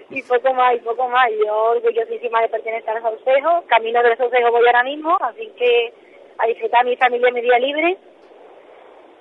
y 0.09 0.21
poco 0.23 0.53
más, 0.53 0.75
y 0.75 0.79
poco 0.79 1.07
más. 1.09 1.29
Yo 1.43 1.55
orgullosísima 1.71 2.41
de 2.41 2.49
pertenecer 2.49 2.89
a 2.89 2.93
los 2.99 3.03
Saucejo. 3.03 3.63
Camino 3.67 4.01
de 4.03 4.09
los 4.09 4.17
Saucejo 4.17 4.51
voy 4.51 4.65
ahora 4.65 4.83
mismo, 4.83 5.17
así 5.21 5.51
que 5.57 5.93
a 6.37 6.47
disfrutar 6.47 6.81
a 6.81 6.83
mi 6.83 6.95
familia 6.95 7.31
mi 7.31 7.41
día 7.41 7.59
libre. 7.59 7.97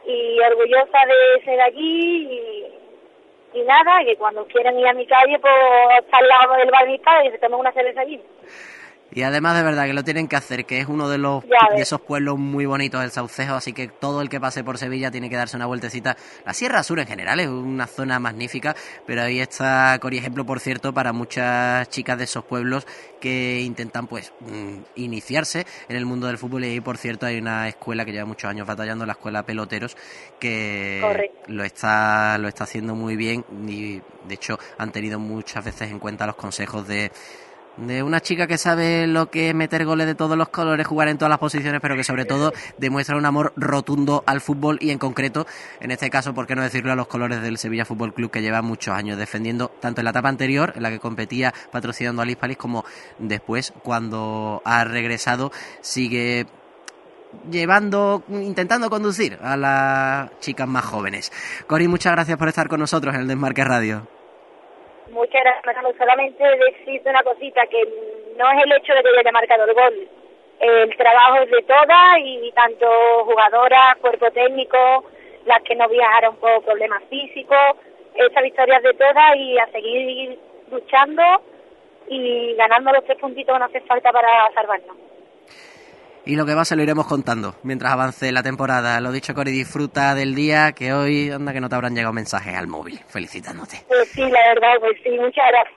Y 0.05 0.41
orgullosa 0.41 0.99
de 1.07 1.45
ser 1.45 1.61
allí 1.61 2.27
y, 3.55 3.59
y 3.59 3.63
nada, 3.63 4.05
que 4.05 4.17
cuando 4.17 4.45
quieran 4.47 4.79
ir 4.79 4.87
a 4.87 4.95
mi 4.95 5.07
calle, 5.07 5.39
pues 5.39 5.55
está 6.01 6.19
al 6.19 6.29
lado 6.29 6.55
del 6.55 6.71
bar 6.71 6.89
y 6.89 7.31
se 7.31 7.39
tomen 7.39 7.61
una 7.61 7.73
cerveza 7.73 8.01
allí. 8.01 8.21
Y 9.15 9.23
además 9.23 9.57
de 9.57 9.63
verdad 9.63 9.85
que 9.85 9.93
lo 9.93 10.05
tienen 10.05 10.27
que 10.27 10.37
hacer, 10.37 10.65
que 10.65 10.81
es 10.81 10.87
uno 10.87 11.09
de 11.09 11.19
los 11.19 11.45
de 11.45 11.83
esos 11.83 12.01
pueblos 12.01 12.39
muy 12.39 12.67
bonitos 12.67 13.01
del 13.01 13.11
Saucejo, 13.11 13.55
así 13.55 13.73
que 13.73 13.89
todo 13.89 14.23
el 14.23 14.29
que 14.29 14.41
pase 14.41 14.65
por 14.65 14.79
Sevilla 14.79 15.11
tiene 15.11 15.29
que 15.29 15.37
darse 15.37 15.57
una 15.57 15.67
vueltecita. 15.67 16.17
La 16.47 16.55
Sierra 16.55 16.83
Sur 16.83 16.99
en 17.01 17.07
general 17.07 17.41
es 17.41 17.49
una 17.49 17.87
zona 17.87 18.19
magnífica, 18.19 18.75
pero 19.07 19.23
ahí 19.23 19.41
está 19.41 19.99
Cori 20.01 20.19
ejemplo, 20.19 20.47
por 20.47 20.61
cierto, 20.61 20.93
para 20.95 21.13
muchas 21.13 21.89
chicas 21.91 22.19
de 22.19 22.25
esos 22.25 22.45
pueblos 22.45 22.87
que 23.21 23.61
intentan 23.61 24.07
pues 24.07 24.33
mm, 24.41 24.79
iniciarse 24.97 25.67
en 25.89 25.97
el 25.97 26.07
mundo 26.07 26.27
del 26.27 26.39
fútbol 26.39 26.65
y 26.65 26.69
ahí 26.69 26.81
por 26.81 26.97
cierto 26.97 27.27
hay 27.27 27.39
una 27.39 27.69
escuela 27.69 28.05
que 28.05 28.13
lleva 28.13 28.25
muchos 28.25 28.51
años 28.51 28.67
batallando, 28.67 29.07
la 29.07 29.13
escuela 29.13 29.45
Peloteros, 29.45 29.97
que 30.41 31.01
Correcto. 31.03 31.39
lo 31.49 31.65
está 31.65 32.39
lo 32.39 32.49
está 32.49 32.65
haciendo 32.65 32.95
muy 32.95 33.17
bien 33.17 33.45
y 33.69 34.01
de 34.27 34.35
hecho 34.35 34.59
han 34.79 34.91
tenido 34.91 35.19
muchas 35.19 35.65
veces 35.65 35.91
en 35.91 35.99
cuenta 35.99 36.27
los 36.27 36.37
consejos 36.37 36.87
de 36.89 37.13
de 37.77 38.03
una 38.03 38.21
chica 38.21 38.47
que 38.47 38.59
sabe 38.59 39.07
lo 39.07 39.31
que 39.31 39.49
es 39.49 39.55
meter 39.55 39.85
goles 39.85 40.07
de 40.07 40.15
todos 40.15 40.37
los 40.37 40.49
colores, 40.49 40.87
jugar 40.87 41.09
en 41.09 41.19
todas 41.19 41.31
las 41.31 41.39
posiciones, 41.39 41.81
pero 41.81 41.97
que 41.97 42.05
sobre 42.05 42.25
todo 42.25 42.53
demuestra 42.79 43.17
un 43.17 43.27
amor 43.27 43.53
rotundo 43.57 44.23
al 44.27 44.41
fútbol 44.41 44.79
y 44.81 44.91
en 44.91 44.99
concreto, 44.99 45.47
en 45.81 45.91
este 45.91 46.11
caso, 46.11 46.35
por 46.35 46.47
qué 46.47 46.55
no 46.55 46.63
decirlo, 46.63 46.93
a 46.93 46.97
los 46.97 47.07
colores 47.07 47.43
del 47.43 47.59
Sevilla 47.59 47.85
Fútbol 47.85 48.15
Club 48.15 48.31
que 48.31 48.43
lleva 48.43 48.63
muchos 48.63 48.95
años 48.95 49.19
defendiendo, 49.19 49.69
tanto 49.81 50.01
en 50.01 50.05
la 50.05 50.11
etapa 50.11 50.29
anterior, 50.29 50.73
en 50.77 50.83
la 50.83 50.91
que 50.91 50.99
competía 50.99 51.53
patrocinando 51.71 52.23
a 52.23 52.25
Lispalis, 52.25 52.59
como 52.59 52.85
después, 53.19 53.73
cuando 53.83 54.63
ha 54.65 54.85
regresado, 54.85 55.53
sigue 55.81 56.47
llevando, 57.51 58.23
intentando 58.29 58.91
conducir 58.91 59.39
a 59.43 59.57
las 59.57 60.39
chicas 60.41 60.69
más 60.69 60.85
jóvenes. 60.85 61.33
Cori, 61.67 61.89
muchas 61.89 62.13
gracias 62.13 62.37
por 62.37 62.49
estar 62.49 62.69
con 62.69 62.81
nosotros 62.81 63.15
en 63.15 63.23
el 63.23 63.29
Desmarque 63.29 63.65
Radio. 63.65 64.07
Muchas 65.13 65.45
gracias. 65.45 65.97
Solamente 65.99 66.43
decirte 66.43 67.11
una 67.11 67.23
cosita, 67.23 67.67
que 67.67 67.85
no 68.39 68.51
es 68.51 68.65
el 68.65 68.73
hecho 68.73 68.95
de 68.95 69.03
que 69.03 69.13
yo 69.13 69.21
haya 69.21 69.33
marcado 69.33 69.65
el 69.65 69.75
gol. 69.75 70.09
El 70.59 70.97
trabajo 70.97 71.43
es 71.43 71.51
de 71.51 71.63
todas 71.63 72.19
y 72.19 72.51
tanto 72.53 72.87
jugadoras, 73.25 73.97
cuerpo 74.01 74.31
técnico, 74.31 75.05
las 75.45 75.63
que 75.65 75.77
no 75.77 75.87
viajaron 75.89 76.37
por 76.37 76.65
problemas 76.65 77.03
físicos, 77.11 77.77
esa 78.15 78.41
victoria 78.41 78.77
es 78.79 78.83
de 78.85 78.95
todas 78.95 79.37
y 79.37 79.59
a 79.59 79.67
seguir 79.67 80.39
luchando 80.71 81.23
y 82.09 82.55
ganando 82.55 82.93
los 82.93 83.05
tres 83.05 83.19
puntitos 83.19 83.59
no 83.59 83.67
hace 83.67 83.81
falta 83.83 84.13
para 84.13 84.51
salvarnos. 84.55 84.97
Y 86.25 86.37
lo 86.37 86.47
que 86.47 86.55
va 86.55 86.65
se 86.65 86.77
lo 86.77 86.85
iremos 86.85 87.09
contando 87.09 87.57
mientras 87.65 87.93
avance 87.93 88.31
la 88.31 88.45
temporada. 88.45 89.01
Lo 89.01 89.11
dicho, 89.11 89.35
Cori, 89.35 89.51
disfruta 89.51 90.15
del 90.15 90.37
día, 90.37 90.71
que 90.71 90.93
hoy, 90.93 91.31
anda 91.31 91.53
que 91.53 91.61
no 91.61 91.69
te 91.69 91.75
habrán 91.75 91.97
llegado 91.97 92.13
mensajes 92.13 92.55
al 92.55 92.69
móvil 92.69 93.01
felicitándote. 93.09 93.85
Pues 93.89 94.09
sí, 94.11 94.21
la 94.21 94.39
verdad, 94.55 94.75
pues 94.79 94.99
sí, 95.03 95.11
muchas 95.11 95.45
gracias. 95.51 95.77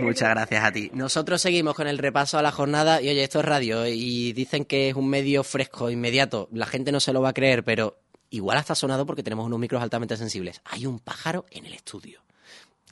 Muchas 0.00 0.30
gracias 0.30 0.64
a 0.64 0.72
ti. 0.72 0.90
Nosotros 0.94 1.40
seguimos 1.40 1.76
con 1.76 1.86
el 1.86 1.98
repaso 1.98 2.38
a 2.38 2.42
la 2.42 2.50
jornada 2.50 3.00
y 3.00 3.08
oye, 3.08 3.22
esto 3.22 3.38
es 3.38 3.44
radio 3.44 3.86
y 3.86 4.32
dicen 4.32 4.64
que 4.64 4.88
es 4.88 4.96
un 4.96 5.08
medio 5.08 5.44
fresco, 5.44 5.88
inmediato. 5.90 6.48
La 6.52 6.66
gente 6.66 6.90
no 6.90 6.98
se 6.98 7.12
lo 7.12 7.22
va 7.22 7.28
a 7.28 7.34
creer, 7.34 7.62
pero 7.62 7.96
igual 8.30 8.58
está 8.58 8.74
sonado 8.74 9.06
porque 9.06 9.22
tenemos 9.22 9.46
unos 9.46 9.60
micros 9.60 9.80
altamente 9.80 10.16
sensibles. 10.16 10.60
Hay 10.64 10.86
un 10.86 10.98
pájaro 10.98 11.46
en 11.52 11.66
el 11.66 11.74
estudio. 11.74 12.20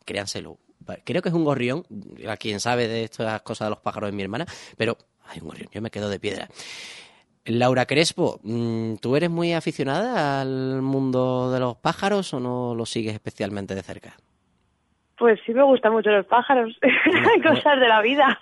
Créanselo. 0.05 0.59
Creo 1.05 1.21
que 1.21 1.31
es 1.31 1.35
un 1.35 1.45
gorrión, 1.45 1.85
a 2.29 2.37
quien 2.37 2.61
sabe 2.61 2.87
de 2.87 3.05
estas 3.05 3.43
cosas 3.43 3.67
de 3.67 3.71
los 3.71 3.81
pájaros 3.81 4.09
es 4.09 4.15
mi 4.15 4.23
hermana, 4.23 4.47
pero 4.77 4.99
hay 5.33 5.41
un 5.41 5.49
gorrión, 5.49 5.69
yo 5.73 5.81
me 5.83 5.91
quedo 5.91 6.09
de 6.09 6.21
piedra. 6.21 6.49
Laura 7.45 7.87
Crespo, 7.87 8.39
mm, 8.45 8.95
¿tú 9.01 9.17
eres 9.17 9.29
muy 9.31 9.53
aficionada 9.53 10.41
al 10.41 10.81
mundo 10.81 11.51
de 11.51 11.59
los 11.59 11.77
pájaros 11.77 12.33
o 12.35 12.41
no 12.41 12.75
lo 12.77 12.87
sigues 12.87 13.15
especialmente 13.15 13.75
de 13.75 13.83
cerca? 13.83 14.15
Pues 15.19 15.39
sí 15.47 15.53
me 15.53 15.63
gustan 15.63 15.93
mucho 15.93 16.11
los 16.11 16.27
pájaros, 16.27 16.73
cosas 17.43 17.79
de 17.81 17.87
la 17.89 18.01
vida. 18.01 18.39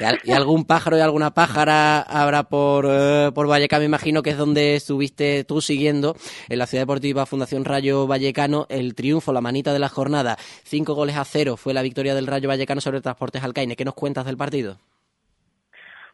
¿Y 0.00 0.04
al- 0.04 0.18
¿Y 0.24 0.32
algún 0.32 0.64
pájaro 0.64 0.96
y 0.96 1.00
alguna 1.00 1.32
pájara 1.32 2.00
habrá 2.00 2.44
por, 2.44 2.86
eh, 2.88 3.30
por 3.34 3.46
Vallecano? 3.48 3.80
Me 3.80 3.86
imagino 3.86 4.22
que 4.22 4.30
es 4.30 4.38
donde 4.38 4.76
estuviste 4.76 5.44
tú 5.44 5.60
siguiendo 5.60 6.14
en 6.48 6.58
la 6.58 6.66
Ciudad 6.66 6.82
Deportiva 6.82 7.26
Fundación 7.26 7.64
Rayo 7.66 8.06
Vallecano 8.06 8.66
el 8.70 8.94
triunfo, 8.94 9.32
la 9.32 9.40
manita 9.42 9.72
de 9.74 9.78
la 9.78 9.88
jornada. 9.90 10.36
Cinco 10.64 10.94
goles 10.94 11.16
a 11.16 11.24
cero 11.24 11.56
fue 11.58 11.74
la 11.74 11.82
victoria 11.82 12.14
del 12.14 12.26
Rayo 12.26 12.48
Vallecano 12.48 12.80
sobre 12.80 13.00
Transportes 13.02 13.42
Alcaine. 13.42 13.76
¿Qué 13.76 13.84
nos 13.84 13.94
cuentas 13.94 14.24
del 14.24 14.36
partido? 14.38 14.78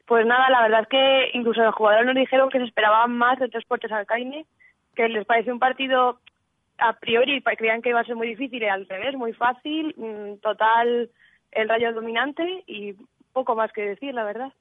Pues 0.07 0.27
nada, 0.27 0.51
la 0.51 0.63
verdad 0.63 0.83
es 0.83 0.89
que 0.89 1.31
incluso 1.35 1.63
los 1.63 1.75
jugadores 1.75 2.07
nos 2.07 2.17
dijeron 2.17 2.51
que 2.51 2.59
se 2.59 2.65
esperaban 2.65 3.17
más 3.17 3.39
de 3.39 3.49
Transportes 3.49 3.93
Alcaine, 3.93 4.47
que 4.95 5.09
les 5.09 5.25
pareció 5.25 5.53
un 5.53 5.59
partido 5.59 6.19
a 6.79 6.95
priori, 6.95 7.43
creían 7.43 7.83
que 7.83 7.91
iba 7.91 8.01
a 8.01 8.05
ser 8.05 8.17
muy 8.17 8.29
difícil 8.29 8.63
y 8.63 8.67
al 8.67 8.89
revés, 8.89 9.15
muy 9.15 9.33
fácil, 9.33 9.95
mm, 9.97 10.41
total 10.41 11.11
el 11.53 11.69
rayo 11.69 11.93
dominante 11.93 12.65
y 12.67 12.95
poco 13.33 13.55
más 13.55 13.73
que 13.73 13.83
decir, 13.83 14.15
la 14.15 14.25
verdad. 14.25 14.53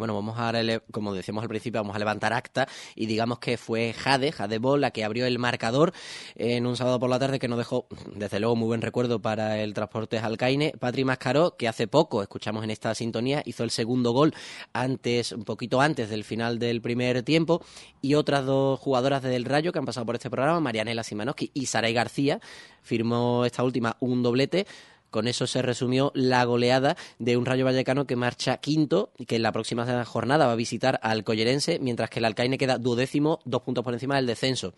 Bueno, 0.00 0.14
vamos 0.14 0.34
a, 0.38 0.50
como 0.90 1.12
decíamos 1.12 1.42
al 1.42 1.48
principio, 1.50 1.82
vamos 1.82 1.94
a 1.94 1.98
levantar 1.98 2.32
acta 2.32 2.66
y 2.96 3.04
digamos 3.04 3.38
que 3.38 3.58
fue 3.58 3.92
Jade, 3.92 4.32
Jade 4.32 4.58
Ball, 4.58 4.80
la 4.80 4.92
que 4.92 5.04
abrió 5.04 5.26
el 5.26 5.38
marcador 5.38 5.92
en 6.36 6.66
un 6.66 6.74
sábado 6.74 6.98
por 6.98 7.10
la 7.10 7.18
tarde 7.18 7.38
que 7.38 7.48
nos 7.48 7.58
dejó, 7.58 7.86
desde 8.14 8.40
luego, 8.40 8.56
muy 8.56 8.66
buen 8.66 8.80
recuerdo 8.80 9.20
para 9.20 9.58
el 9.58 9.74
Transportes 9.74 10.22
Alcaine. 10.22 10.72
Patri 10.80 11.04
Mascaró, 11.04 11.54
que 11.58 11.68
hace 11.68 11.86
poco, 11.86 12.22
escuchamos 12.22 12.64
en 12.64 12.70
esta 12.70 12.94
sintonía, 12.94 13.42
hizo 13.44 13.62
el 13.62 13.70
segundo 13.70 14.12
gol 14.12 14.32
antes, 14.72 15.32
un 15.32 15.44
poquito 15.44 15.82
antes 15.82 16.08
del 16.08 16.24
final 16.24 16.58
del 16.58 16.80
primer 16.80 17.22
tiempo. 17.22 17.62
Y 18.00 18.14
otras 18.14 18.46
dos 18.46 18.80
jugadoras 18.80 19.22
del 19.22 19.44
Rayo 19.44 19.70
que 19.70 19.80
han 19.80 19.84
pasado 19.84 20.06
por 20.06 20.14
este 20.14 20.30
programa, 20.30 20.60
Marianela 20.60 21.04
Simanowski 21.04 21.50
y 21.52 21.66
Saray 21.66 21.92
García, 21.92 22.40
firmó 22.82 23.44
esta 23.44 23.62
última 23.64 23.98
un 24.00 24.22
doblete. 24.22 24.66
Con 25.10 25.28
eso 25.28 25.46
se 25.46 25.62
resumió 25.62 26.12
la 26.14 26.44
goleada 26.44 26.96
de 27.18 27.36
un 27.36 27.46
Rayo 27.46 27.64
Vallecano 27.64 28.06
que 28.06 28.16
marcha 28.16 28.58
quinto 28.58 29.12
y 29.18 29.26
que 29.26 29.36
en 29.36 29.42
la 29.42 29.52
próxima 29.52 30.04
jornada 30.04 30.46
va 30.46 30.52
a 30.52 30.56
visitar 30.56 31.00
al 31.02 31.24
Collerense, 31.24 31.78
mientras 31.80 32.10
que 32.10 32.20
el 32.20 32.24
Alcaine 32.24 32.58
queda 32.58 32.78
duodécimo, 32.78 33.40
dos 33.44 33.62
puntos 33.62 33.84
por 33.84 33.92
encima 33.92 34.16
del 34.16 34.26
descenso. 34.26 34.74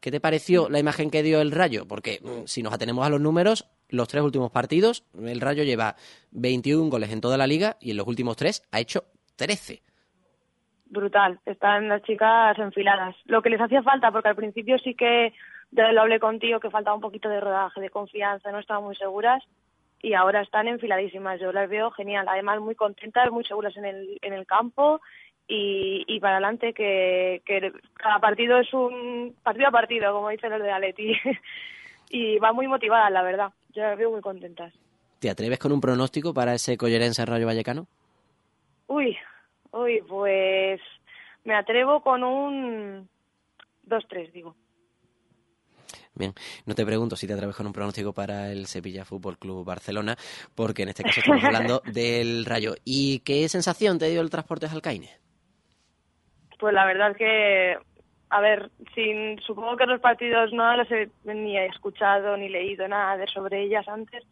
¿Qué 0.00 0.10
te 0.10 0.20
pareció 0.20 0.68
la 0.68 0.80
imagen 0.80 1.10
que 1.10 1.22
dio 1.22 1.40
el 1.40 1.52
Rayo? 1.52 1.86
Porque 1.86 2.18
mm, 2.22 2.46
si 2.46 2.62
nos 2.62 2.72
atenemos 2.72 3.06
a 3.06 3.08
los 3.08 3.20
números, 3.20 3.68
los 3.88 4.08
tres 4.08 4.24
últimos 4.24 4.50
partidos, 4.50 5.04
el 5.22 5.40
Rayo 5.40 5.62
lleva 5.62 5.94
21 6.32 6.90
goles 6.90 7.12
en 7.12 7.20
toda 7.20 7.36
la 7.36 7.46
liga 7.46 7.76
y 7.80 7.92
en 7.92 7.98
los 7.98 8.08
últimos 8.08 8.36
tres 8.36 8.66
ha 8.72 8.80
hecho 8.80 9.04
13. 9.36 9.80
brutal. 10.86 11.38
Están 11.46 11.88
las 11.88 12.02
chicas 12.02 12.58
enfiladas. 12.58 13.14
Lo 13.26 13.42
que 13.42 13.50
les 13.50 13.60
hacía 13.60 13.82
falta, 13.82 14.10
porque 14.10 14.28
al 14.28 14.36
principio 14.36 14.76
sí 14.78 14.94
que 14.94 15.32
ya 15.72 15.90
lo 15.90 16.02
hablé 16.02 16.20
contigo, 16.20 16.60
que 16.60 16.70
faltaba 16.70 16.94
un 16.94 17.02
poquito 17.02 17.28
de 17.28 17.40
rodaje, 17.40 17.80
de 17.80 17.90
confianza, 17.90 18.52
no 18.52 18.58
estaban 18.58 18.84
muy 18.84 18.94
seguras 18.96 19.42
y 20.02 20.14
ahora 20.14 20.42
están 20.42 20.68
enfiladísimas. 20.68 21.40
Yo 21.40 21.52
las 21.52 21.68
veo 21.68 21.90
genial. 21.90 22.26
Además, 22.28 22.60
muy 22.60 22.74
contentas, 22.74 23.30
muy 23.30 23.44
seguras 23.44 23.76
en 23.76 23.86
el, 23.86 24.18
en 24.20 24.34
el 24.34 24.46
campo 24.46 25.00
y, 25.48 26.04
y 26.06 26.20
para 26.20 26.34
adelante, 26.34 26.74
que, 26.74 27.42
que 27.46 27.72
cada 27.94 28.18
partido 28.18 28.58
es 28.58 28.72
un 28.74 29.34
partido 29.42 29.68
a 29.68 29.72
partido, 29.72 30.12
como 30.12 30.28
dicen 30.28 30.50
los 30.50 30.62
de 30.62 30.70
Aleti. 30.70 31.14
y 32.10 32.38
van 32.38 32.54
muy 32.54 32.68
motivadas, 32.68 33.10
la 33.10 33.22
verdad. 33.22 33.52
Yo 33.74 33.82
las 33.82 33.96
veo 33.96 34.10
muy 34.10 34.20
contentas. 34.20 34.74
¿Te 35.20 35.30
atreves 35.30 35.58
con 35.58 35.72
un 35.72 35.80
pronóstico 35.80 36.34
para 36.34 36.54
ese 36.54 36.76
Collerense 36.76 37.24
Rayo 37.24 37.46
Vallecano? 37.46 37.86
Uy, 38.88 39.16
uy, 39.70 40.02
pues 40.06 40.80
me 41.44 41.54
atrevo 41.54 42.02
con 42.02 42.24
un 42.24 43.08
2-3, 43.86 44.32
digo. 44.32 44.56
Bien, 46.14 46.34
no 46.66 46.74
te 46.74 46.84
pregunto 46.84 47.16
si 47.16 47.26
te 47.26 47.32
atreves 47.32 47.56
con 47.56 47.66
un 47.66 47.72
pronóstico 47.72 48.12
para 48.12 48.50
el 48.52 48.66
Sevilla 48.66 49.04
Fútbol 49.04 49.38
Club 49.38 49.64
Barcelona, 49.64 50.16
porque 50.54 50.82
en 50.82 50.90
este 50.90 51.02
caso 51.02 51.20
estamos 51.20 51.44
hablando 51.44 51.80
del 51.92 52.44
Rayo. 52.44 52.74
¿Y 52.84 53.20
qué 53.20 53.48
sensación 53.48 53.98
te 53.98 54.10
dio 54.10 54.20
el 54.20 54.30
Transportes 54.30 54.72
Alcaine? 54.72 55.08
Pues 56.58 56.74
la 56.74 56.84
verdad 56.84 57.12
es 57.12 57.16
que, 57.16 57.76
a 58.28 58.40
ver, 58.40 58.70
sin, 58.94 59.40
supongo 59.40 59.76
que 59.76 59.86
los 59.86 60.00
partidos 60.00 60.52
no 60.52 60.76
los 60.76 60.90
he 60.92 61.08
ni 61.24 61.56
he 61.56 61.66
escuchado 61.66 62.36
ni 62.36 62.48
leído 62.50 62.86
nada 62.86 63.16
de 63.16 63.26
sobre 63.26 63.62
ellas 63.62 63.88
antes, 63.88 64.22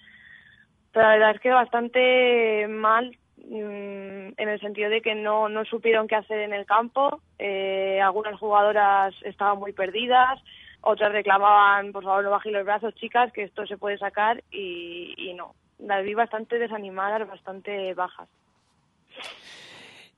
pero 0.92 1.06
la 1.06 1.14
verdad 1.14 1.34
es 1.34 1.40
que 1.40 1.50
bastante 1.50 2.68
mal 2.68 3.16
mm, 3.38 4.36
en 4.36 4.48
el 4.48 4.60
sentido 4.60 4.90
de 4.90 5.00
que 5.00 5.14
no, 5.14 5.48
no 5.48 5.64
supieron 5.64 6.06
qué 6.06 6.16
hacer 6.16 6.40
en 6.40 6.52
el 6.52 6.66
campo, 6.66 7.20
eh, 7.38 8.00
algunas 8.02 8.38
jugadoras 8.38 9.14
estaban 9.22 9.58
muy 9.58 9.72
perdidas, 9.72 10.40
otras 10.82 11.12
reclamaban, 11.12 11.92
por 11.92 12.04
favor, 12.04 12.24
no 12.24 12.30
bajéis 12.30 12.54
los 12.54 12.64
brazos, 12.64 12.94
chicas, 12.94 13.32
que 13.32 13.44
esto 13.44 13.66
se 13.66 13.76
puede 13.76 13.98
sacar 13.98 14.42
y, 14.50 15.14
y 15.16 15.34
no. 15.34 15.54
Las 15.78 16.04
vi 16.04 16.14
bastante 16.14 16.58
desanimadas, 16.58 17.26
bastante 17.28 17.94
bajas. 17.94 18.28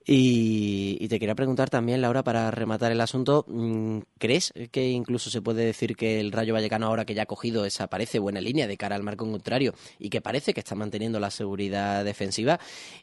Y, 0.05 0.97
y 1.01 1.09
te 1.09 1.21
quería 1.21 1.35
preguntar 1.35 1.71
también, 1.71 2.01
Laura, 2.01 2.25
para 2.25 2.51
rematar 2.51 2.91
el 2.91 3.01
asunto, 3.01 3.45
mm, 3.47 3.99
¿crees 4.19 4.53
que 4.73 4.89
incluso 4.91 5.31
se 5.31 5.43
puede 5.43 5.65
decir 5.65 5.97
que 5.97 6.19
el 6.19 6.33
Rayo 6.33 6.55
Vallecano, 6.55 6.87
ahora 6.87 7.05
que 7.05 7.15
ya 7.15 7.23
ha 7.23 7.27
cogido 7.27 7.65
esa 7.65 7.87
parece 7.87 8.19
buena 8.19 8.41
línea 8.41 8.67
de 8.67 8.77
cara 8.77 8.97
al 8.97 9.05
marco 9.05 9.31
contrario 9.31 9.75
y 10.01 10.11
que 10.11 10.21
parece 10.21 10.55
que 10.55 10.61
está 10.61 10.75
manteniendo 10.75 11.21
la 11.21 11.31
seguridad 11.31 12.05
defensiva, 12.05 12.59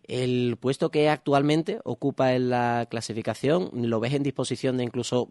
el 0.08 0.58
puesto 0.60 0.92
que 0.92 1.10
actualmente 1.10 1.80
ocupa 1.86 2.34
en 2.34 2.50
la 2.50 2.88
clasificación, 2.90 3.70
¿lo 3.74 4.00
ves 4.02 4.14
en 4.14 4.24
disposición 4.24 4.78
de 4.78 4.84
incluso 4.84 5.30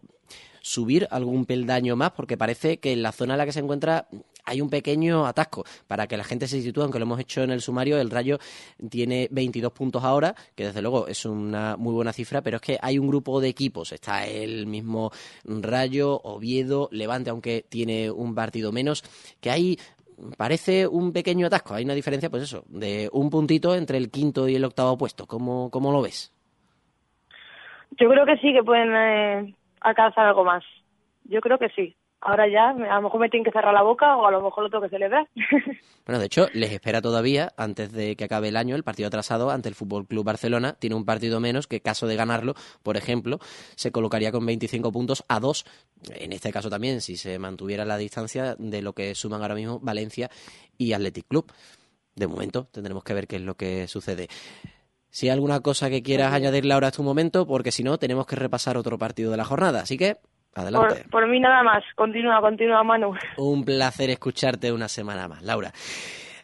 subir 0.61 1.07
algún 1.11 1.45
peldaño 1.45 1.95
más? 1.95 2.11
Porque 2.11 2.37
parece 2.37 2.77
que 2.77 2.93
en 2.93 3.03
la 3.03 3.11
zona 3.11 3.35
en 3.35 3.37
la 3.37 3.45
que 3.45 3.51
se 3.51 3.59
encuentra 3.59 4.07
hay 4.49 4.61
un 4.61 4.69
pequeño 4.69 5.25
atasco. 5.25 5.63
Para 5.87 6.07
que 6.07 6.17
la 6.17 6.23
gente 6.23 6.47
se 6.47 6.61
sitúe, 6.61 6.81
aunque 6.81 6.99
lo 6.99 7.05
hemos 7.05 7.19
hecho 7.19 7.43
en 7.43 7.51
el 7.51 7.61
sumario, 7.61 7.99
el 7.99 8.09
Rayo 8.09 8.39
tiene 8.89 9.27
22 9.31 9.71
puntos 9.71 10.03
ahora, 10.03 10.35
que 10.55 10.65
desde 10.65 10.81
luego 10.81 11.07
es 11.07 11.25
una 11.25 11.77
muy 11.77 11.93
buena 11.93 12.13
cifra, 12.13 12.41
pero 12.41 12.57
es 12.57 12.61
que 12.61 12.77
hay 12.81 12.97
un 12.97 13.07
grupo 13.07 13.39
de 13.39 13.49
equipos. 13.49 13.91
Está 13.91 14.25
el 14.25 14.67
mismo 14.67 15.11
Rayo, 15.45 16.19
Oviedo, 16.23 16.89
Levante, 16.91 17.29
aunque 17.29 17.65
tiene 17.67 18.09
un 18.11 18.35
partido 18.35 18.71
menos, 18.71 19.03
que 19.39 19.51
hay 19.51 19.77
parece 20.37 20.87
un 20.87 21.13
pequeño 21.13 21.47
atasco. 21.47 21.73
Hay 21.73 21.85
una 21.85 21.93
diferencia, 21.93 22.29
pues 22.29 22.43
eso, 22.43 22.63
de 22.67 23.09
un 23.13 23.29
puntito 23.29 23.75
entre 23.75 23.97
el 23.97 24.11
quinto 24.11 24.47
y 24.47 24.55
el 24.55 24.65
octavo 24.65 24.97
puesto. 24.97 25.25
¿Cómo, 25.25 25.69
cómo 25.69 25.91
lo 25.91 26.01
ves? 26.01 26.33
Yo 27.91 28.09
creo 28.09 28.25
que 28.25 28.37
sí 28.37 28.53
que 28.53 28.63
pueden 28.63 28.95
eh, 28.95 29.55
alcanzar 29.81 30.25
algo 30.27 30.43
más. 30.43 30.63
Yo 31.25 31.41
creo 31.41 31.57
que 31.57 31.69
sí. 31.69 31.95
Ahora 32.21 32.49
ya, 32.49 32.69
a 32.69 32.95
lo 32.95 33.01
mejor 33.03 33.21
me 33.21 33.29
tienen 33.29 33.45
que 33.45 33.51
cerrar 33.51 33.73
la 33.73 33.81
boca 33.81 34.17
o 34.17 34.25
a 34.25 34.31
lo 34.31 34.41
mejor 34.41 34.63
lo 34.63 34.69
tengo 34.69 34.83
que 34.83 34.89
celebrar. 34.89 35.27
Bueno, 36.05 36.21
de 36.21 36.25
hecho, 36.25 36.47
les 36.53 36.71
espera 36.71 37.03
todavía, 37.03 37.53
antes 37.55 37.91
de 37.91 38.15
que 38.15 38.23
acabe 38.23 38.47
el 38.47 38.57
año, 38.57 38.75
el 38.75 38.83
partido 38.83 39.05
atrasado 39.05 39.51
ante 39.51 39.69
el 39.69 39.75
Fútbol 39.75 40.07
Club 40.07 40.25
Barcelona. 40.25 40.73
Tiene 40.73 40.95
un 40.95 41.05
partido 41.05 41.39
menos 41.39 41.67
que, 41.67 41.81
caso 41.81 42.07
de 42.07 42.15
ganarlo, 42.15 42.55
por 42.81 42.97
ejemplo, 42.97 43.37
se 43.75 43.91
colocaría 43.91 44.31
con 44.31 44.43
25 44.43 44.91
puntos 44.91 45.23
a 45.27 45.39
2. 45.39 45.65
En 46.15 46.33
este 46.33 46.51
caso 46.51 46.67
también, 46.67 47.01
si 47.01 47.15
se 47.15 47.37
mantuviera 47.37 47.85
la 47.85 47.95
distancia 47.97 48.55
de 48.57 48.81
lo 48.81 48.93
que 48.93 49.13
suman 49.13 49.43
ahora 49.43 49.53
mismo 49.53 49.79
Valencia 49.81 50.31
y 50.79 50.93
Athletic 50.93 51.27
Club. 51.27 51.51
De 52.15 52.25
momento, 52.25 52.65
tendremos 52.71 53.03
que 53.03 53.13
ver 53.13 53.27
qué 53.27 53.35
es 53.35 53.43
lo 53.43 53.53
que 53.55 53.87
sucede. 53.87 54.29
Si 55.11 55.27
hay 55.27 55.33
alguna 55.33 55.59
cosa 55.59 55.91
que 55.91 56.01
quieras 56.01 56.33
añadirle 56.33 56.73
ahora 56.73 56.87
a 56.87 56.89
este 56.89 57.03
momento, 57.03 57.45
porque 57.45 57.71
si 57.71 57.83
no, 57.83 57.99
tenemos 57.99 58.25
que 58.25 58.35
repasar 58.35 58.77
otro 58.77 58.97
partido 58.97 59.29
de 59.29 59.37
la 59.37 59.45
jornada. 59.45 59.81
Así 59.81 59.95
que, 59.95 60.17
adelante. 60.55 61.03
Por, 61.03 61.09
por 61.11 61.27
mí 61.29 61.39
nada 61.39 61.63
más. 61.63 61.83
Continúa, 61.95 62.41
continúa, 62.41 62.83
Manu. 62.83 63.13
Un 63.37 63.63
placer 63.63 64.09
escucharte 64.09 64.71
una 64.71 64.87
semana 64.87 65.27
más, 65.27 65.43
Laura. 65.43 65.71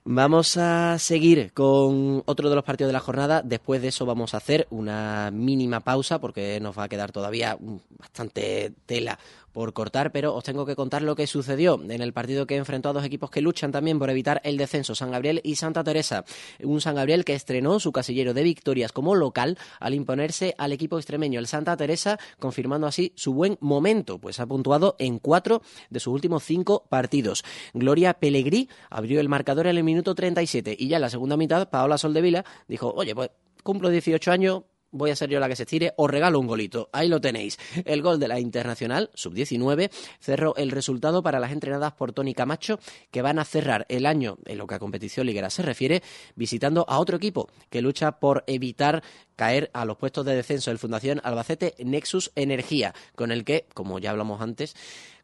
Vamos 0.07 0.55
a 0.57 0.99
seguir 0.99 1.51
con 1.51 2.21
otro 2.27 2.49
de 2.49 2.55
los 2.55 2.63
partidos 2.63 2.89
de 2.89 2.93
la 2.93 2.99
jornada. 2.99 3.41
Después 3.41 3.81
de 3.81 3.87
eso 3.87 4.05
vamos 4.05 4.35
a 4.35 4.37
hacer 4.37 4.67
una 4.69 5.31
mínima 5.31 5.79
pausa 5.79 6.19
porque 6.19 6.59
nos 6.59 6.77
va 6.77 6.83
a 6.83 6.87
quedar 6.87 7.11
todavía 7.11 7.57
bastante 8.05 8.73
tela 8.85 9.17
por 9.51 9.71
cortar, 9.71 10.11
pero 10.11 10.35
os 10.35 10.43
tengo 10.43 10.65
que 10.65 10.75
contar 10.75 11.01
lo 11.01 11.15
que 11.15 11.27
sucedió 11.27 11.81
en 11.81 12.01
el 12.01 12.11
partido 12.11 12.45
que 12.45 12.57
enfrentó 12.57 12.89
a 12.89 12.93
dos 12.93 13.05
equipos 13.05 13.31
que 13.31 13.41
luchan 13.41 13.71
también 13.71 13.97
por 13.99 14.09
evitar 14.09 14.41
el 14.43 14.57
descenso, 14.57 14.95
San 14.95 15.11
Gabriel 15.11 15.39
y 15.45 15.55
Santa 15.55 15.81
Teresa. 15.81 16.25
Un 16.61 16.81
San 16.81 16.95
Gabriel 16.95 17.23
que 17.23 17.33
estrenó 17.33 17.79
su 17.79 17.93
casillero 17.93 18.33
de 18.33 18.43
victorias 18.43 18.91
como 18.91 19.15
local 19.15 19.57
al 19.79 19.93
imponerse 19.93 20.55
al 20.57 20.73
equipo 20.73 20.97
extremeño, 20.97 21.39
el 21.39 21.47
Santa 21.47 21.77
Teresa, 21.77 22.19
confirmando 22.37 22.85
así 22.85 23.13
su 23.15 23.33
buen 23.33 23.57
momento, 23.61 24.19
pues 24.19 24.41
ha 24.41 24.45
puntuado 24.45 24.97
en 24.99 25.19
cuatro 25.19 25.61
de 25.89 26.01
sus 26.01 26.13
últimos 26.13 26.43
cinco 26.43 26.85
partidos. 26.89 27.45
Gloria 27.73 28.13
Pellegrí 28.13 28.69
abrió 28.89 29.21
el 29.21 29.29
marcador 29.29 29.67
en 29.67 29.77
el 29.77 29.85
minuto 29.85 30.15
37 30.15 30.75
y 30.77 30.89
ya 30.89 30.97
en 30.97 31.01
la 31.01 31.09
segunda 31.09 31.37
mitad 31.37 31.69
Paola 31.69 31.97
Soldevila 31.97 32.43
dijo, 32.67 32.91
oye, 32.93 33.15
pues 33.15 33.29
cumplo 33.63 33.89
18 33.89 34.31
años, 34.31 34.63
voy 34.95 35.11
a 35.11 35.15
ser 35.15 35.29
yo 35.29 35.39
la 35.39 35.47
que 35.47 35.55
se 35.55 35.65
tire, 35.65 35.93
os 35.97 36.09
regalo 36.09 36.39
un 36.39 36.47
golito. 36.47 36.89
Ahí 36.91 37.07
lo 37.07 37.21
tenéis. 37.21 37.59
El 37.85 38.01
gol 38.01 38.19
de 38.19 38.27
la 38.27 38.39
Internacional, 38.39 39.09
sub-19, 39.13 39.91
cerró 40.19 40.55
el 40.55 40.71
resultado 40.71 41.21
para 41.21 41.39
las 41.39 41.51
entrenadas 41.51 41.93
por 41.93 42.13
Tony 42.13 42.33
Camacho, 42.33 42.79
que 43.11 43.21
van 43.21 43.39
a 43.39 43.45
cerrar 43.45 43.85
el 43.89 44.05
año, 44.05 44.37
en 44.45 44.57
lo 44.57 44.67
que 44.67 44.75
a 44.75 44.79
competición 44.79 45.27
liguera 45.27 45.49
se 45.49 45.61
refiere, 45.61 46.01
visitando 46.35 46.85
a 46.87 46.99
otro 46.99 47.17
equipo 47.17 47.49
que 47.69 47.81
lucha 47.81 48.19
por 48.19 48.43
evitar 48.47 49.03
caer 49.35 49.69
a 49.73 49.85
los 49.85 49.97
puestos 49.97 50.25
de 50.25 50.35
descenso 50.35 50.71
del 50.71 50.79
Fundación 50.79 51.21
Albacete 51.23 51.75
Nexus 51.83 52.31
Energía, 52.35 52.93
con 53.15 53.31
el 53.31 53.43
que, 53.43 53.67
como 53.73 53.99
ya 53.99 54.11
hablamos 54.11 54.41
antes, 54.41 54.75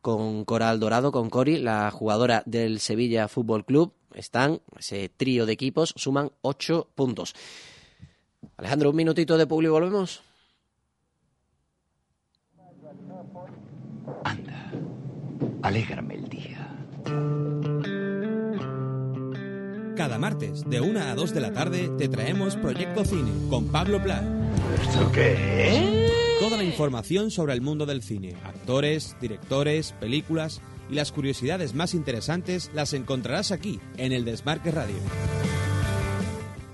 con 0.01 0.45
Coral 0.45 0.79
Dorado, 0.79 1.11
con 1.11 1.29
Cori, 1.29 1.57
la 1.57 1.91
jugadora 1.91 2.43
del 2.45 2.79
Sevilla 2.79 3.27
Fútbol 3.27 3.65
Club, 3.65 3.93
están, 4.13 4.61
ese 4.77 5.09
trío 5.09 5.45
de 5.45 5.53
equipos, 5.53 5.93
suman 5.95 6.31
ocho 6.41 6.89
puntos. 6.95 7.33
Alejandro, 8.57 8.89
un 8.91 8.95
minutito 8.95 9.37
de 9.37 9.47
público, 9.47 9.73
volvemos. 9.73 10.21
Anda, 14.23 14.71
alégrame 15.61 16.15
el 16.15 16.29
día. 16.29 16.67
Cada 19.95 20.17
martes, 20.17 20.67
de 20.69 20.81
1 20.81 20.99
a 20.99 21.15
2 21.15 21.33
de 21.33 21.41
la 21.41 21.53
tarde, 21.53 21.89
te 21.97 22.07
traemos 22.07 22.55
Proyecto 22.55 23.05
Cine 23.05 23.31
con 23.49 23.71
Pablo 23.71 24.01
Pla. 24.01 24.23
¿Esto 24.81 25.11
qué 25.11 25.67
es? 25.67 26.11
Toda 26.39 26.57
la 26.57 26.63
información 26.63 27.29
sobre 27.29 27.53
el 27.53 27.61
mundo 27.61 27.85
del 27.85 28.01
cine, 28.01 28.35
actores, 28.43 29.15
directores, 29.21 29.91
películas 29.93 30.61
y 30.89 30.95
las 30.95 31.11
curiosidades 31.11 31.75
más 31.75 31.93
interesantes 31.93 32.71
las 32.73 32.93
encontrarás 32.93 33.51
aquí, 33.51 33.79
en 33.97 34.11
el 34.11 34.25
Desmarque 34.25 34.71
Radio. 34.71 34.97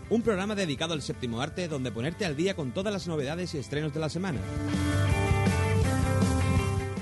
Un 0.10 0.22
programa 0.22 0.56
dedicado 0.56 0.94
al 0.94 1.02
séptimo 1.02 1.42
arte 1.42 1.68
donde 1.68 1.92
ponerte 1.92 2.26
al 2.26 2.38
día 2.38 2.56
con 2.56 2.72
todas 2.72 2.94
las 2.94 3.08
novedades 3.08 3.54
y 3.54 3.58
estrenos 3.58 3.94
de 3.94 4.00
la 4.00 4.08
semana. 4.08 4.40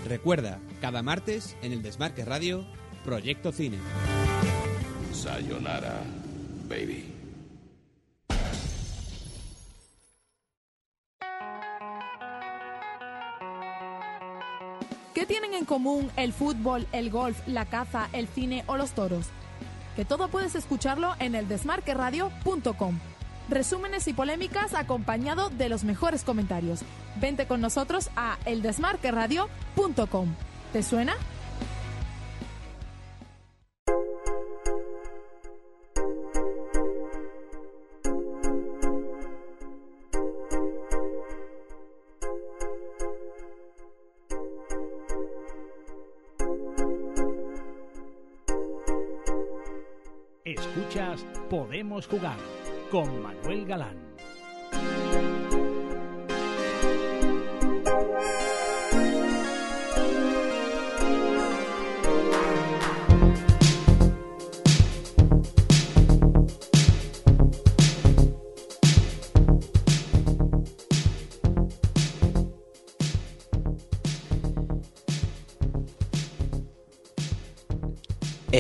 Recuerda, 0.08 0.60
cada 0.82 1.04
martes 1.04 1.56
en 1.62 1.72
el 1.72 1.84
Desmarque 1.84 2.26
Radio, 2.26 2.65
Proyecto 3.04 3.52
Cine. 3.52 3.78
Sayonara, 5.13 6.02
baby. 6.68 7.12
¿Qué 15.13 15.26
tienen 15.28 15.54
en 15.54 15.65
común 15.65 16.10
el 16.18 16.34
fútbol, 16.34 16.88
el 16.91 17.12
golf, 17.12 17.38
la 17.48 17.65
caza, 17.65 18.10
el 18.13 18.28
cine 18.28 18.63
o 18.68 18.78
los 18.78 18.91
toros? 18.94 19.28
Que 19.95 20.05
todo 20.05 20.27
puedes 20.27 20.55
escucharlo 20.55 21.13
en 21.19 21.36
el 21.36 21.47
desmarqueradio.com. 21.47 22.99
Resúmenes 23.47 24.08
y 24.08 24.13
polémicas 24.13 24.73
acompañado 24.73 25.49
de 25.49 25.69
los 25.69 25.84
mejores 25.84 26.23
comentarios. 26.23 26.81
Vente 27.17 27.45
con 27.47 27.62
nosotros 27.62 28.10
a 28.15 28.38
eldesmarqueradio.com. 28.45 30.36
¿Te 30.73 30.84
suena? 30.84 31.15
Jugar 52.03 52.38
con 52.91 53.21
Manuel 53.21 53.65
Galán. 53.65 54.05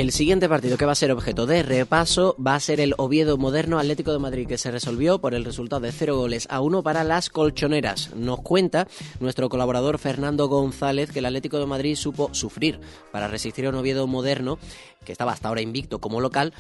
El 0.05 0.11
siguiente 0.11 0.47
partido 0.47 0.77
que 0.77 0.85
va 0.85 0.91
a 0.91 0.95
ser 0.95 1.11
objeto 1.11 1.47
de 1.47 1.63
repaso 1.63 2.35
va 2.37 2.53
a 2.53 2.59
ser 2.59 2.79
el 2.79 2.93
Oviedo 2.99 3.37
Moderno 3.39 3.79
Atlético 3.79 4.13
de 4.13 4.19
Madrid, 4.19 4.47
que 4.47 4.59
se 4.59 4.69
resolvió 4.69 5.17
por 5.17 5.33
el 5.33 5.43
resultado 5.43 5.81
de 5.81 5.91
0 5.91 6.15
goles 6.15 6.45
a 6.51 6.61
1 6.61 6.83
para 6.83 7.03
las 7.03 7.31
colchoneras. 7.31 8.13
Nos 8.13 8.41
cuenta 8.41 8.87
nuestro 9.19 9.49
colaborador 9.49 9.97
Fernando 9.97 10.47
González 10.47 11.09
que 11.09 11.17
el 11.17 11.25
Atlético 11.25 11.57
de 11.57 11.65
Madrid 11.65 11.95
supo 11.95 12.29
sufrir 12.35 12.79
para 13.11 13.27
resistir 13.27 13.65
a 13.65 13.69
un 13.69 13.75
Oviedo 13.77 14.05
Moderno, 14.05 14.59
que 15.03 15.11
estaba 15.11 15.31
hasta 15.31 15.47
ahora 15.47 15.61
invicto 15.61 15.97
como 15.97 16.21
local, 16.21 16.53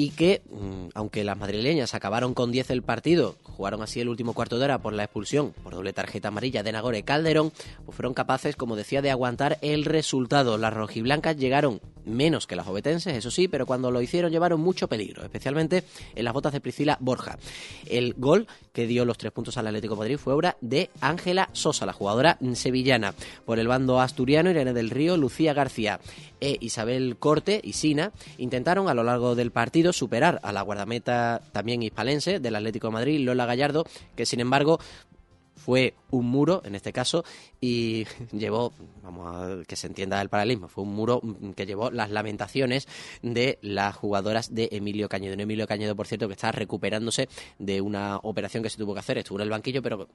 y 0.00 0.10
que, 0.10 0.42
mm, 0.48 0.90
aunque 0.94 1.24
las 1.24 1.36
madrileñas 1.36 1.92
acabaron 1.92 2.32
con 2.32 2.52
10 2.52 2.70
el 2.70 2.82
partido, 2.82 3.34
jugaron 3.42 3.82
así 3.82 4.00
el 4.00 4.08
último 4.08 4.32
cuarto 4.32 4.56
de 4.56 4.64
hora 4.64 4.78
por 4.78 4.92
la 4.92 5.02
expulsión 5.02 5.52
por 5.64 5.74
doble 5.74 5.92
tarjeta 5.92 6.28
amarilla 6.28 6.62
de 6.62 6.70
Nagore 6.70 7.02
Calderón, 7.02 7.50
pues 7.84 7.96
fueron 7.96 8.14
capaces, 8.14 8.54
como 8.54 8.76
decía, 8.76 9.02
de 9.02 9.10
aguantar 9.10 9.58
el 9.60 9.84
resultado. 9.84 10.56
Las 10.56 10.72
rojiblancas 10.72 11.36
llegaron 11.36 11.80
menos 12.04 12.46
que 12.46 12.54
las 12.54 12.68
obetenses, 12.68 13.16
eso 13.16 13.32
sí, 13.32 13.48
pero 13.48 13.66
cuando 13.66 13.90
lo 13.90 14.00
hicieron 14.00 14.30
llevaron 14.30 14.60
mucho 14.60 14.88
peligro, 14.88 15.24
especialmente 15.24 15.82
en 16.14 16.24
las 16.24 16.32
botas 16.32 16.52
de 16.52 16.60
Priscila 16.60 16.96
Borja. 17.00 17.36
El 17.86 18.14
gol 18.14 18.46
que 18.72 18.86
dio 18.86 19.04
los 19.04 19.18
tres 19.18 19.32
puntos 19.32 19.58
al 19.58 19.66
Atlético 19.66 19.96
Madrid 19.96 20.16
fue 20.16 20.32
obra 20.32 20.56
de 20.60 20.90
Ángela 21.00 21.50
Sosa, 21.52 21.86
la 21.86 21.92
jugadora 21.92 22.38
sevillana. 22.54 23.14
Por 23.44 23.58
el 23.58 23.66
bando 23.66 24.00
asturiano, 24.00 24.50
Irene 24.50 24.72
del 24.72 24.90
Río, 24.90 25.16
Lucía 25.16 25.52
García 25.52 26.00
e 26.40 26.56
Isabel 26.60 27.16
Corte 27.18 27.60
y 27.62 27.72
Sina 27.72 28.12
intentaron 28.38 28.88
a 28.88 28.94
lo 28.94 29.02
largo 29.02 29.34
del 29.34 29.50
partido 29.50 29.87
superar 29.92 30.40
a 30.42 30.52
la 30.52 30.62
guardameta 30.62 31.40
también 31.52 31.82
hispalense 31.82 32.40
del 32.40 32.56
Atlético 32.56 32.88
de 32.88 32.92
Madrid, 32.92 33.20
Lola 33.20 33.46
Gallardo, 33.46 33.84
que 34.16 34.26
sin 34.26 34.40
embargo 34.40 34.78
fue 35.56 35.94
un 36.10 36.26
muro 36.26 36.62
en 36.64 36.74
este 36.74 36.92
caso 36.92 37.24
y 37.60 38.06
llevó, 38.32 38.72
vamos 39.02 39.34
a 39.34 39.64
que 39.66 39.76
se 39.76 39.86
entienda 39.86 40.20
el 40.20 40.28
paralelismo, 40.28 40.68
fue 40.68 40.84
un 40.84 40.94
muro 40.94 41.20
que 41.54 41.66
llevó 41.66 41.90
las 41.90 42.10
lamentaciones 42.10 42.88
de 43.22 43.58
las 43.62 43.96
jugadoras 43.96 44.54
de 44.54 44.68
Emilio 44.72 45.08
Cañedo. 45.08 45.34
Emilio 45.34 45.66
Cañedo, 45.66 45.94
por 45.94 46.06
cierto, 46.06 46.26
que 46.26 46.34
está 46.34 46.52
recuperándose 46.52 47.28
de 47.58 47.80
una 47.80 48.16
operación 48.18 48.62
que 48.62 48.70
se 48.70 48.78
tuvo 48.78 48.94
que 48.94 49.00
hacer, 49.00 49.18
estuvo 49.18 49.38
en 49.38 49.42
el 49.42 49.50
banquillo, 49.50 49.82
pero 49.82 50.08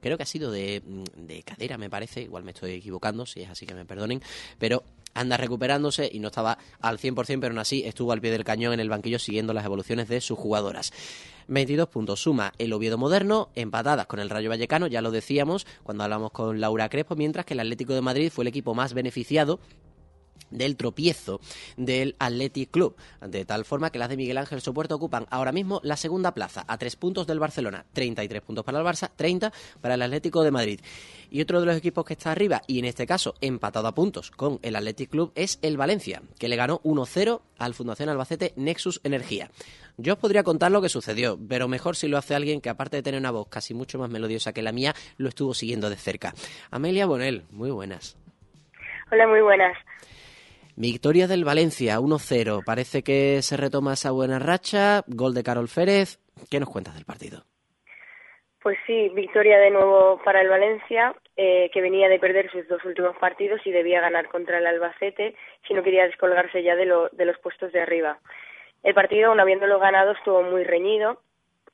creo 0.00 0.16
que 0.16 0.22
ha 0.22 0.26
sido 0.26 0.50
de, 0.50 0.82
de 1.16 1.42
cadera, 1.42 1.78
me 1.78 1.90
parece, 1.90 2.22
igual 2.22 2.44
me 2.44 2.52
estoy 2.52 2.72
equivocando, 2.72 3.26
si 3.26 3.42
es 3.42 3.50
así 3.50 3.66
que 3.66 3.74
me 3.74 3.84
perdonen, 3.84 4.22
pero 4.58 4.84
anda 5.14 5.36
recuperándose 5.36 6.08
y 6.12 6.20
no 6.20 6.28
estaba 6.28 6.58
al 6.80 6.98
100%, 6.98 7.40
pero 7.40 7.48
aún 7.48 7.58
así 7.58 7.82
estuvo 7.84 8.12
al 8.12 8.20
pie 8.20 8.30
del 8.30 8.44
cañón 8.44 8.72
en 8.72 8.80
el 8.80 8.88
banquillo 8.88 9.18
siguiendo 9.18 9.52
las 9.52 9.64
evoluciones 9.64 10.08
de 10.08 10.20
sus 10.20 10.38
jugadoras. 10.38 10.92
22 11.48 11.88
puntos 11.88 12.22
suma 12.22 12.52
el 12.58 12.72
Oviedo 12.72 12.96
Moderno, 12.96 13.50
empatadas 13.56 14.06
con 14.06 14.20
el 14.20 14.30
Rayo 14.30 14.50
Vallecano, 14.50 14.86
ya 14.86 15.02
lo 15.02 15.10
decíamos 15.30 15.64
cuando 15.84 16.02
hablamos 16.02 16.32
con 16.32 16.60
Laura 16.60 16.88
Crespo, 16.88 17.14
mientras 17.14 17.46
que 17.46 17.54
el 17.54 17.60
Atlético 17.60 17.94
de 17.94 18.00
Madrid 18.00 18.32
fue 18.32 18.42
el 18.42 18.48
equipo 18.48 18.74
más 18.74 18.94
beneficiado 18.94 19.60
del 20.50 20.76
tropiezo 20.76 21.40
del 21.76 22.16
Athletic 22.18 22.70
Club, 22.70 22.96
de 23.20 23.44
tal 23.44 23.64
forma 23.64 23.90
que 23.90 23.98
las 23.98 24.08
de 24.08 24.16
Miguel 24.16 24.38
Ángel 24.38 24.60
Sopuerto 24.60 24.96
ocupan 24.96 25.26
ahora 25.30 25.52
mismo 25.52 25.80
la 25.84 25.96
segunda 25.96 26.34
plaza, 26.34 26.64
a 26.66 26.78
tres 26.78 26.96
puntos 26.96 27.26
del 27.26 27.38
Barcelona, 27.38 27.84
33 27.92 28.42
puntos 28.42 28.64
para 28.64 28.78
el 28.78 28.84
Barça, 28.84 29.10
30 29.14 29.52
para 29.80 29.94
el 29.94 30.02
Atlético 30.02 30.42
de 30.42 30.50
Madrid. 30.50 30.80
Y 31.30 31.40
otro 31.40 31.60
de 31.60 31.66
los 31.66 31.76
equipos 31.76 32.04
que 32.04 32.14
está 32.14 32.32
arriba, 32.32 32.62
y 32.66 32.78
en 32.78 32.84
este 32.84 33.06
caso 33.06 33.34
empatado 33.40 33.86
a 33.86 33.94
puntos 33.94 34.30
con 34.30 34.58
el 34.62 34.76
Athletic 34.76 35.10
Club, 35.10 35.32
es 35.34 35.58
el 35.62 35.76
Valencia, 35.76 36.22
que 36.38 36.48
le 36.48 36.56
ganó 36.56 36.80
1-0 36.82 37.40
al 37.58 37.74
Fundación 37.74 38.08
Albacete 38.08 38.52
Nexus 38.56 39.00
Energía. 39.04 39.50
Yo 39.96 40.14
os 40.14 40.18
podría 40.18 40.42
contar 40.42 40.72
lo 40.72 40.80
que 40.80 40.88
sucedió, 40.88 41.38
pero 41.48 41.68
mejor 41.68 41.94
si 41.94 42.08
lo 42.08 42.16
hace 42.16 42.34
alguien 42.34 42.60
que 42.60 42.70
aparte 42.70 42.96
de 42.96 43.02
tener 43.02 43.20
una 43.20 43.30
voz 43.30 43.48
casi 43.48 43.74
mucho 43.74 43.98
más 43.98 44.10
melodiosa 44.10 44.52
que 44.52 44.62
la 44.62 44.72
mía, 44.72 44.94
lo 45.18 45.28
estuvo 45.28 45.52
siguiendo 45.52 45.90
de 45.90 45.96
cerca. 45.96 46.32
Amelia 46.70 47.06
Bonel, 47.06 47.44
muy 47.50 47.70
buenas. 47.70 48.16
Hola, 49.12 49.26
muy 49.26 49.40
buenas. 49.42 49.76
Victoria 50.80 51.26
del 51.26 51.44
Valencia, 51.44 52.00
1-0. 52.00 52.64
Parece 52.64 53.02
que 53.02 53.42
se 53.42 53.58
retoma 53.58 53.92
esa 53.92 54.12
buena 54.12 54.38
racha. 54.38 55.02
Gol 55.08 55.34
de 55.34 55.42
Carol 55.42 55.68
Férez. 55.68 56.18
¿Qué 56.50 56.58
nos 56.58 56.70
cuentas 56.70 56.94
del 56.94 57.04
partido? 57.04 57.44
Pues 58.62 58.78
sí, 58.86 59.10
victoria 59.10 59.58
de 59.58 59.70
nuevo 59.70 60.18
para 60.24 60.40
el 60.40 60.48
Valencia. 60.48 61.14
eh, 61.36 61.70
que 61.72 61.82
venía 61.82 62.08
de 62.08 62.18
perder 62.18 62.50
sus 62.50 62.66
dos 62.66 62.82
últimos 62.86 63.14
partidos 63.18 63.60
y 63.66 63.70
debía 63.72 64.00
ganar 64.00 64.28
contra 64.28 64.56
el 64.56 64.66
Albacete 64.66 65.34
si 65.68 65.74
no 65.74 65.82
quería 65.82 66.04
descolgarse 66.04 66.62
ya 66.62 66.76
de, 66.76 66.86
lo, 66.86 67.10
de 67.10 67.26
los 67.26 67.38
puestos 67.40 67.72
de 67.72 67.80
arriba. 67.82 68.18
El 68.82 68.94
partido, 68.94 69.28
aun 69.28 69.40
habiéndolo 69.40 69.78
ganado, 69.78 70.12
estuvo 70.12 70.42
muy 70.42 70.64
reñido 70.64 71.20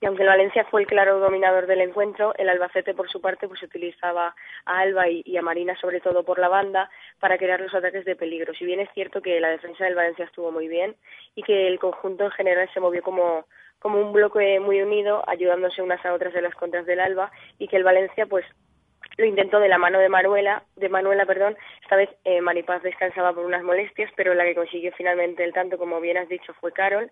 y 0.01 0.07
aunque 0.07 0.22
el 0.22 0.28
Valencia 0.28 0.64
fue 0.70 0.82
el 0.82 0.86
claro 0.86 1.18
dominador 1.18 1.66
del 1.66 1.80
encuentro, 1.80 2.34
el 2.36 2.49
Albacete 2.49 2.94
por 2.94 3.09
su 3.09 3.20
parte 3.20 3.49
pues 3.49 3.62
utilizaba 3.62 4.34
a 4.64 4.78
Alba 4.78 5.09
y, 5.09 5.22
y, 5.24 5.36
a 5.36 5.42
Marina 5.42 5.74
sobre 5.80 6.01
todo 6.01 6.22
por 6.24 6.38
la 6.38 6.49
banda 6.49 6.90
para 7.18 7.38
crear 7.38 7.61
los 7.61 7.74
ataques 7.74 8.05
de 8.05 8.16
peligro. 8.16 8.53
Si 8.55 8.64
bien 8.64 8.80
es 8.80 8.90
cierto 8.92 9.22
que 9.22 9.40
la 9.40 9.49
defensa 9.49 9.84
del 9.84 9.94
Valencia 9.94 10.26
estuvo 10.26 10.53
muy 10.53 10.68
bien 10.68 10.97
y 11.34 11.42
que 11.42 11.66
el 11.66 11.78
conjunto 11.78 12.24
en 12.24 12.30
general 12.32 12.68
se 12.74 12.80
movió 12.80 13.03
como 13.03 13.47
como 13.78 14.01
un 14.01 14.12
bloque 14.12 14.59
muy 14.59 14.80
unido, 14.80 15.22
ayudándose 15.28 15.82
unas 15.82 16.05
a 16.05 16.14
otras 16.14 16.32
de 16.32 16.42
las 16.42 16.55
contras 16.55 16.86
del 16.86 16.99
Alba 16.99 17.30
y 17.59 17.68
que 17.68 17.76
el 17.76 17.84
Valencia 17.84 18.26
pues 18.26 18.44
lo 19.16 19.24
intentó 19.24 19.61
de 19.61 19.68
la 19.68 19.78
mano 19.78 19.99
de 19.99 20.09
Manuela, 20.09 20.62
de 20.76 20.88
Manuela, 20.88 21.24
perdón. 21.24 21.57
Esta 21.82 21.97
vez 21.97 22.11
eh, 22.24 22.40
Maripaz 22.40 22.82
descansaba 22.82 23.32
por 23.32 23.44
unas 23.44 23.62
molestias, 23.62 24.11
pero 24.16 24.34
la 24.34 24.44
que 24.44 24.55
consiguió 24.55 24.92
finalmente 24.97 25.42
el 25.44 25.53
tanto, 25.53 25.78
como 25.78 26.01
bien 26.01 26.18
has 26.18 26.28
dicho, 26.28 26.53
fue 26.55 26.72
Carol, 26.72 27.11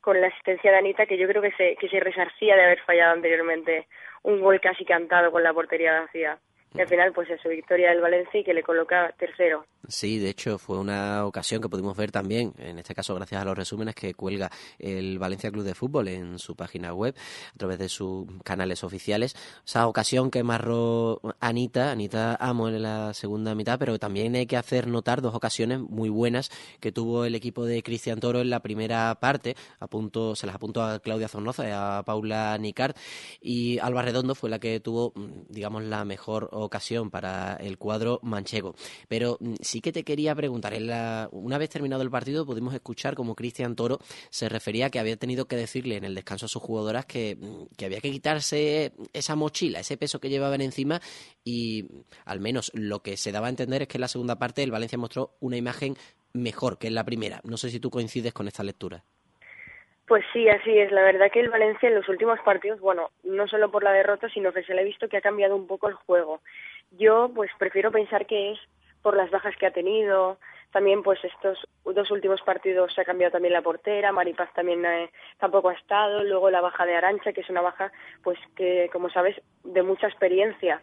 con 0.00 0.20
la 0.20 0.28
asistencia 0.28 0.70
de 0.70 0.78
Anita, 0.78 1.06
que 1.06 1.18
yo 1.18 1.26
creo 1.26 1.42
que 1.42 1.52
se, 1.52 1.76
que 1.76 1.88
se 1.88 2.00
resarcía 2.00 2.56
de 2.56 2.64
haber 2.64 2.80
fallado 2.80 3.12
anteriormente 3.12 3.86
un 4.22 4.40
gol 4.40 4.60
casi 4.60 4.84
cantado 4.84 5.30
con 5.30 5.42
la 5.42 5.52
portería 5.52 6.00
vacía. 6.00 6.38
Al 6.78 6.88
final, 6.88 7.12
pues 7.12 7.30
eso, 7.30 7.48
victoria 7.48 7.90
del 7.90 8.00
Valencia 8.00 8.40
y 8.40 8.44
que 8.44 8.54
le 8.54 8.62
coloca 8.62 9.14
tercero. 9.18 9.64
Sí, 9.88 10.18
de 10.18 10.30
hecho 10.30 10.58
fue 10.58 10.78
una 10.78 11.24
ocasión 11.24 11.62
que 11.62 11.68
pudimos 11.68 11.96
ver 11.96 12.10
también, 12.10 12.52
en 12.58 12.78
este 12.78 12.94
caso 12.94 13.14
gracias 13.14 13.40
a 13.40 13.44
los 13.44 13.56
resúmenes 13.56 13.94
que 13.94 14.14
cuelga 14.14 14.50
el 14.78 15.18
Valencia 15.18 15.50
Club 15.50 15.64
de 15.64 15.74
Fútbol 15.74 16.08
en 16.08 16.38
su 16.40 16.56
página 16.56 16.92
web, 16.92 17.14
a 17.54 17.56
través 17.56 17.78
de 17.78 17.88
sus 17.88 18.26
canales 18.42 18.82
oficiales. 18.82 19.36
Esa 19.64 19.86
ocasión 19.86 20.30
que 20.30 20.42
marró 20.42 21.20
Anita, 21.40 21.92
Anita 21.92 22.36
Amo 22.40 22.68
en 22.68 22.82
la 22.82 23.14
segunda 23.14 23.54
mitad, 23.54 23.78
pero 23.78 23.98
también 23.98 24.34
hay 24.34 24.46
que 24.46 24.56
hacer 24.56 24.88
notar 24.88 25.22
dos 25.22 25.34
ocasiones 25.34 25.80
muy 25.80 26.08
buenas 26.08 26.50
que 26.80 26.92
tuvo 26.92 27.24
el 27.24 27.34
equipo 27.34 27.64
de 27.64 27.82
Cristian 27.82 28.18
Toro 28.18 28.40
en 28.40 28.50
la 28.50 28.60
primera 28.60 29.14
parte. 29.20 29.54
A 29.78 29.86
punto, 29.86 30.34
se 30.34 30.46
las 30.46 30.56
apuntó 30.56 30.82
a 30.82 30.98
Claudia 30.98 31.28
Zornoza 31.28 31.68
y 31.68 31.72
a 31.72 32.02
Paula 32.04 32.56
Nicard. 32.58 32.96
Y 33.40 33.78
Alba 33.78 34.02
Redondo 34.02 34.34
fue 34.34 34.50
la 34.50 34.58
que 34.58 34.80
tuvo, 34.80 35.12
digamos, 35.48 35.84
la 35.84 36.04
mejor 36.04 36.48
para 37.10 37.54
el 37.56 37.78
cuadro 37.78 38.20
manchego. 38.22 38.74
Pero 39.08 39.38
sí 39.60 39.80
que 39.80 39.92
te 39.92 40.04
quería 40.04 40.34
preguntar, 40.34 40.74
en 40.74 40.86
la, 40.86 41.28
una 41.32 41.58
vez 41.58 41.70
terminado 41.70 42.02
el 42.02 42.10
partido 42.10 42.46
pudimos 42.46 42.74
escuchar 42.74 43.14
como 43.14 43.34
Cristian 43.34 43.76
Toro 43.76 43.98
se 44.30 44.48
refería 44.48 44.86
a 44.86 44.90
que 44.90 44.98
había 44.98 45.16
tenido 45.16 45.46
que 45.46 45.56
decirle 45.56 45.96
en 45.96 46.04
el 46.04 46.14
descanso 46.14 46.46
a 46.46 46.48
sus 46.48 46.62
jugadoras 46.62 47.06
que, 47.06 47.38
que 47.76 47.84
había 47.84 48.00
que 48.00 48.10
quitarse 48.10 48.92
esa 49.12 49.36
mochila, 49.36 49.80
ese 49.80 49.96
peso 49.96 50.20
que 50.20 50.28
llevaban 50.28 50.60
encima 50.60 51.00
y 51.44 51.86
al 52.24 52.40
menos 52.40 52.70
lo 52.74 53.02
que 53.02 53.16
se 53.16 53.32
daba 53.32 53.46
a 53.46 53.50
entender 53.50 53.82
es 53.82 53.88
que 53.88 53.98
en 53.98 54.02
la 54.02 54.08
segunda 54.08 54.38
parte 54.38 54.62
el 54.62 54.70
Valencia 54.70 54.98
mostró 54.98 55.36
una 55.40 55.56
imagen 55.56 55.96
mejor 56.32 56.78
que 56.78 56.88
en 56.88 56.94
la 56.94 57.04
primera. 57.04 57.40
No 57.44 57.56
sé 57.56 57.70
si 57.70 57.80
tú 57.80 57.90
coincides 57.90 58.32
con 58.32 58.48
esta 58.48 58.62
lectura. 58.62 59.04
Pues 60.06 60.24
sí, 60.32 60.48
así 60.48 60.78
es. 60.78 60.92
La 60.92 61.02
verdad 61.02 61.30
que 61.32 61.40
el 61.40 61.50
Valencia 61.50 61.88
en 61.88 61.96
los 61.96 62.08
últimos 62.08 62.38
partidos, 62.40 62.80
bueno, 62.80 63.10
no 63.24 63.48
solo 63.48 63.70
por 63.70 63.82
la 63.82 63.92
derrota, 63.92 64.28
sino 64.28 64.52
que 64.52 64.62
se 64.62 64.72
le 64.74 64.82
ha 64.82 64.84
visto 64.84 65.08
que 65.08 65.16
ha 65.16 65.20
cambiado 65.20 65.56
un 65.56 65.66
poco 65.66 65.88
el 65.88 65.94
juego. 65.94 66.40
Yo, 66.92 67.30
pues, 67.34 67.50
prefiero 67.58 67.90
pensar 67.90 68.26
que 68.26 68.52
es 68.52 68.58
por 69.02 69.16
las 69.16 69.30
bajas 69.30 69.56
que 69.56 69.66
ha 69.66 69.72
tenido. 69.72 70.38
También, 70.70 71.02
pues, 71.02 71.18
estos 71.24 71.58
dos 71.84 72.10
últimos 72.12 72.40
partidos 72.42 72.94
se 72.94 73.00
ha 73.00 73.04
cambiado 73.04 73.32
también 73.32 73.52
la 73.54 73.62
portera. 73.62 74.12
Maripaz 74.12 74.52
también 74.54 74.84
eh, 74.84 75.10
tampoco 75.38 75.70
ha 75.70 75.74
estado. 75.74 76.22
Luego 76.22 76.50
la 76.50 76.60
baja 76.60 76.86
de 76.86 76.94
Arancha, 76.94 77.32
que 77.32 77.40
es 77.40 77.50
una 77.50 77.60
baja, 77.60 77.90
pues, 78.22 78.38
que, 78.54 78.88
como 78.92 79.10
sabes, 79.10 79.40
de 79.64 79.82
mucha 79.82 80.06
experiencia. 80.06 80.82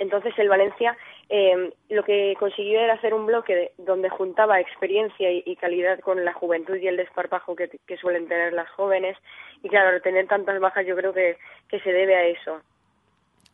Entonces 0.00 0.32
el 0.38 0.48
Valencia 0.48 0.96
eh, 1.28 1.72
lo 1.90 2.02
que 2.02 2.34
consiguió 2.40 2.80
era 2.80 2.94
hacer 2.94 3.12
un 3.12 3.26
bloque 3.26 3.54
de, 3.54 3.72
donde 3.76 4.08
juntaba 4.08 4.58
experiencia 4.58 5.30
y, 5.30 5.42
y, 5.44 5.56
calidad 5.56 6.00
con 6.00 6.24
la 6.24 6.32
juventud 6.32 6.74
y 6.76 6.88
el 6.88 6.96
desparpajo 6.96 7.54
que, 7.54 7.68
que, 7.86 7.96
suelen 7.98 8.26
tener 8.26 8.54
las 8.54 8.68
jóvenes. 8.70 9.16
Y 9.62 9.68
claro, 9.68 10.00
tener 10.00 10.26
tantas 10.26 10.58
bajas 10.58 10.86
yo 10.86 10.96
creo 10.96 11.12
que, 11.12 11.36
que 11.68 11.80
se 11.80 11.92
debe 11.92 12.16
a 12.16 12.24
eso. 12.24 12.62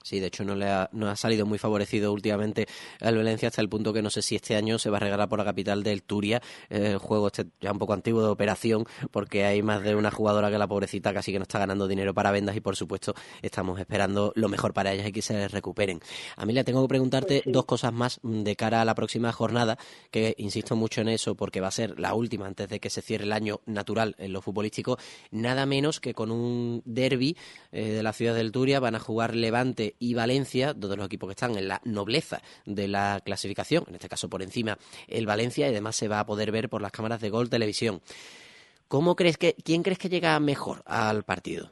Sí, 0.06 0.20
de 0.20 0.28
hecho 0.28 0.44
no 0.44 0.54
le 0.54 0.66
ha, 0.66 0.88
no 0.92 1.10
ha 1.10 1.16
salido 1.16 1.46
muy 1.46 1.58
favorecido 1.58 2.12
últimamente 2.12 2.68
al 3.00 3.16
Valencia 3.16 3.48
hasta 3.48 3.60
el 3.60 3.68
punto 3.68 3.92
que 3.92 4.02
no 4.02 4.10
sé 4.10 4.22
si 4.22 4.36
este 4.36 4.54
año 4.54 4.78
se 4.78 4.88
va 4.88 4.98
a 4.98 5.00
regalar 5.00 5.28
por 5.28 5.40
la 5.40 5.44
capital 5.44 5.82
del 5.82 6.04
Turia, 6.04 6.40
eh, 6.70 6.92
el 6.92 6.98
juego 6.98 7.26
este 7.26 7.46
ya 7.60 7.72
un 7.72 7.80
poco 7.80 7.92
antiguo 7.92 8.22
de 8.22 8.28
operación, 8.28 8.84
porque 9.10 9.44
hay 9.44 9.64
más 9.64 9.82
de 9.82 9.96
una 9.96 10.12
jugadora 10.12 10.48
que 10.48 10.58
la 10.58 10.68
pobrecita 10.68 11.12
casi 11.12 11.32
que 11.32 11.40
no 11.40 11.42
está 11.42 11.58
ganando 11.58 11.88
dinero 11.88 12.14
para 12.14 12.30
vendas 12.30 12.54
y 12.54 12.60
por 12.60 12.76
supuesto 12.76 13.16
estamos 13.42 13.80
esperando 13.80 14.32
lo 14.36 14.48
mejor 14.48 14.72
para 14.72 14.92
ellas 14.92 15.08
y 15.08 15.12
que 15.12 15.22
se 15.22 15.48
recuperen. 15.48 15.98
Amelia, 16.36 16.62
tengo 16.62 16.82
que 16.82 16.88
preguntarte 16.88 17.40
Pues 17.42 17.52
dos 17.52 17.64
cosas 17.64 17.92
más 17.92 18.20
de 18.22 18.54
cara 18.54 18.82
a 18.82 18.84
la 18.84 18.94
próxima 18.94 19.32
jornada, 19.32 19.76
que 20.12 20.36
insisto 20.38 20.76
mucho 20.76 21.00
en 21.00 21.08
eso 21.08 21.34
porque 21.34 21.60
va 21.60 21.66
a 21.66 21.72
ser 21.72 21.98
la 21.98 22.14
última 22.14 22.46
antes 22.46 22.68
de 22.68 22.78
que 22.78 22.90
se 22.90 23.02
cierre 23.02 23.24
el 23.24 23.32
año 23.32 23.60
natural 23.66 24.14
en 24.18 24.32
lo 24.32 24.40
futbolístico, 24.40 24.98
nada 25.32 25.66
menos 25.66 25.98
que 25.98 26.14
con 26.14 26.30
un 26.30 26.80
derby 26.84 27.36
eh, 27.72 27.88
de 27.88 28.04
la 28.04 28.12
ciudad 28.12 28.36
del 28.36 28.52
Turia 28.52 28.78
van 28.78 28.94
a 28.94 29.00
jugar 29.00 29.34
Levante 29.34 29.95
y 29.98 30.14
Valencia, 30.14 30.72
dos 30.74 30.90
de 30.90 30.96
los 30.96 31.06
equipos 31.06 31.28
que 31.28 31.32
están 31.32 31.56
en 31.56 31.68
la 31.68 31.80
nobleza 31.84 32.40
de 32.64 32.88
la 32.88 33.20
clasificación, 33.24 33.84
en 33.88 33.94
este 33.94 34.08
caso 34.08 34.28
por 34.28 34.42
encima 34.42 34.76
el 35.08 35.26
Valencia, 35.26 35.66
y 35.66 35.70
además 35.70 35.96
se 35.96 36.08
va 36.08 36.20
a 36.20 36.26
poder 36.26 36.50
ver 36.52 36.68
por 36.68 36.82
las 36.82 36.92
cámaras 36.92 37.20
de 37.20 37.30
Gol 37.30 37.50
Televisión. 37.50 38.00
¿Cómo 38.88 39.16
crees 39.16 39.36
que, 39.36 39.54
quién 39.64 39.82
crees 39.82 39.98
que 39.98 40.08
llega 40.08 40.38
mejor 40.38 40.82
al 40.86 41.24
partido? 41.24 41.70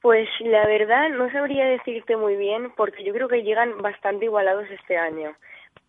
Pues 0.00 0.28
la 0.40 0.64
verdad 0.66 1.08
no 1.10 1.30
sabría 1.32 1.66
decirte 1.66 2.16
muy 2.16 2.36
bien 2.36 2.72
porque 2.76 3.02
yo 3.02 3.12
creo 3.12 3.28
que 3.28 3.42
llegan 3.42 3.82
bastante 3.82 4.26
igualados 4.26 4.70
este 4.70 4.96
año. 4.96 5.34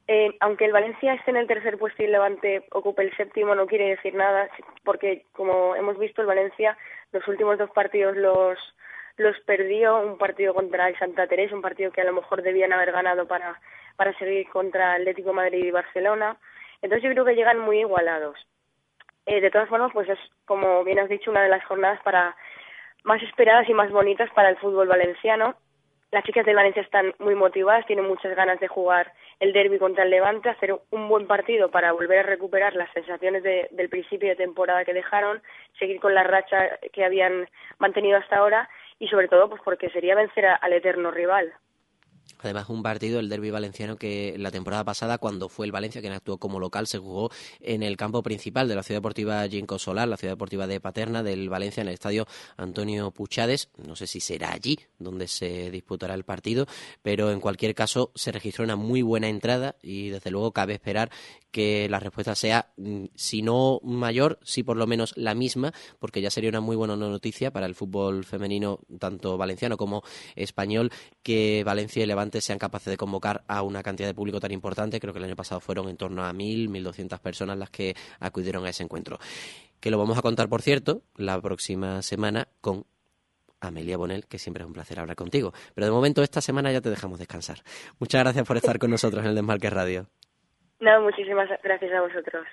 Eh, 0.07 0.35
aunque 0.39 0.65
el 0.65 0.71
Valencia 0.71 1.13
esté 1.13 1.29
en 1.29 1.37
el 1.37 1.45
tercer 1.45 1.77
puesto 1.77 2.01
y 2.01 2.07
el 2.07 2.13
Levante 2.13 2.65
ocupe 2.71 3.03
el 3.03 3.15
séptimo, 3.15 3.53
no 3.53 3.67
quiere 3.67 3.89
decir 3.89 4.15
nada, 4.15 4.49
porque 4.83 5.25
como 5.33 5.75
hemos 5.75 5.99
visto, 5.99 6.21
el 6.21 6.27
Valencia 6.27 6.75
los 7.11 7.27
últimos 7.27 7.59
dos 7.59 7.69
partidos 7.69 8.17
los 8.17 8.57
los 9.19 9.37
perdió, 9.41 9.99
un 9.99 10.17
partido 10.17 10.53
contra 10.53 10.87
el 10.87 10.97
Santa 10.97 11.27
Teresa, 11.27 11.53
un 11.53 11.61
partido 11.61 11.91
que 11.91 12.01
a 12.01 12.05
lo 12.05 12.13
mejor 12.13 12.41
debían 12.41 12.71
haber 12.71 12.93
ganado 12.93 13.27
para, 13.27 13.59
para 13.97 14.17
seguir 14.17 14.47
contra 14.49 14.93
Atlético 14.93 15.33
Madrid 15.33 15.65
y 15.65 15.71
Barcelona. 15.71 16.37
Entonces 16.81 17.03
yo 17.03 17.11
creo 17.11 17.25
que 17.25 17.35
llegan 17.35 17.59
muy 17.59 17.79
igualados. 17.79 18.37
Eh, 19.25 19.41
de 19.41 19.51
todas 19.51 19.67
formas, 19.67 19.91
pues 19.93 20.07
es, 20.07 20.19
como 20.45 20.85
bien 20.85 20.99
has 20.99 21.09
dicho, 21.09 21.31
una 21.31 21.43
de 21.43 21.49
las 21.49 21.63
jornadas 21.65 22.01
para 22.01 22.35
más 23.03 23.21
esperadas 23.21 23.67
y 23.67 23.73
más 23.73 23.91
bonitas 23.91 24.29
para 24.31 24.49
el 24.49 24.57
fútbol 24.57 24.87
valenciano. 24.87 25.55
Las 26.11 26.23
chicas 26.23 26.45
del 26.45 26.55
Valencia 26.55 26.81
están 26.81 27.13
muy 27.19 27.35
motivadas, 27.35 27.85
tienen 27.85 28.07
muchas 28.07 28.35
ganas 28.35 28.59
de 28.59 28.67
jugar 28.67 29.13
el 29.39 29.53
derby 29.53 29.77
contra 29.77 30.05
el 30.05 30.09
Levante, 30.09 30.49
hacer 30.49 30.79
un 30.89 31.07
buen 31.07 31.27
partido 31.27 31.69
para 31.69 31.91
volver 31.91 32.19
a 32.19 32.23
recuperar 32.23 32.73
las 32.73 32.91
sensaciones 32.93 33.43
de, 33.43 33.67
del 33.71 33.89
principio 33.89 34.29
de 34.29 34.35
temporada 34.35 34.85
que 34.85 34.93
dejaron, 34.93 35.41
seguir 35.77 35.99
con 35.99 36.15
la 36.15 36.23
racha 36.23 36.79
que 36.91 37.05
habían 37.05 37.47
mantenido 37.77 38.17
hasta 38.17 38.37
ahora 38.37 38.69
y 38.99 39.07
sobre 39.07 39.27
todo 39.27 39.49
pues 39.49 39.61
porque 39.63 39.89
sería 39.89 40.15
vencer 40.15 40.45
al 40.45 40.73
eterno 40.73 41.11
rival. 41.11 41.51
Además, 42.39 42.69
un 42.69 42.83
partido, 42.83 43.19
el 43.19 43.27
derby 43.27 43.49
valenciano, 43.49 43.97
que 43.97 44.35
la 44.37 44.51
temporada 44.51 44.83
pasada, 44.83 45.17
cuando 45.17 45.49
fue 45.49 45.65
el 45.65 45.71
Valencia 45.71 45.99
quien 45.99 46.13
actuó 46.13 46.37
como 46.37 46.59
local, 46.59 46.87
se 46.87 46.97
jugó 46.97 47.29
en 47.59 47.83
el 47.83 47.97
campo 47.97 48.23
principal 48.23 48.67
de 48.67 48.75
la 48.75 48.83
Ciudad 48.83 48.99
Deportiva 48.99 49.47
Ginkgo 49.47 49.77
Solar, 49.77 50.07
la 50.07 50.17
Ciudad 50.17 50.33
Deportiva 50.33 50.67
de 50.67 50.79
Paterna 50.79 51.21
del 51.21 51.49
Valencia, 51.49 51.81
en 51.81 51.87
el 51.87 51.95
estadio 51.95 52.27
Antonio 52.55 53.11
Puchades. 53.11 53.69
No 53.77 53.95
sé 53.95 54.07
si 54.07 54.19
será 54.19 54.53
allí 54.53 54.79
donde 54.99 55.27
se 55.27 55.69
disputará 55.69 56.13
el 56.13 56.23
partido, 56.23 56.65
pero 57.01 57.31
en 57.31 57.41
cualquier 57.41 57.75
caso 57.75 58.11
se 58.15 58.31
registró 58.31 58.63
una 58.63 58.75
muy 58.75 59.01
buena 59.01 59.27
entrada 59.27 59.75
y 59.81 60.09
desde 60.09 60.31
luego 60.31 60.51
cabe 60.51 60.73
esperar 60.73 61.11
que 61.51 61.87
la 61.89 61.99
respuesta 61.99 62.35
sea, 62.35 62.71
si 63.15 63.41
no 63.41 63.79
mayor, 63.83 64.39
si 64.43 64.63
por 64.63 64.77
lo 64.77 64.85
menos 64.85 65.13
la 65.17 65.33
misma, 65.33 65.73
porque 65.97 66.21
ya 66.21 66.29
sería 66.29 66.49
una 66.49 66.61
muy 66.61 66.75
buena 66.75 66.95
noticia 66.95 67.51
para 67.51 67.65
el 67.65 67.75
fútbol 67.75 68.23
femenino, 68.23 68.79
tanto 68.99 69.37
valenciano 69.37 69.77
como 69.77 70.03
español, 70.35 70.91
que 71.23 71.63
Valencia 71.65 72.03
Levante 72.19 72.41
sean 72.41 72.59
capaces 72.59 72.91
de 72.91 72.97
convocar 72.97 73.43
a 73.47 73.61
una 73.61 73.81
cantidad 73.81 74.09
de 74.09 74.13
público 74.13 74.41
tan 74.41 74.51
importante. 74.51 74.99
Creo 74.99 75.13
que 75.13 75.19
el 75.19 75.23
año 75.23 75.37
pasado 75.37 75.61
fueron 75.61 75.87
en 75.87 75.95
torno 75.95 76.25
a 76.25 76.33
1.000, 76.33 76.67
1.200 76.69 77.17
personas 77.21 77.57
las 77.57 77.69
que 77.69 77.95
acudieron 78.19 78.65
a 78.65 78.69
ese 78.71 78.83
encuentro. 78.83 79.19
Que 79.79 79.89
lo 79.89 79.97
vamos 79.97 80.17
a 80.17 80.21
contar, 80.21 80.49
por 80.49 80.61
cierto, 80.61 81.01
la 81.15 81.39
próxima 81.39 82.01
semana 82.01 82.49
con 82.59 82.83
Amelia 83.61 83.95
Bonel, 83.95 84.25
que 84.27 84.37
siempre 84.37 84.63
es 84.63 84.67
un 84.67 84.73
placer 84.73 84.99
hablar 84.99 85.15
contigo. 85.15 85.53
Pero 85.73 85.85
de 85.85 85.91
momento, 85.93 86.21
esta 86.21 86.41
semana 86.41 86.73
ya 86.73 86.81
te 86.81 86.89
dejamos 86.89 87.19
descansar. 87.19 87.59
Muchas 87.99 88.21
gracias 88.21 88.45
por 88.45 88.57
estar 88.57 88.77
con 88.79 88.91
nosotros 88.91 89.23
en 89.23 89.29
el 89.29 89.35
Desmarque 89.35 89.69
Radio. 89.69 90.07
No, 90.81 90.99
muchísimas 90.99 91.47
gracias 91.63 91.93
a 91.93 92.01
vosotros. 92.01 92.45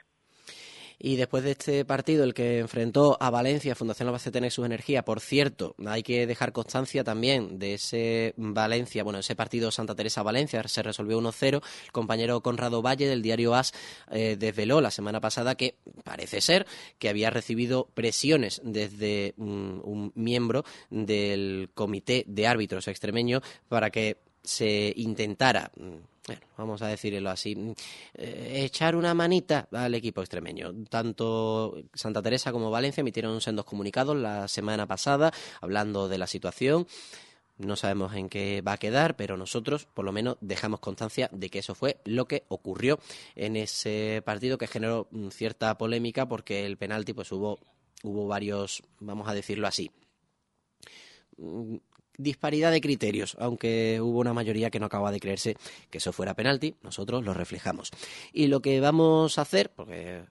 Y 0.99 1.17
después 1.17 1.45
de 1.45 1.53
este 1.53 1.85
partido, 1.85 2.25
el 2.25 2.33
que 2.33 2.59
enfrentó 2.59 3.19
a 3.21 3.29
Valencia, 3.31 3.75
Fundación 3.75 4.09
Albacete 4.09 4.41
Nexus 4.41 4.65
Energía, 4.65 5.05
por 5.05 5.21
cierto, 5.21 5.75
hay 5.85 6.03
que 6.03 6.27
dejar 6.27 6.53
constancia 6.53 7.05
también 7.05 7.59
de 7.59 7.75
ese 7.75 8.35
Valencia, 8.37 9.05
bueno, 9.05 9.19
ese 9.19 9.37
partido 9.37 9.71
Santa 9.71 9.95
Teresa-Valencia, 9.95 10.63
se 10.69 10.83
resolvió 10.83 11.21
1-0. 11.21 11.63
El 11.85 11.93
compañero 11.93 12.41
Conrado 12.41 12.81
Valle 12.81 13.07
del 13.07 13.23
diario 13.23 13.55
AS 13.55 13.73
eh, 14.11 14.37
desveló 14.39 14.81
la 14.81 14.91
semana 14.91 15.21
pasada 15.21 15.55
que 15.55 15.77
parece 16.03 16.41
ser 16.41 16.67
que 16.99 17.09
había 17.09 17.31
recibido 17.31 17.89
presiones 17.93 18.61
desde 18.65 19.35
um, 19.37 19.81
un 19.85 20.13
miembro 20.15 20.65
del 20.91 21.71
comité 21.75 22.25
de 22.27 22.47
árbitros 22.47 22.89
extremeño 22.89 23.43
para 23.69 23.91
que 23.91 24.19
se 24.43 24.93
intentara, 24.97 25.73
mm, 25.77 26.16
bueno, 26.27 26.43
vamos 26.57 26.83
a 26.83 26.89
decirlo 26.89 27.31
así, 27.31 27.55
mm, 27.55 27.73
eh, 28.15 28.65
echar 28.65 28.97
una 28.97 29.15
manita 29.15 29.69
al 29.73 29.95
equipo 29.95 30.21
extremeño. 30.21 30.73
Tanto 30.89 31.77
Santa 31.95 32.23
Teresa 32.23 32.53
como 32.53 32.71
Valencia 32.71 33.01
emitieron 33.01 33.41
sendos 33.41 33.65
comunicados 33.65 34.17
la 34.17 34.49
semana 34.49 34.87
pasada 34.87 35.33
hablando 35.61 36.09
de 36.09 36.19
la 36.19 36.27
situación. 36.27 36.87
No 37.59 37.77
sabemos 37.77 38.15
en 38.15 38.29
qué 38.29 38.61
va 38.61 38.73
a 38.73 38.79
quedar, 38.79 39.17
pero 39.17 39.37
nosotros 39.37 39.87
por 39.87 40.05
lo 40.05 40.13
menos 40.13 40.37
dejamos 40.41 40.81
constancia 40.81 41.31
de 41.33 41.49
que 41.49 41.61
eso 41.61 41.75
fue 41.75 42.01
lo 42.05 42.27
que 42.27 42.45
ocurrió 42.49 42.99
en 43.35 43.57
ese 43.57 44.23
partido 44.27 44.59
que 44.59 44.67
generó 44.67 45.09
mm, 45.11 45.29
cierta 45.29 45.79
polémica 45.79 46.29
porque 46.29 46.67
el 46.67 46.77
penalti 46.77 47.13
pues 47.15 47.33
hubo 47.33 47.59
hubo 48.03 48.27
varios, 48.27 48.83
vamos 49.01 49.29
a 49.29 49.35
decirlo 49.35 49.67
así, 49.67 49.91
mm, 51.39 51.77
disparidad 52.19 52.71
de 52.71 52.81
criterios, 52.81 53.37
aunque 53.39 54.01
hubo 54.01 54.21
una 54.21 54.33
mayoría 54.33 54.71
que 54.71 54.81
no 54.81 54.87
acaba 54.87 55.11
de 55.11 55.21
creerse 55.21 55.57
que 55.91 55.99
eso 55.99 56.13
fuera 56.13 56.35
penalti, 56.35 56.75
nosotros 56.83 57.25
lo 57.25 57.35
reflejamos. 57.35 57.91
Y 58.33 58.47
lo 58.47 58.61
que 58.61 58.81
vamos 58.81 59.39
a 59.39 59.43
hacer, 59.43 59.71
porque 59.71 60.23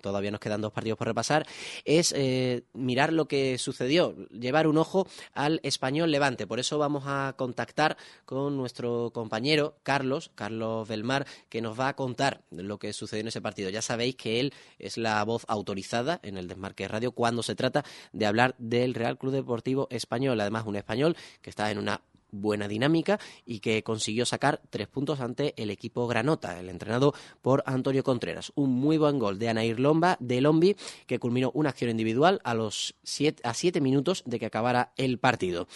todavía 0.00 0.30
nos 0.30 0.40
quedan 0.40 0.60
dos 0.60 0.72
partidos 0.72 0.98
por 0.98 1.06
repasar, 1.06 1.46
es 1.84 2.12
eh, 2.16 2.64
mirar 2.72 3.12
lo 3.12 3.28
que 3.28 3.58
sucedió, 3.58 4.14
llevar 4.30 4.66
un 4.66 4.78
ojo 4.78 5.06
al 5.32 5.60
español 5.62 6.10
Levante. 6.10 6.46
Por 6.46 6.60
eso 6.60 6.78
vamos 6.78 7.04
a 7.06 7.34
contactar 7.36 7.96
con 8.24 8.56
nuestro 8.56 9.10
compañero 9.12 9.76
Carlos, 9.82 10.30
Carlos 10.34 10.88
Belmar, 10.88 11.26
que 11.48 11.60
nos 11.60 11.78
va 11.78 11.88
a 11.88 11.96
contar 11.96 12.42
lo 12.50 12.78
que 12.78 12.92
sucedió 12.92 13.22
en 13.22 13.28
ese 13.28 13.40
partido. 13.40 13.70
Ya 13.70 13.82
sabéis 13.82 14.16
que 14.16 14.40
él 14.40 14.52
es 14.78 14.96
la 14.96 15.22
voz 15.24 15.44
autorizada 15.48 16.20
en 16.22 16.36
el 16.36 16.48
Desmarque 16.48 16.88
Radio 16.88 17.12
cuando 17.12 17.42
se 17.42 17.54
trata 17.54 17.84
de 18.12 18.26
hablar 18.26 18.54
del 18.58 18.94
Real 18.94 19.18
Club 19.18 19.32
Deportivo 19.32 19.88
Español. 19.90 20.40
Además, 20.40 20.64
un 20.66 20.76
español 20.76 21.16
que 21.42 21.50
está 21.50 21.70
en 21.70 21.78
una 21.78 22.00
buena 22.30 22.68
dinámica 22.68 23.18
y 23.44 23.60
que 23.60 23.82
consiguió 23.82 24.26
sacar 24.26 24.60
tres 24.70 24.88
puntos 24.88 25.20
ante 25.20 25.54
el 25.56 25.70
equipo 25.70 26.06
Granota, 26.06 26.58
el 26.58 26.68
entrenado 26.68 27.14
por 27.42 27.62
Antonio 27.66 28.02
Contreras. 28.04 28.52
Un 28.54 28.70
muy 28.70 28.98
buen 28.98 29.18
gol 29.18 29.38
de 29.38 29.48
Anair 29.48 29.80
Lomba, 29.80 30.16
de 30.20 30.40
Lombi, 30.40 30.76
que 31.06 31.18
culminó 31.18 31.50
una 31.54 31.70
acción 31.70 31.90
individual 31.90 32.40
a 32.44 32.54
los 32.54 32.94
siete, 33.02 33.42
a 33.44 33.54
siete 33.54 33.80
minutos 33.80 34.22
de 34.26 34.38
que 34.38 34.46
acabara 34.46 34.92
el 34.96 35.18
partido. 35.18 35.68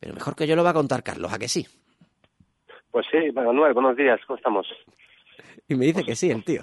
Pero 0.00 0.14
mejor 0.14 0.36
que 0.36 0.46
yo 0.46 0.56
lo 0.56 0.64
va 0.64 0.70
a 0.70 0.74
contar 0.74 1.02
Carlos, 1.02 1.32
¿a 1.32 1.38
que 1.38 1.48
sí? 1.48 1.66
Pues 2.90 3.06
sí, 3.10 3.30
Manuel, 3.32 3.74
buenos 3.74 3.96
días, 3.96 4.20
¿cómo 4.26 4.36
estamos? 4.36 4.66
Y 5.68 5.74
me 5.74 5.86
dice 5.86 6.04
que 6.04 6.16
sí, 6.16 6.30
el 6.30 6.44
tío. 6.44 6.62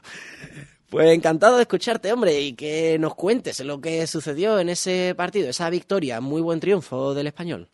Pues 0.90 1.12
encantado 1.12 1.58
de 1.58 1.64
escucharte, 1.64 2.12
hombre, 2.14 2.40
y 2.40 2.54
que 2.54 2.98
nos 3.00 3.16
cuentes 3.16 3.60
lo 3.64 3.82
que 3.82 4.08
sucedió 4.08 4.60
en 4.60 4.70
ese 4.70 5.14
partido, 5.16 5.50
esa 5.50 5.70
victoria, 5.70 6.22
muy 6.22 6.42
buen 6.42 6.60
triunfo 6.60 7.14
del 7.14 7.28
español. 7.28 7.70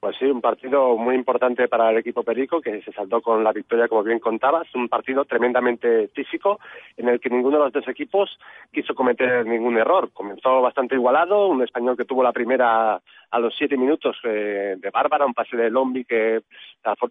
Pues 0.00 0.16
sí, 0.16 0.26
un 0.26 0.40
partido 0.40 0.96
muy 0.96 1.16
importante 1.16 1.66
para 1.66 1.90
el 1.90 1.98
equipo 1.98 2.22
Perico, 2.22 2.60
que 2.60 2.82
se 2.82 2.92
saltó 2.92 3.20
con 3.20 3.42
la 3.42 3.52
victoria, 3.52 3.88
como 3.88 4.04
bien 4.04 4.20
contabas. 4.20 4.72
Un 4.76 4.88
partido 4.88 5.24
tremendamente 5.24 6.06
físico, 6.08 6.60
en 6.96 7.08
el 7.08 7.18
que 7.18 7.30
ninguno 7.30 7.58
de 7.58 7.64
los 7.64 7.72
dos 7.72 7.88
equipos 7.88 8.38
quiso 8.72 8.94
cometer 8.94 9.44
ningún 9.44 9.76
error. 9.76 10.10
Comenzó 10.12 10.60
bastante 10.62 10.94
igualado, 10.94 11.48
un 11.48 11.64
español 11.64 11.96
que 11.96 12.04
tuvo 12.04 12.22
la 12.22 12.32
primera 12.32 13.00
a 13.30 13.38
los 13.38 13.54
siete 13.56 13.76
minutos 13.76 14.16
eh, 14.24 14.76
de 14.78 14.90
Bárbara, 14.90 15.26
un 15.26 15.34
pase 15.34 15.56
de 15.56 15.70
Lombi 15.70 16.04
que 16.04 16.42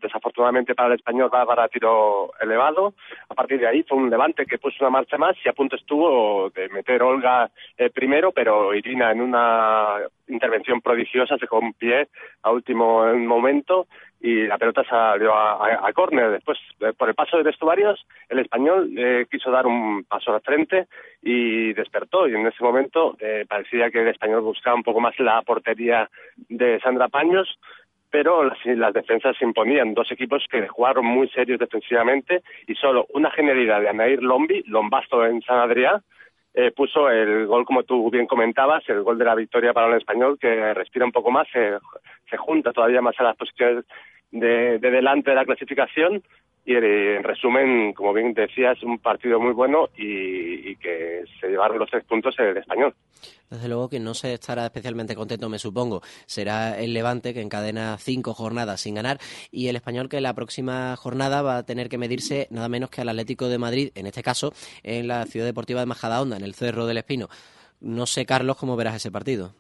desafortunadamente 0.02 0.74
para 0.74 0.90
el 0.90 0.96
español 0.96 1.30
Bárbara 1.30 1.68
tiró 1.68 2.32
elevado. 2.40 2.94
A 3.30 3.36
partir 3.36 3.60
de 3.60 3.68
ahí 3.68 3.84
fue 3.84 3.98
un 3.98 4.10
levante 4.10 4.46
que 4.46 4.58
puso 4.58 4.78
una 4.82 4.90
marcha 4.90 5.18
más 5.18 5.36
y 5.44 5.50
a 5.50 5.54
punto 5.54 5.76
estuvo 5.76 6.50
de 6.50 6.70
meter 6.70 7.04
Olga 7.04 7.50
eh, 7.78 7.90
primero, 7.90 8.32
pero 8.32 8.74
Irina 8.74 9.12
en 9.12 9.22
una 9.22 9.98
intervención 10.28 10.82
prodigiosa 10.82 11.38
se 11.38 11.48
un 11.52 11.74
pie 11.74 12.08
a 12.44 12.52
último 12.52 13.06
momento 13.16 13.88
y 14.20 14.48
la 14.48 14.58
pelota 14.58 14.84
salió 14.84 15.34
a, 15.34 15.92
córner. 15.94 16.32
Después, 16.32 16.58
eh, 16.80 16.94
por 16.98 17.10
el 17.10 17.16
paso 17.16 17.38
de 17.38 17.44
vestuarios, 17.44 18.06
el 18.30 18.40
español 18.40 18.92
eh, 18.98 19.26
quiso 19.30 19.52
dar 19.52 19.68
un 19.68 20.04
paso 20.06 20.34
al 20.34 20.42
frente 20.42 20.88
y 21.22 21.74
despertó. 21.74 22.28
Y 22.28 22.36
en 22.36 22.48
ese 22.48 22.64
momento 22.64 23.16
eh, 23.20 23.46
parecía 23.48 23.92
que 23.92 24.02
el 24.02 24.08
español 24.08 24.42
buscaba 24.42 24.76
un 24.76 24.84
poco 24.84 25.00
más 25.00 25.18
la 25.20 25.42
portería 25.44 26.10
de 26.50 26.80
Sandra 26.80 27.10
Paños, 27.10 27.60
pero 28.10 28.44
las, 28.44 28.58
las 28.66 28.94
defensas 28.94 29.38
se 29.38 29.46
imponían. 29.46 29.94
Dos 29.94 30.12
equipos 30.12 30.46
que 30.50 30.68
jugaron 30.68 31.06
muy 31.06 31.30
serios 31.30 31.60
defensivamente 31.60 32.42
y 32.68 32.76
solo 32.76 33.06
una 33.14 33.30
genialidad 33.32 33.82
de 33.82 33.90
Anair 33.90 34.24
Lombi, 34.24 34.64
Lombasto 34.66 35.26
en 35.26 35.42
San 35.42 35.60
Adrián, 35.60 36.02
eh, 36.60 36.72
puso 36.72 37.08
el 37.12 37.46
gol, 37.46 37.66
como 37.66 37.84
tú 37.84 38.10
bien 38.10 38.26
comentabas, 38.26 38.84
el 38.90 39.04
gol 39.04 39.20
de 39.20 39.26
la 39.26 39.36
victoria 39.36 39.74
para 39.74 39.90
el 39.90 39.98
español, 39.98 40.40
que 40.40 40.74
respira 40.74 41.06
un 41.06 41.12
poco 41.12 41.30
más, 41.30 41.48
se, 41.54 41.78
se 42.28 42.36
junta 42.36 42.74
todavía 42.74 43.00
más 43.00 43.14
a 43.20 43.24
las 43.26 43.38
posiciones 43.38 43.86
de, 44.32 44.80
de 44.80 44.90
delante 44.90 45.30
de 45.30 45.36
la 45.36 45.46
clasificación 45.46 46.24
y 46.68 46.74
en 46.76 47.24
resumen, 47.24 47.94
como 47.94 48.12
bien 48.14 48.34
decías, 48.34 48.84
un 48.84 49.00
partido 49.00 49.40
muy 49.40 49.54
bueno 49.54 49.88
y, 49.98 50.76
que 50.76 51.24
se 51.40 51.48
llevaron 51.48 51.80
los 51.80 51.90
tres 51.90 52.04
puntos 52.04 52.36
el 52.40 52.58
español. 52.58 52.94
Desde 53.50 53.70
luego 53.70 53.88
que 53.88 54.02
no 54.02 54.14
se 54.14 54.34
estará 54.34 54.66
especialmente 54.66 55.16
contento, 55.16 55.48
me 55.48 55.60
supongo. 55.60 56.02
Será 56.26 56.78
el 56.78 56.94
Levante 56.94 57.34
que 57.34 57.40
encadena 57.40 57.98
cinco 57.98 58.34
jornadas 58.34 58.82
sin 58.82 58.96
ganar 58.96 59.18
y 59.50 59.70
el 59.70 59.78
español 59.78 60.10
que 60.10 60.20
la 60.20 60.34
próxima 60.34 60.98
jornada 60.98 61.42
va 61.42 61.56
a 61.56 61.66
tener 61.66 61.88
que 61.88 61.98
medirse 61.98 62.48
nada 62.52 62.68
menos 62.68 62.90
que 62.90 63.00
al 63.00 63.08
Atlético 63.08 63.48
de 63.48 63.60
Madrid, 63.60 63.92
en 63.96 64.06
este 64.06 64.22
caso 64.22 64.52
en 64.84 65.08
la 65.08 65.26
Ciudad 65.26 65.46
Deportiva 65.46 65.80
de 65.80 65.86
Majadahonda, 65.86 66.36
en 66.36 66.44
el 66.44 66.54
Cerro 66.54 66.86
del 66.86 66.98
Espino. 66.98 67.30
No 67.80 68.08
sé, 68.08 68.26
Carlos, 68.26 68.58
cómo 68.58 68.76
verás 68.76 68.96
ese 68.96 69.10
partido 69.10 69.54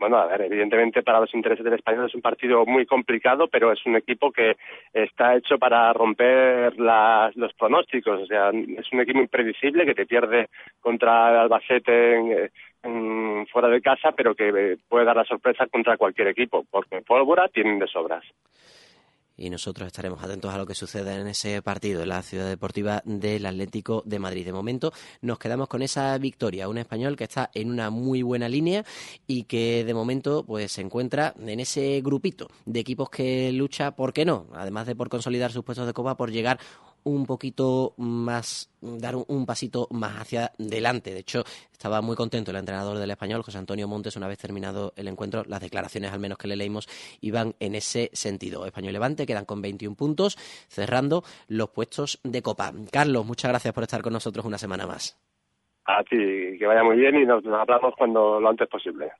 bueno, 0.00 0.16
a 0.16 0.26
ver, 0.26 0.40
evidentemente 0.40 1.02
para 1.02 1.20
los 1.20 1.34
intereses 1.34 1.62
del 1.62 1.74
español 1.74 2.06
es 2.06 2.14
un 2.14 2.22
partido 2.22 2.64
muy 2.64 2.86
complicado, 2.86 3.48
pero 3.48 3.70
es 3.70 3.84
un 3.84 3.96
equipo 3.96 4.32
que 4.32 4.56
está 4.94 5.36
hecho 5.36 5.58
para 5.58 5.92
romper 5.92 6.80
las, 6.80 7.36
los 7.36 7.52
pronósticos. 7.52 8.22
O 8.22 8.26
sea, 8.26 8.48
es 8.48 8.92
un 8.92 9.00
equipo 9.00 9.18
impredecible 9.18 9.84
que 9.84 9.94
te 9.94 10.06
pierde 10.06 10.48
contra 10.80 11.42
Albacete 11.42 12.16
en, 12.16 12.50
en, 12.82 13.46
fuera 13.48 13.68
de 13.68 13.82
casa, 13.82 14.12
pero 14.12 14.34
que 14.34 14.78
puede 14.88 15.04
dar 15.04 15.16
la 15.16 15.24
sorpresa 15.24 15.66
contra 15.66 15.98
cualquier 15.98 16.28
equipo, 16.28 16.64
porque 16.70 17.02
pólvora 17.02 17.48
tienen 17.48 17.78
de 17.78 17.86
sobras 17.86 18.24
y 19.40 19.48
nosotros 19.48 19.86
estaremos 19.86 20.22
atentos 20.22 20.52
a 20.52 20.58
lo 20.58 20.66
que 20.66 20.74
suceda 20.74 21.18
en 21.18 21.26
ese 21.26 21.62
partido 21.62 22.02
en 22.02 22.10
la 22.10 22.22
ciudad 22.22 22.46
deportiva 22.46 23.02
del 23.06 23.46
Atlético 23.46 24.02
de 24.04 24.18
Madrid. 24.18 24.44
De 24.44 24.52
momento 24.52 24.92
nos 25.22 25.38
quedamos 25.38 25.66
con 25.68 25.82
esa 25.82 26.16
victoria, 26.18 26.68
un 26.68 26.78
español 26.78 27.16
que 27.16 27.24
está 27.24 27.50
en 27.54 27.70
una 27.70 27.88
muy 27.88 28.22
buena 28.22 28.48
línea 28.48 28.84
y 29.26 29.44
que 29.44 29.84
de 29.84 29.94
momento 29.94 30.44
pues 30.44 30.72
se 30.72 30.82
encuentra 30.82 31.34
en 31.40 31.58
ese 31.58 32.02
grupito 32.02 32.48
de 32.66 32.80
equipos 32.80 33.08
que 33.08 33.50
lucha, 33.52 33.92
¿por 33.92 34.12
qué 34.12 34.26
no? 34.26 34.46
Además 34.52 34.86
de 34.86 34.94
por 34.94 35.08
consolidar 35.08 35.50
sus 35.50 35.64
puestos 35.64 35.86
de 35.86 35.94
copa, 35.94 36.16
por 36.16 36.30
llegar 36.30 36.60
un 37.04 37.26
poquito 37.26 37.94
más, 37.98 38.70
dar 38.80 39.14
un, 39.16 39.46
pasito 39.46 39.88
más 39.90 40.20
hacia 40.20 40.52
adelante. 40.58 41.12
De 41.12 41.20
hecho, 41.20 41.42
estaba 41.72 42.00
muy 42.00 42.16
contento 42.16 42.50
el 42.50 42.56
entrenador 42.56 42.98
del 42.98 43.10
español, 43.10 43.42
José 43.42 43.58
Antonio 43.58 43.88
Montes, 43.88 44.16
una 44.16 44.28
vez 44.28 44.38
terminado 44.38 44.92
el 44.96 45.08
encuentro. 45.08 45.44
Las 45.46 45.60
declaraciones, 45.60 46.12
al 46.12 46.20
menos 46.20 46.38
que 46.38 46.48
le 46.48 46.56
leímos, 46.56 46.88
iban 47.20 47.54
en 47.60 47.74
ese 47.74 48.10
sentido. 48.12 48.66
Español 48.66 48.92
Levante 48.92 49.26
quedan 49.26 49.44
con 49.44 49.62
21 49.62 49.96
puntos, 49.96 50.36
cerrando 50.68 51.22
los 51.48 51.70
puestos 51.70 52.20
de 52.24 52.42
Copa. 52.42 52.72
Carlos, 52.90 53.26
muchas 53.26 53.50
gracias 53.50 53.74
por 53.74 53.84
estar 53.84 54.02
con 54.02 54.12
nosotros 54.12 54.44
una 54.44 54.58
semana 54.58 54.86
más. 54.86 55.18
A 55.84 56.04
ti, 56.04 56.16
que 56.58 56.66
vaya 56.66 56.84
muy 56.84 56.96
bien 56.96 57.16
y 57.16 57.24
nos 57.24 57.44
hablamos 57.46 57.94
cuando 57.96 58.40
lo 58.40 58.48
antes 58.48 58.68
posible 58.68 59.12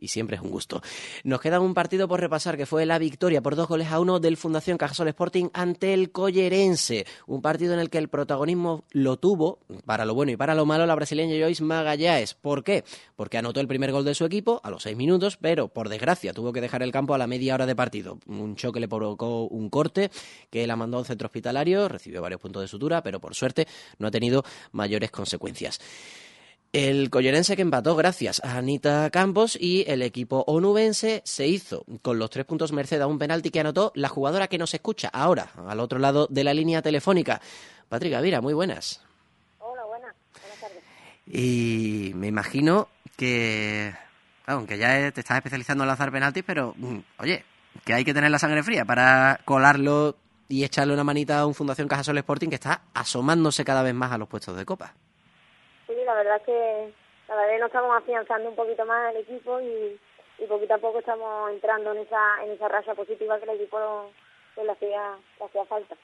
y 0.00 0.08
siempre 0.08 0.36
es 0.36 0.42
un 0.42 0.50
gusto. 0.50 0.82
Nos 1.24 1.40
queda 1.40 1.60
un 1.60 1.74
partido 1.74 2.08
por 2.08 2.20
repasar 2.20 2.56
que 2.56 2.66
fue 2.66 2.86
la 2.86 2.98
victoria 2.98 3.42
por 3.42 3.54
dos 3.54 3.68
goles 3.68 3.88
a 3.88 4.00
uno 4.00 4.18
del 4.18 4.36
Fundación 4.36 4.78
Cajasol 4.78 5.08
Sporting 5.08 5.48
ante 5.52 5.94
el 5.94 6.10
Collerense. 6.10 7.06
Un 7.26 7.42
partido 7.42 7.74
en 7.74 7.80
el 7.80 7.90
que 7.90 7.98
el 7.98 8.08
protagonismo 8.08 8.84
lo 8.90 9.18
tuvo, 9.18 9.58
para 9.84 10.04
lo 10.04 10.14
bueno 10.14 10.32
y 10.32 10.36
para 10.36 10.54
lo 10.54 10.66
malo, 10.66 10.86
la 10.86 10.94
brasileña 10.94 11.36
Joyce 11.38 11.62
Magallanes. 11.62 12.34
¿Por 12.34 12.64
qué? 12.64 12.84
Porque 13.16 13.38
anotó 13.38 13.60
el 13.60 13.68
primer 13.68 13.92
gol 13.92 14.04
de 14.04 14.14
su 14.14 14.24
equipo 14.24 14.60
a 14.64 14.70
los 14.70 14.82
seis 14.82 14.96
minutos, 14.96 15.36
pero 15.36 15.68
por 15.68 15.88
desgracia 15.88 16.32
tuvo 16.32 16.52
que 16.52 16.60
dejar 16.60 16.82
el 16.82 16.92
campo 16.92 17.14
a 17.14 17.18
la 17.18 17.26
media 17.26 17.54
hora 17.54 17.66
de 17.66 17.76
partido. 17.76 18.18
Un 18.26 18.56
choque 18.56 18.80
le 18.80 18.88
provocó 18.88 19.44
un 19.44 19.68
corte 19.68 20.10
que 20.50 20.66
la 20.66 20.76
mandó 20.76 20.96
a 20.96 21.00
un 21.00 21.06
centro 21.06 21.26
hospitalario, 21.26 21.88
recibió 21.88 22.22
varios 22.22 22.40
puntos 22.40 22.62
de 22.62 22.68
sutura, 22.68 23.02
pero 23.02 23.20
por 23.20 23.34
suerte 23.34 23.66
no 23.98 24.08
ha 24.08 24.10
tenido 24.10 24.44
mayores 24.72 25.10
consecuencias. 25.10 25.80
El 26.72 27.10
collerense 27.10 27.56
que 27.56 27.62
empató 27.62 27.96
gracias 27.96 28.40
a 28.44 28.56
Anita 28.56 29.10
Campos 29.10 29.58
y 29.60 29.84
el 29.88 30.02
equipo 30.02 30.44
onubense 30.46 31.20
se 31.24 31.48
hizo 31.48 31.84
con 32.00 32.20
los 32.20 32.30
tres 32.30 32.46
puntos 32.46 32.70
merced 32.70 33.00
a 33.00 33.08
un 33.08 33.18
penalti 33.18 33.50
que 33.50 33.58
anotó 33.58 33.90
la 33.96 34.08
jugadora 34.08 34.46
que 34.46 34.56
nos 34.56 34.72
escucha 34.72 35.08
ahora, 35.08 35.50
al 35.66 35.80
otro 35.80 35.98
lado 35.98 36.28
de 36.30 36.44
la 36.44 36.54
línea 36.54 36.80
telefónica. 36.80 37.40
Patrick 37.88 38.12
Gavira, 38.12 38.40
muy 38.40 38.54
buenas. 38.54 39.02
Hola, 39.58 39.84
buenas. 39.84 40.14
Buenas 40.40 40.60
tardes. 40.60 40.84
Y 41.26 42.12
me 42.14 42.28
imagino 42.28 42.86
que, 43.16 43.92
aunque 44.46 44.78
ya 44.78 45.10
te 45.10 45.22
estás 45.22 45.38
especializando 45.38 45.82
en 45.82 45.88
lanzar 45.88 46.12
penaltis, 46.12 46.44
pero 46.46 46.74
mm, 46.76 46.98
oye, 47.18 47.44
que 47.84 47.94
hay 47.94 48.04
que 48.04 48.14
tener 48.14 48.30
la 48.30 48.38
sangre 48.38 48.62
fría 48.62 48.84
para 48.84 49.40
colarlo 49.44 50.14
y 50.48 50.62
echarle 50.62 50.94
una 50.94 51.02
manita 51.02 51.40
a 51.40 51.46
un 51.46 51.54
Fundación 51.54 51.88
Cajasol 51.88 52.18
Sporting 52.18 52.48
que 52.48 52.54
está 52.54 52.82
asomándose 52.94 53.64
cada 53.64 53.82
vez 53.82 53.94
más 53.94 54.12
a 54.12 54.18
los 54.18 54.28
puestos 54.28 54.56
de 54.56 54.64
copa 54.64 54.94
la 56.10 56.16
verdad 56.16 56.36
es 56.38 56.42
que 56.42 56.92
la 57.28 57.36
verdad 57.36 57.58
nos 57.60 57.66
estamos 57.66 57.96
afianzando 57.96 58.48
un 58.48 58.56
poquito 58.56 58.84
más 58.84 59.14
el 59.14 59.22
equipo 59.22 59.60
y, 59.60 60.00
y 60.38 60.46
poquito 60.46 60.74
a 60.74 60.78
poco 60.78 60.98
estamos 60.98 61.50
entrando 61.50 61.92
en 61.92 61.98
esa 61.98 62.44
en 62.44 62.50
esa 62.52 62.68
racha 62.68 62.94
positiva 62.94 63.38
que 63.38 63.44
el 63.44 63.60
equipo 63.60 64.10
pues, 64.54 64.66
le 64.66 64.72
hacía 64.72 65.16
le 65.38 65.44
hacía 65.44 65.64
falta. 65.66 65.96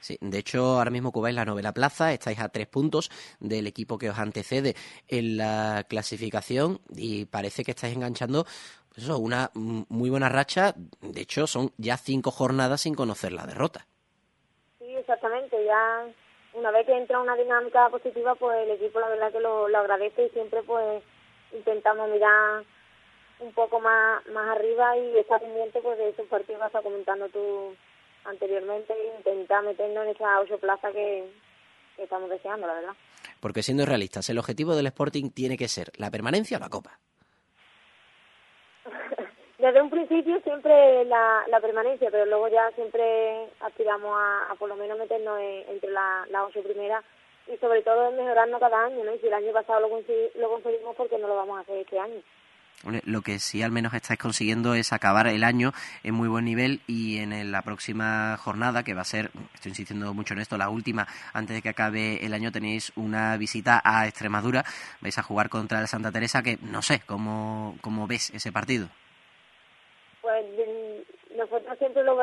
Sí, 0.00 0.16
de 0.20 0.38
hecho, 0.38 0.78
ahora 0.78 0.90
mismo 0.90 1.08
ocupáis 1.08 1.34
la 1.34 1.44
novela 1.44 1.72
plaza, 1.72 2.12
estáis 2.12 2.38
a 2.38 2.48
tres 2.48 2.68
puntos 2.68 3.10
del 3.40 3.66
equipo 3.66 3.98
que 3.98 4.10
os 4.10 4.18
antecede 4.18 4.74
en 5.08 5.36
la 5.36 5.84
clasificación 5.88 6.80
y 6.94 7.24
parece 7.24 7.64
que 7.64 7.72
estáis 7.72 7.96
enganchando 7.96 8.44
pues 8.88 9.04
eso, 9.04 9.18
una 9.18 9.50
muy 9.54 10.10
buena 10.10 10.28
racha. 10.28 10.74
De 11.00 11.20
hecho, 11.20 11.46
son 11.46 11.72
ya 11.78 11.96
cinco 11.96 12.30
jornadas 12.30 12.82
sin 12.82 12.94
conocer 12.94 13.32
la 13.32 13.46
derrota. 13.46 13.86
Sí, 14.78 14.94
exactamente. 14.94 15.64
Ya 15.64 16.06
una 16.58 16.70
vez 16.70 16.86
que 16.86 16.96
entra 16.96 17.20
una 17.20 17.36
dinámica 17.36 17.88
positiva, 17.88 18.34
pues 18.34 18.58
el 18.64 18.72
equipo 18.72 19.00
la 19.00 19.08
verdad 19.08 19.32
que 19.32 19.40
lo, 19.40 19.68
lo 19.68 19.78
agradece 19.78 20.26
y 20.26 20.30
siempre 20.30 20.62
pues 20.62 21.02
intentamos 21.52 22.10
mirar 22.10 22.64
un 23.40 23.52
poco 23.52 23.80
más 23.80 24.26
más 24.28 24.56
arriba 24.56 24.96
y 24.96 25.16
estar 25.18 25.40
pendiente 25.40 25.80
pues 25.80 25.96
de 25.98 26.10
esos 26.10 26.26
partidos 26.26 26.60
que 26.60 26.66
estás 26.66 26.82
comentando 26.82 27.28
tú 27.28 27.74
anteriormente 28.24 28.92
e 28.92 29.16
intentar 29.16 29.62
meternos 29.64 30.04
en 30.04 30.10
esa 30.10 30.40
ocho 30.40 30.58
plaza 30.58 30.90
que, 30.92 31.30
que 31.96 32.02
estamos 32.02 32.28
deseando, 32.28 32.66
la 32.66 32.74
verdad. 32.74 32.94
Porque 33.40 33.62
siendo 33.62 33.86
realistas, 33.86 34.28
el 34.28 34.38
objetivo 34.38 34.74
del 34.74 34.86
Sporting 34.86 35.30
tiene 35.30 35.56
que 35.56 35.68
ser 35.68 35.92
la 35.96 36.10
permanencia 36.10 36.56
o 36.56 36.60
la 36.60 36.68
Copa. 36.68 36.98
Desde 39.58 39.82
un 39.82 39.90
principio 39.90 40.40
siempre 40.42 41.04
la, 41.06 41.42
la 41.48 41.60
permanencia, 41.60 42.10
pero 42.12 42.24
luego 42.26 42.46
ya 42.48 42.70
siempre 42.76 43.48
aspiramos 43.60 44.16
a, 44.16 44.54
por 44.56 44.68
lo 44.68 44.76
menos 44.76 44.96
meternos 44.98 45.38
en- 45.40 45.64
entre 45.68 45.90
la- 45.90 46.24
las 46.30 46.44
ocho 46.48 46.62
primeras 46.62 47.04
y 47.52 47.56
sobre 47.56 47.82
todo 47.82 48.12
mejorarnos 48.12 48.60
cada 48.60 48.84
año, 48.84 49.02
¿no? 49.04 49.12
Y 49.14 49.18
si 49.18 49.26
el 49.26 49.34
año 49.34 49.52
pasado 49.52 49.80
lo, 49.80 49.88
lo 49.88 50.48
conseguimos, 50.50 50.94
¿por 50.94 51.08
qué 51.08 51.18
no 51.18 51.26
lo 51.26 51.34
vamos 51.36 51.58
a 51.58 51.62
hacer 51.62 51.78
este 51.78 51.98
año? 51.98 52.20
Lo 53.06 53.22
que 53.22 53.40
sí 53.40 53.60
al 53.64 53.72
menos 53.72 53.92
estáis 53.92 54.20
consiguiendo 54.20 54.74
es 54.74 54.92
acabar 54.92 55.26
el 55.26 55.42
año 55.42 55.72
en 56.04 56.14
muy 56.14 56.28
buen 56.28 56.44
nivel 56.44 56.80
y 56.86 57.18
en 57.18 57.50
la 57.50 57.62
próxima 57.62 58.36
jornada, 58.36 58.84
que 58.84 58.94
va 58.94 59.00
a 59.00 59.04
ser, 59.04 59.32
estoy 59.54 59.70
insistiendo 59.70 60.14
mucho 60.14 60.34
en 60.34 60.40
esto, 60.40 60.56
la 60.56 60.68
última, 60.70 61.08
antes 61.32 61.56
de 61.56 61.62
que 61.62 61.70
acabe 61.70 62.24
el 62.24 62.32
año, 62.32 62.52
tenéis 62.52 62.92
una 62.94 63.36
visita 63.36 63.82
a 63.84 64.06
Extremadura. 64.06 64.64
Vais 65.00 65.18
a 65.18 65.24
jugar 65.24 65.48
contra 65.48 65.80
el 65.80 65.88
Santa 65.88 66.12
Teresa, 66.12 66.44
que 66.44 66.58
no 66.62 66.80
sé, 66.82 67.00
¿cómo, 67.04 67.76
cómo 67.80 68.06
ves 68.06 68.30
ese 68.30 68.52
partido? 68.52 68.88
Pues 70.28 70.44
nosotros 71.36 71.78
siempre 71.78 72.02
lo 72.02 72.14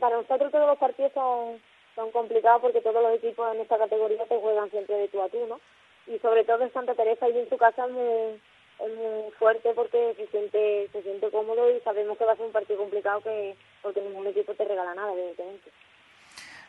para 0.00 0.16
nosotros 0.16 0.50
todos 0.50 0.66
los 0.66 0.78
partidos 0.78 1.12
son, 1.12 1.62
son 1.94 2.10
complicados 2.10 2.60
porque 2.60 2.80
todos 2.80 3.00
los 3.00 3.14
equipos 3.14 3.54
en 3.54 3.60
esta 3.60 3.78
categoría 3.78 4.24
te 4.24 4.36
juegan 4.36 4.68
siempre 4.72 4.96
de 4.96 5.06
tú 5.06 5.22
a 5.22 5.28
tú, 5.28 5.46
¿no? 5.46 5.60
Y 6.08 6.18
sobre 6.18 6.42
todo 6.42 6.64
en 6.64 6.72
Santa 6.72 6.96
Teresa 6.96 7.28
y 7.28 7.38
en 7.38 7.48
su 7.48 7.56
casa 7.56 7.86
es 7.86 7.92
muy, 7.92 8.40
es 8.80 8.96
muy 8.96 9.30
fuerte 9.38 9.72
porque 9.74 10.14
se 10.16 10.26
siente 10.26 10.88
se 10.90 11.02
siente 11.02 11.30
cómodo 11.30 11.70
y 11.70 11.78
sabemos 11.82 12.18
que 12.18 12.24
va 12.24 12.32
a 12.32 12.36
ser 12.36 12.46
un 12.46 12.52
partido 12.52 12.80
complicado 12.80 13.20
que 13.20 13.54
porque 13.80 14.00
ningún 14.00 14.26
equipo 14.26 14.52
te 14.54 14.64
regala 14.64 14.96
nada, 14.96 15.12
evidentemente. 15.12 15.70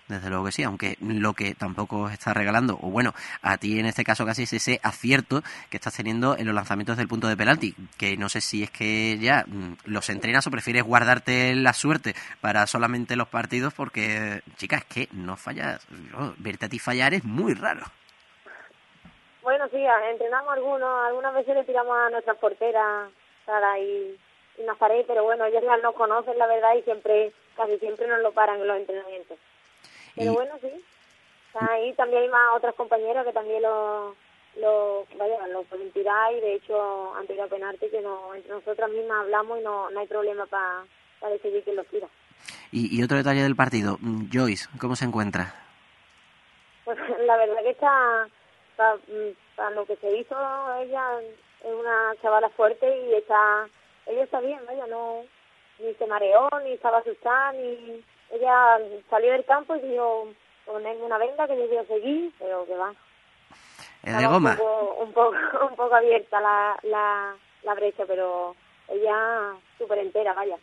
Desde 0.08 0.30
luego 0.30 0.46
que 0.46 0.52
sí, 0.54 0.64
aunque 0.64 0.96
lo 1.02 1.34
que 1.34 1.54
tampoco 1.54 2.04
os 2.04 2.14
está 2.14 2.34
regalando, 2.34 2.80
o 2.82 2.90
bueno, 2.90 3.14
a 3.42 3.58
ti 3.58 3.80
en 3.80 3.86
este 3.86 4.06
caso 4.06 4.26
casi 4.26 4.44
es 4.44 4.54
ese 4.54 4.80
acierto 4.82 5.42
que 5.70 5.78
estás 5.78 5.98
teniendo 5.98 6.38
en 6.38 6.46
los 6.46 6.56
lanzamientos 6.56 6.96
del 6.96 7.10
punto 7.10 7.28
de 7.28 7.36
penalti, 7.36 7.76
que 7.98 8.16
no 8.16 8.30
sé 8.30 8.40
si 8.40 8.64
es 8.64 8.72
que 8.72 9.18
ya 9.20 9.44
mm, 9.46 9.78
los 9.86 10.10
entrenas 10.10 10.48
o 10.48 10.52
prefieres 10.52 10.84
guardarte 10.84 11.56
la 11.56 11.74
suerte 11.74 12.16
para 12.40 12.66
solamente 12.68 13.18
los 13.18 13.28
partidos, 13.28 13.74
porque, 13.74 14.42
chicas, 14.56 14.86
que 14.86 15.10
no 15.12 15.36
fallas, 15.36 15.86
verte 16.38 16.68
a 16.68 16.70
ti 16.70 16.80
fallar 16.80 17.14
es 17.14 17.26
muy 17.26 17.54
raro. 17.54 17.86
Bueno, 19.42 19.66
sí, 19.70 19.84
entrenamos 20.10 20.54
algunos, 20.54 21.06
algunas 21.06 21.34
veces 21.34 21.56
le 21.56 21.64
tiramos 21.64 21.98
a 21.98 22.10
nuestras 22.10 22.38
porteras 22.38 23.10
Sara 23.46 23.80
y, 23.80 24.18
Nazaret, 24.66 25.06
pero 25.08 25.24
bueno, 25.24 25.46
ellos 25.46 25.64
ya 25.64 25.78
nos 25.78 25.96
conocen 25.96 26.38
la 26.38 26.48
verdad 26.48 26.76
y 26.76 26.82
siempre, 26.82 27.32
casi 27.56 27.78
siempre 27.78 28.08
nos 28.08 28.20
lo 28.22 28.32
paran 28.32 28.60
en 28.60 28.68
los 28.68 28.78
entrenamientos. 28.78 29.38
Pero 30.18 30.32
Y- 30.32 30.36
bueno, 30.36 30.54
sí. 30.62 30.84
Ahí 31.54 31.94
también 31.94 32.24
hay 32.24 32.30
más 32.30 32.56
otras 32.56 32.76
compañeras 32.76 33.26
que 33.26 33.34
también 33.34 33.62
lo, 33.64 34.16
lo, 34.58 35.06
vaya, 35.18 35.48
lo 35.48 35.64
pueden 35.64 35.92
tirar 35.92 36.32
y 36.34 36.40
de 36.40 36.56
hecho 36.56 37.16
han 37.16 37.26
tirado 37.26 37.50
penalti 37.50 37.90
que 37.90 38.02
no, 38.02 38.36
entre 38.36 38.52
nosotras 38.52 38.90
mismas 38.92 39.22
hablamos 39.22 39.60
y 39.60 39.64
no, 39.64 39.90
no 39.90 40.00
hay 40.00 40.06
problema 40.08 40.46
para 40.46 40.86
decidir 41.32 41.64
quién 41.64 41.78
los 41.78 41.88
tira. 41.88 42.08
Y, 42.72 42.96
y 42.96 43.02
otro 43.04 43.18
detalle 43.18 43.42
del 43.42 43.56
partido, 43.56 43.98
mm, 44.00 44.26
Joyce, 44.32 44.68
¿cómo 44.80 44.96
se 44.96 45.06
encuentra? 45.06 45.56
Pues 46.86 46.98
la 47.26 47.38
verdad 47.38 47.64
que 47.64 47.72
está, 47.72 48.28
para, 48.76 48.98
para 49.56 49.72
lo 49.72 49.86
que 49.86 49.96
se 49.96 50.16
hizo, 50.16 50.36
ella 50.82 51.22
es 51.64 51.74
una 51.74 52.14
chavala 52.22 52.50
fuerte 52.50 52.86
y 53.08 53.16
está, 53.16 53.68
ella 54.06 54.24
está 54.26 54.42
bien, 54.42 54.60
vaya, 54.68 54.86
no, 54.88 55.24
ni 55.80 55.94
se 55.96 56.06
mareó, 56.06 56.50
ni 56.64 56.74
estaba 56.74 57.00
asustada, 57.00 57.54
ni, 57.54 58.04
ella 58.32 58.80
salió 59.10 59.32
del 59.32 59.46
campo 59.46 59.76
y 59.76 59.82
dijo, 59.82 60.30
ponerme 60.66 61.04
una 61.04 61.18
venda 61.18 61.48
que 61.48 61.58
yo 61.58 61.68
quiero 61.68 61.86
seguir, 61.86 62.32
pero 62.40 62.66
que 62.66 62.76
va. 62.76 62.94
¿Es 64.04 64.18
de 64.18 64.28
goma? 64.28 64.52
Un 64.52 64.58
poco, 64.58 64.96
un 65.04 65.14
poco, 65.14 65.36
un 65.70 65.76
poco 65.76 65.96
abierta 65.96 66.40
la, 66.40 66.78
la, 66.84 67.36
la 67.64 67.74
brecha, 67.74 68.06
pero 68.06 68.56
ella 68.90 69.54
súper 69.78 70.00
entera, 70.00 70.34
vaya. 70.34 70.58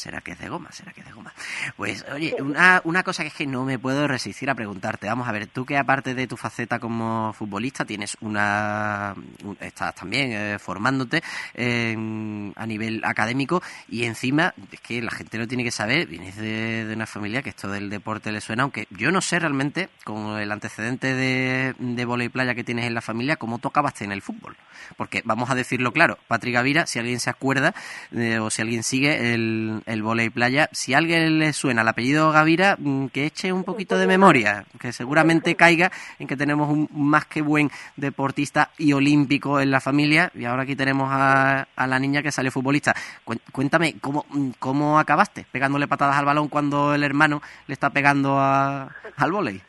¿Será 0.00 0.20
que 0.22 0.32
es 0.32 0.38
de 0.38 0.48
goma? 0.48 0.72
¿Será 0.72 0.92
que 0.92 1.00
es 1.00 1.06
de 1.06 1.12
goma? 1.12 1.32
Pues, 1.76 2.04
oye, 2.12 2.34
una, 2.40 2.80
una 2.84 3.02
cosa 3.02 3.22
que 3.22 3.28
es 3.28 3.34
que 3.34 3.46
no 3.46 3.64
me 3.64 3.78
puedo 3.78 4.08
resistir 4.08 4.48
a 4.50 4.54
preguntarte. 4.54 5.06
Vamos 5.06 5.28
a 5.28 5.32
ver, 5.32 5.46
tú 5.46 5.66
que 5.66 5.76
aparte 5.76 6.14
de 6.14 6.26
tu 6.26 6.36
faceta 6.36 6.78
como 6.78 7.32
futbolista 7.32 7.84
tienes 7.84 8.16
una... 8.20 9.14
un- 9.44 9.58
estás 9.60 9.94
también 9.94 10.32
eh, 10.32 10.58
formándote 10.58 11.22
a 12.56 12.66
nivel 12.66 13.02
académico 13.04 13.62
y 13.88 14.04
encima, 14.04 14.54
es 14.72 14.80
que 14.80 15.02
la 15.02 15.10
gente 15.10 15.38
lo 15.38 15.46
tiene 15.46 15.64
que 15.64 15.70
saber, 15.70 16.06
vienes 16.06 16.36
de, 16.36 16.90
una 16.94 17.06
familia 17.06 17.42
que 17.42 17.50
esto 17.50 17.68
del 17.68 17.90
deporte 17.90 18.32
le 18.32 18.40
suena, 18.40 18.62
aunque 18.62 18.86
yo 18.90 19.10
no 19.12 19.20
sé 19.20 19.38
realmente, 19.38 19.88
con 20.04 20.38
el 20.40 20.50
antecedente 20.52 21.14
de, 21.14 21.74
de 21.78 22.04
volei 22.04 22.28
playa 22.28 22.54
que 22.54 22.64
tienes 22.64 22.86
en 22.86 22.94
la 22.94 23.00
familia, 23.00 23.36
cómo 23.36 23.58
tú 23.58 23.68
acabaste 23.68 24.04
en 24.04 24.12
el 24.12 24.22
fútbol. 24.22 24.56
Porque, 24.96 25.22
vamos 25.24 25.50
a 25.50 25.54
decirlo 25.54 25.92
claro, 25.92 26.18
Patrick 26.26 26.54
Gavira, 26.54 26.86
si 26.86 26.98
alguien 26.98 27.20
se 27.20 27.30
acuerda 27.30 27.74
eh, 28.12 28.38
o 28.38 28.50
si 28.50 28.62
alguien 28.62 28.82
sigue 28.82 29.34
el, 29.34 29.82
el 29.90 30.02
volei 30.02 30.30
playa, 30.30 30.68
si 30.72 30.94
a 30.94 30.98
alguien 30.98 31.38
le 31.38 31.52
suena 31.52 31.82
el 31.82 31.88
apellido 31.88 32.30
Gavira, 32.30 32.76
mm, 32.78 33.08
que 33.08 33.26
eche 33.26 33.52
un 33.52 33.64
poquito 33.64 33.98
de 33.98 34.06
memoria, 34.06 34.64
que 34.80 34.92
seguramente 34.92 35.56
caiga 35.56 35.90
en 36.18 36.26
que 36.26 36.36
tenemos 36.36 36.70
un 36.70 36.88
más 36.92 37.26
que 37.26 37.42
buen 37.42 37.70
deportista 37.96 38.70
y 38.78 38.92
olímpico 38.92 39.60
en 39.60 39.70
la 39.70 39.80
familia 39.80 40.30
y 40.34 40.44
ahora 40.44 40.62
aquí 40.62 40.76
tenemos 40.76 41.08
a, 41.10 41.66
a 41.74 41.86
la 41.86 41.98
niña 41.98 42.22
que 42.22 42.32
sale 42.32 42.50
futbolista. 42.50 42.94
Cuéntame, 43.52 43.96
¿cómo, 44.00 44.24
mm, 44.30 44.50
¿cómo 44.58 44.98
acabaste 44.98 45.46
pegándole 45.50 45.88
patadas 45.88 46.16
al 46.16 46.24
balón 46.24 46.48
cuando 46.48 46.94
el 46.94 47.02
hermano 47.02 47.42
le 47.66 47.74
está 47.74 47.90
pegando 47.90 48.38
al 48.38 49.32
volei? 49.32 49.60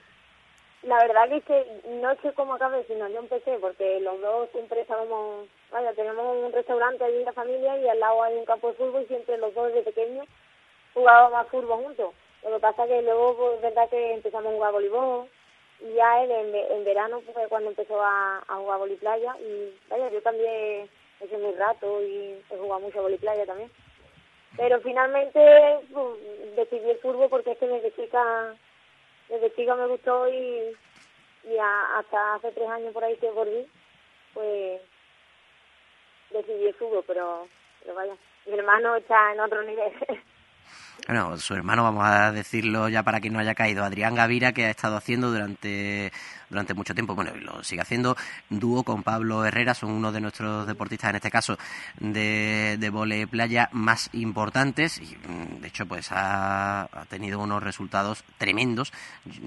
La 0.84 0.98
verdad 0.98 1.30
que 1.30 1.38
es 1.38 1.44
que 1.46 1.82
no 2.02 2.14
sé 2.22 2.34
cómo 2.34 2.56
acabé, 2.56 2.84
sino 2.88 3.08
yo 3.10 3.20
empecé 3.20 3.58
porque 3.60 4.00
los 4.02 4.20
dos 4.20 4.50
siempre 4.52 4.82
estábamos, 4.82 5.48
vaya, 5.72 5.94
tenemos 5.94 6.38
un 6.38 6.52
restaurante 6.52 7.04
allí 7.04 7.18
en 7.18 7.26
la 7.26 7.34
familia 7.34 7.78
y 7.78 7.88
al 7.88 8.00
lado 8.00 8.24
hay 8.24 8.36
un 8.36 8.46
campo 8.46 8.70
de 8.70 8.74
fútbol 8.76 9.04
y 9.04 9.08
siempre 9.08 9.38
los 9.38 9.54
dos 9.54 9.68
desde 9.68 9.84
pequeños 9.84 10.28
jugábamos 10.94 11.48
fútbol 11.48 11.84
juntos. 11.84 12.14
Lo 12.44 12.52
que 12.52 12.60
pasa 12.60 12.88
que 12.88 13.02
luego, 13.02 13.38
pues, 13.38 13.56
es 13.56 13.62
verdad 13.62 13.90
que 13.90 14.14
empezamos 14.14 14.52
a 14.52 14.56
jugar 14.56 14.72
voleibol 14.72 15.30
y 15.80 15.94
ya 15.94 16.24
él 16.24 16.32
en, 16.32 16.56
en 16.56 16.84
verano 16.84 17.22
fue 17.34 17.48
cuando 17.48 17.70
empezó 17.70 18.02
a, 18.02 18.44
a 18.48 18.56
jugar 18.56 18.80
voliplaya 18.80 19.36
y 19.40 19.78
vaya, 19.90 20.10
yo 20.10 20.22
también 20.22 20.90
he 21.20 21.26
hecho 21.26 21.38
mi 21.38 21.52
rato 21.54 22.02
y 22.02 22.44
he 22.50 22.58
jugado 22.58 22.82
mucho 22.82 23.02
voliplaya 23.02 23.46
también. 23.46 23.72
Pero 24.58 24.82
finalmente 24.82 25.80
pues, 25.94 26.56
decidí 26.56 26.90
el 26.90 27.00
fútbol 27.00 27.30
porque 27.30 27.52
es 27.52 27.58
que 27.58 27.68
desde 27.68 27.96
chica 27.96 28.56
desde 29.30 29.56
chica 29.56 29.76
me 29.76 29.88
gustó 29.88 30.28
y, 30.28 30.76
y 31.46 31.58
hasta 31.58 32.36
hace 32.36 32.52
tres 32.52 32.70
años 32.70 32.94
por 32.94 33.04
ahí 33.04 33.16
que 33.16 33.32
volví, 33.32 33.66
pues 34.34 34.82
decidí 36.34 36.68
el 36.68 36.74
fútbol, 36.76 37.04
pero, 37.08 37.48
pero 37.82 37.96
vaya, 37.96 38.14
mi 38.46 38.54
hermano 38.54 38.96
está 38.96 39.34
en 39.34 39.40
otro 39.40 39.62
nivel. 39.64 39.92
Bueno, 41.08 41.36
su 41.38 41.56
hermano, 41.56 41.84
vamos 41.84 42.06
a 42.06 42.32
decirlo 42.32 42.88
ya 42.88 43.02
para 43.02 43.20
quien 43.20 43.34
no 43.34 43.40
haya 43.40 43.56
caído, 43.56 43.84
Adrián 43.84 44.14
Gavira, 44.14 44.52
que 44.52 44.66
ha 44.66 44.70
estado 44.70 44.96
haciendo 44.96 45.32
durante, 45.32 46.12
durante 46.50 46.76
mucho 46.76 46.94
tiempo, 46.94 47.16
bueno, 47.16 47.32
lo 47.36 47.64
sigue 47.64 47.82
haciendo, 47.82 48.16
dúo 48.50 48.84
con 48.84 49.02
Pablo 49.02 49.44
Herrera, 49.44 49.74
son 49.74 49.92
uno 49.92 50.12
de 50.12 50.22
nuestros 50.22 50.68
deportistas, 50.68 51.10
en 51.10 51.16
este 51.16 51.32
caso, 51.32 51.58
de, 52.00 52.78
de 52.80 52.90
vole 52.92 53.26
playa 53.28 53.68
más 53.72 54.10
importantes, 54.14 55.00
y 55.00 55.18
mm, 55.28 55.62
de 55.62 55.68
hecho, 55.68 55.88
pues 55.88 56.12
ha, 56.12 56.84
ha 56.84 57.06
tenido 57.10 57.40
unos 57.40 57.64
resultados 57.64 58.24
tremendos. 58.38 58.94
Es 59.26 59.40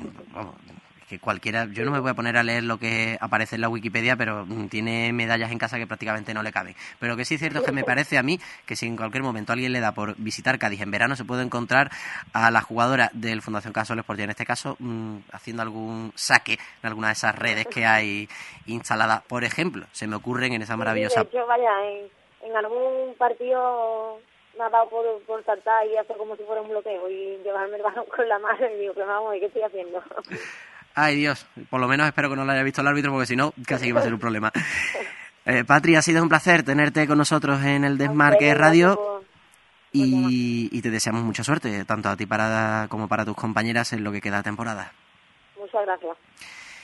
que 1.15 1.21
cualquiera, 1.21 1.67
yo 1.71 1.85
no 1.85 1.91
me 1.91 2.01
voy 2.01 2.11
a 2.11 2.15
poner 2.15 2.37
a 2.37 2.43
leer 2.43 2.65
lo 2.65 2.79
que 2.79 3.17
aparece 3.21 3.55
en 3.55 3.61
la 3.61 3.69
Wikipedia, 3.69 4.17
pero 4.17 4.45
mm, 4.47 4.69
tiene 4.69 5.13
medallas 5.13 5.53
en 5.53 5.59
casa 5.59 5.79
que 5.79 5.87
prácticamente 5.87 6.35
no 6.35 6.43
le 6.43 6.53
caben. 6.53 6.75
Pero 6.99 7.13
lo 7.13 7.17
que 7.17 7.25
sí 7.25 7.35
es 7.35 7.41
cierto 7.41 7.61
es 7.61 7.65
que 7.65 7.73
me 7.73 7.85
parece 7.85 8.19
a 8.19 8.23
mí 8.23 8.39
que 8.67 8.77
si 8.77 8.87
en 8.87 8.97
cualquier 8.97 9.23
momento 9.23 9.53
alguien 9.53 9.73
le 9.73 9.81
da 9.81 9.93
por 9.93 10.17
visitar 10.17 10.59
Cádiz 10.59 10.81
en 10.81 10.91
verano, 10.91 11.17
se 11.17 11.25
puede 11.25 11.43
encontrar 11.43 11.91
a 12.33 12.51
la 12.51 12.61
jugadora 12.61 13.11
del 13.13 13.43
Fundación 13.43 13.73
Caso 13.73 13.95
Sportiva, 13.95 14.25
en 14.25 14.31
este 14.31 14.45
caso, 14.45 14.77
mm, 14.79 15.19
haciendo 15.33 15.63
algún 15.63 16.13
saque 16.15 16.55
en 16.83 16.89
alguna 16.89 17.09
de 17.09 17.13
esas 17.13 17.35
redes 17.35 17.67
que 17.67 17.87
hay 17.87 18.29
instaladas. 18.67 19.23
Por 19.23 19.45
ejemplo, 19.45 19.87
se 19.93 20.07
me 20.07 20.17
ocurren 20.17 20.53
en 20.53 20.63
esa 20.63 20.77
maravillosa 20.77 21.23
De 21.23 21.29
hecho, 21.29 21.47
vaya, 21.47 21.71
en, 21.87 22.09
en 22.43 22.57
algún 22.57 23.15
partido 23.17 24.21
me 24.57 24.65
ha 24.65 24.71
dado 24.71 24.89
por, 24.89 25.23
por 25.23 25.45
saltar 25.45 25.87
y 25.87 25.97
hacer 25.97 26.17
como 26.17 26.37
si 26.37 26.45
fuera 26.45 26.63
un 26.63 26.69
bloqueo 26.69 27.09
y 27.09 27.39
llevarme 27.43 27.77
el 27.77 27.83
balón 27.83 28.07
con 28.07 28.29
la 28.29 28.39
mano 28.39 28.67
y 28.71 28.79
digo, 28.79 28.95
pero 28.95 29.07
vamos, 29.07 29.37
¿y 29.37 29.41
¿qué 29.41 29.47
estoy 29.47 29.63
haciendo? 29.63 30.03
Ay 30.95 31.17
Dios, 31.17 31.47
por 31.71 31.81
lo 31.81 31.89
menos 31.89 32.07
espero 32.07 32.31
que 32.31 32.37
no 32.37 32.45
lo 32.45 32.53
haya 32.53 32.63
visto 32.63 32.81
el 32.81 32.87
árbitro 32.87 33.11
porque 33.13 33.27
si 33.27 33.37
no, 33.37 33.53
casi 33.67 33.87
que 33.87 33.93
va 33.93 34.01
a 34.01 34.05
ser 34.05 34.15
un 34.15 34.21
problema. 34.21 34.53
Eh, 35.47 35.63
Patri, 35.63 35.95
ha 35.95 36.01
sido 36.01 36.23
un 36.23 36.31
placer 36.31 36.63
tenerte 36.63 37.07
con 37.07 37.19
nosotros 37.19 37.63
en 37.65 37.85
el 37.85 37.99
Desmarque 37.99 38.55
Radio 38.55 39.23
y, 39.93 40.71
y 40.73 40.81
te 40.81 40.91
deseamos 40.91 41.23
mucha 41.23 41.45
suerte, 41.45 41.85
tanto 41.85 42.09
a 42.09 42.17
ti 42.17 42.25
para, 42.25 42.87
como 42.89 43.09
para 43.09 43.27
tus 43.27 43.37
compañeras 43.37 43.93
en 43.93 44.05
lo 44.05 44.11
que 44.11 44.23
queda 44.23 44.39
de 44.39 44.45
temporada. 44.45 44.93
Muchas 45.59 45.85
gracias. 45.85 46.17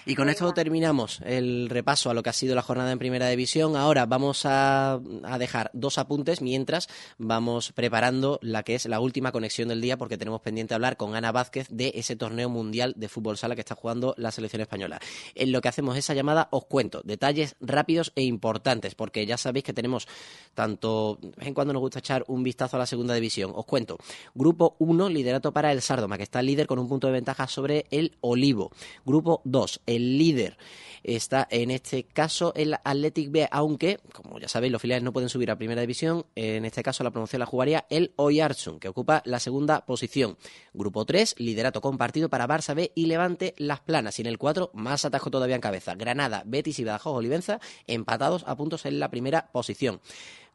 Y 0.07 0.15
con 0.15 0.31
esto 0.31 0.53
terminamos 0.53 1.21
el 1.25 1.69
repaso 1.69 2.11
a 2.11 2.15
lo 2.15 2.23
que 2.23 2.31
ha 2.31 2.33
sido 2.33 2.55
la 2.55 2.63
jornada 2.63 2.91
en 2.91 2.99
Primera 2.99 3.29
División. 3.29 3.77
Ahora 3.77 4.07
vamos 4.07 4.47
a, 4.47 4.95
a 4.95 5.39
dejar 5.39 5.71
dos 5.75 5.99
apuntes 5.99 6.41
mientras 6.41 6.89
vamos 7.19 7.73
preparando 7.73 8.39
la 8.43 8.63
que 8.63 8.75
es 8.75 8.87
la 8.87 9.01
última 9.01 9.31
conexión 9.31 9.69
del 9.69 9.81
día 9.81 9.99
porque 9.99 10.17
tenemos 10.17 10.41
pendiente 10.41 10.75
hablar 10.75 10.97
con 10.97 11.15
Ana 11.15 11.33
Vázquez 11.33 11.69
de 11.71 11.93
ese 11.95 12.17
torneo 12.17 12.49
mundial 12.49 12.95
de 12.97 13.09
fútbol 13.09 13.37
sala 13.37 13.55
que 13.55 13.61
está 13.61 13.75
jugando 13.75 14.15
la 14.17 14.31
selección 14.31 14.63
española. 14.63 15.01
En 15.35 15.53
lo 15.53 15.61
que 15.61 15.69
hacemos 15.69 15.97
esa 15.97 16.15
llamada 16.15 16.49
os 16.51 16.65
cuento 16.65 17.03
detalles 17.05 17.57
rápidos 17.61 18.13
e 18.17 18.23
importantes 18.23 18.95
porque 18.95 19.27
ya 19.27 19.37
sabéis 19.37 19.65
que 19.65 19.75
tenemos 19.75 20.09
tanto, 20.55 21.19
de 21.21 21.29
vez 21.29 21.49
en 21.49 21.55
cuando 21.55 21.75
nos 21.75 21.81
gusta 21.81 21.99
echar 21.99 22.25
un 22.27 22.43
vistazo 22.43 22.77
a 22.77 22.81
la 22.81 22.87
segunda 22.87 23.15
división. 23.15 23.53
Os 23.55 23.67
cuento, 23.67 23.99
grupo 24.35 24.77
1, 24.79 25.09
liderato 25.11 25.53
para 25.53 25.73
el 25.73 25.83
Sardoma 25.83 26.17
que 26.17 26.25
está 26.25 26.41
líder 26.41 26.67
con 26.67 26.79
un 26.79 26.89
punto 26.89 27.07
de 27.07 27.13
ventaja 27.13 27.47
sobre 27.47 27.87
el 27.91 28.17
Olivo. 28.21 28.71
Grupo 29.05 29.43
2, 29.45 29.83
el 29.91 30.19
líder 30.19 30.57
está 31.03 31.47
en 31.51 31.71
este 31.71 32.05
caso 32.05 32.53
el 32.55 32.75
Athletic 32.85 33.31
B, 33.31 33.49
aunque, 33.51 33.99
como 34.13 34.39
ya 34.39 34.49
sabéis, 34.49 34.73
los 34.73 34.83
filiales 34.83 35.03
no 35.03 35.13
pueden 35.13 35.29
subir 35.29 35.51
a 35.51 35.57
primera 35.57 35.81
división. 35.81 36.27
En 36.35 36.65
este 36.65 36.83
caso, 36.83 37.05
la 37.05 37.11
promoción 37.11 37.41
la 37.41 37.47
jugaría 37.47 37.87
el 37.91 38.13
Oyarzun, 38.17 38.79
que 38.79 38.89
ocupa 38.89 39.23
la 39.25 39.41
segunda 39.41 39.87
posición. 39.87 40.37
Grupo 40.75 41.05
3, 41.05 41.37
liderato 41.39 41.81
compartido 41.81 42.29
para 42.29 42.47
Barça 42.47 42.75
B 42.75 42.93
y 42.95 43.07
Levante 43.07 43.55
Las 43.59 43.81
Planas. 43.81 44.19
Y 44.19 44.23
en 44.23 44.29
el 44.29 44.39
4, 44.39 44.71
más 44.75 45.05
atajo 45.05 45.31
todavía 45.31 45.57
en 45.57 45.63
cabeza. 45.63 45.95
Granada, 45.95 46.43
Betis 46.47 46.79
y 46.79 46.85
Badajoz 46.85 47.17
Olivenza 47.17 47.61
empatados 47.87 48.45
a 48.47 48.57
puntos 48.57 48.87
en 48.87 49.01
la 49.01 49.11
primera 49.11 49.51
posición. 49.53 50.01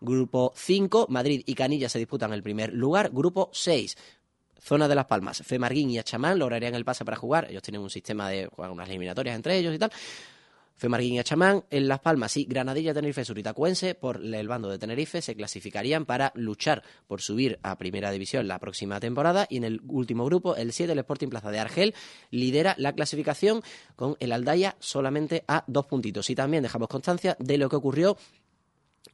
Grupo 0.02 0.54
5, 0.56 1.08
Madrid 1.10 1.42
y 1.46 1.56
Canilla 1.56 1.90
se 1.90 2.00
disputan 2.00 2.34
el 2.34 2.44
primer 2.44 2.74
lugar. 2.74 3.12
Grupo 3.12 3.50
6, 3.54 3.98
Zona 4.60 4.88
de 4.88 4.96
Las 4.96 5.06
Palmas, 5.06 5.44
Femarguín 5.46 5.90
y 5.92 6.00
Achamán 6.00 6.40
lograrían 6.40 6.76
el 6.76 6.86
pase 6.86 7.06
para 7.06 7.18
jugar. 7.18 7.48
Ellos 7.50 7.64
tienen 7.64 7.82
un 7.82 7.90
sistema 7.90 8.30
de 8.30 8.48
jugar 8.48 8.72
unas 8.72 8.90
eliminatorias 8.90 9.36
entre 9.36 9.58
ellos 9.58 9.74
y 9.74 9.80
tal. 9.80 9.92
Femarguín 10.78 11.14
y 11.14 11.20
Achamán 11.20 11.64
en 11.70 11.88
Las 11.88 12.02
Palmas 12.02 12.36
y 12.36 12.44
Granadilla, 12.44 12.94
Tenerife, 12.94 13.24
Suritacuense 13.24 13.96
por 13.96 14.18
el 14.22 14.48
bando 14.48 14.70
de 14.70 14.78
Tenerife 14.78 15.22
se 15.22 15.36
clasificarían 15.36 16.06
para 16.06 16.34
luchar 16.36 16.84
por 17.08 17.22
subir 17.22 17.60
a 17.64 17.78
Primera 17.78 18.12
División 18.12 18.48
la 18.48 18.60
próxima 18.60 19.00
temporada 19.00 19.48
y 19.50 19.58
en 19.58 19.64
el 19.64 19.82
último 19.88 20.26
grupo, 20.26 20.56
el 20.58 20.74
7, 20.74 20.92
el 20.92 21.00
Sporting 21.00 21.30
Plaza 21.30 21.50
de 21.50 21.60
Argel, 21.60 21.96
lidera 22.30 22.76
la 22.78 22.94
clasificación 22.94 23.62
con 23.96 24.18
el 24.20 24.34
Aldaya 24.34 24.76
solamente 24.80 25.46
a 25.48 25.64
dos 25.68 25.86
puntitos. 25.86 26.30
Y 26.30 26.36
también 26.36 26.64
dejamos 26.64 26.90
constancia 26.90 27.38
de 27.40 27.58
lo 27.58 27.70
que 27.70 27.78
ocurrió 27.78 28.18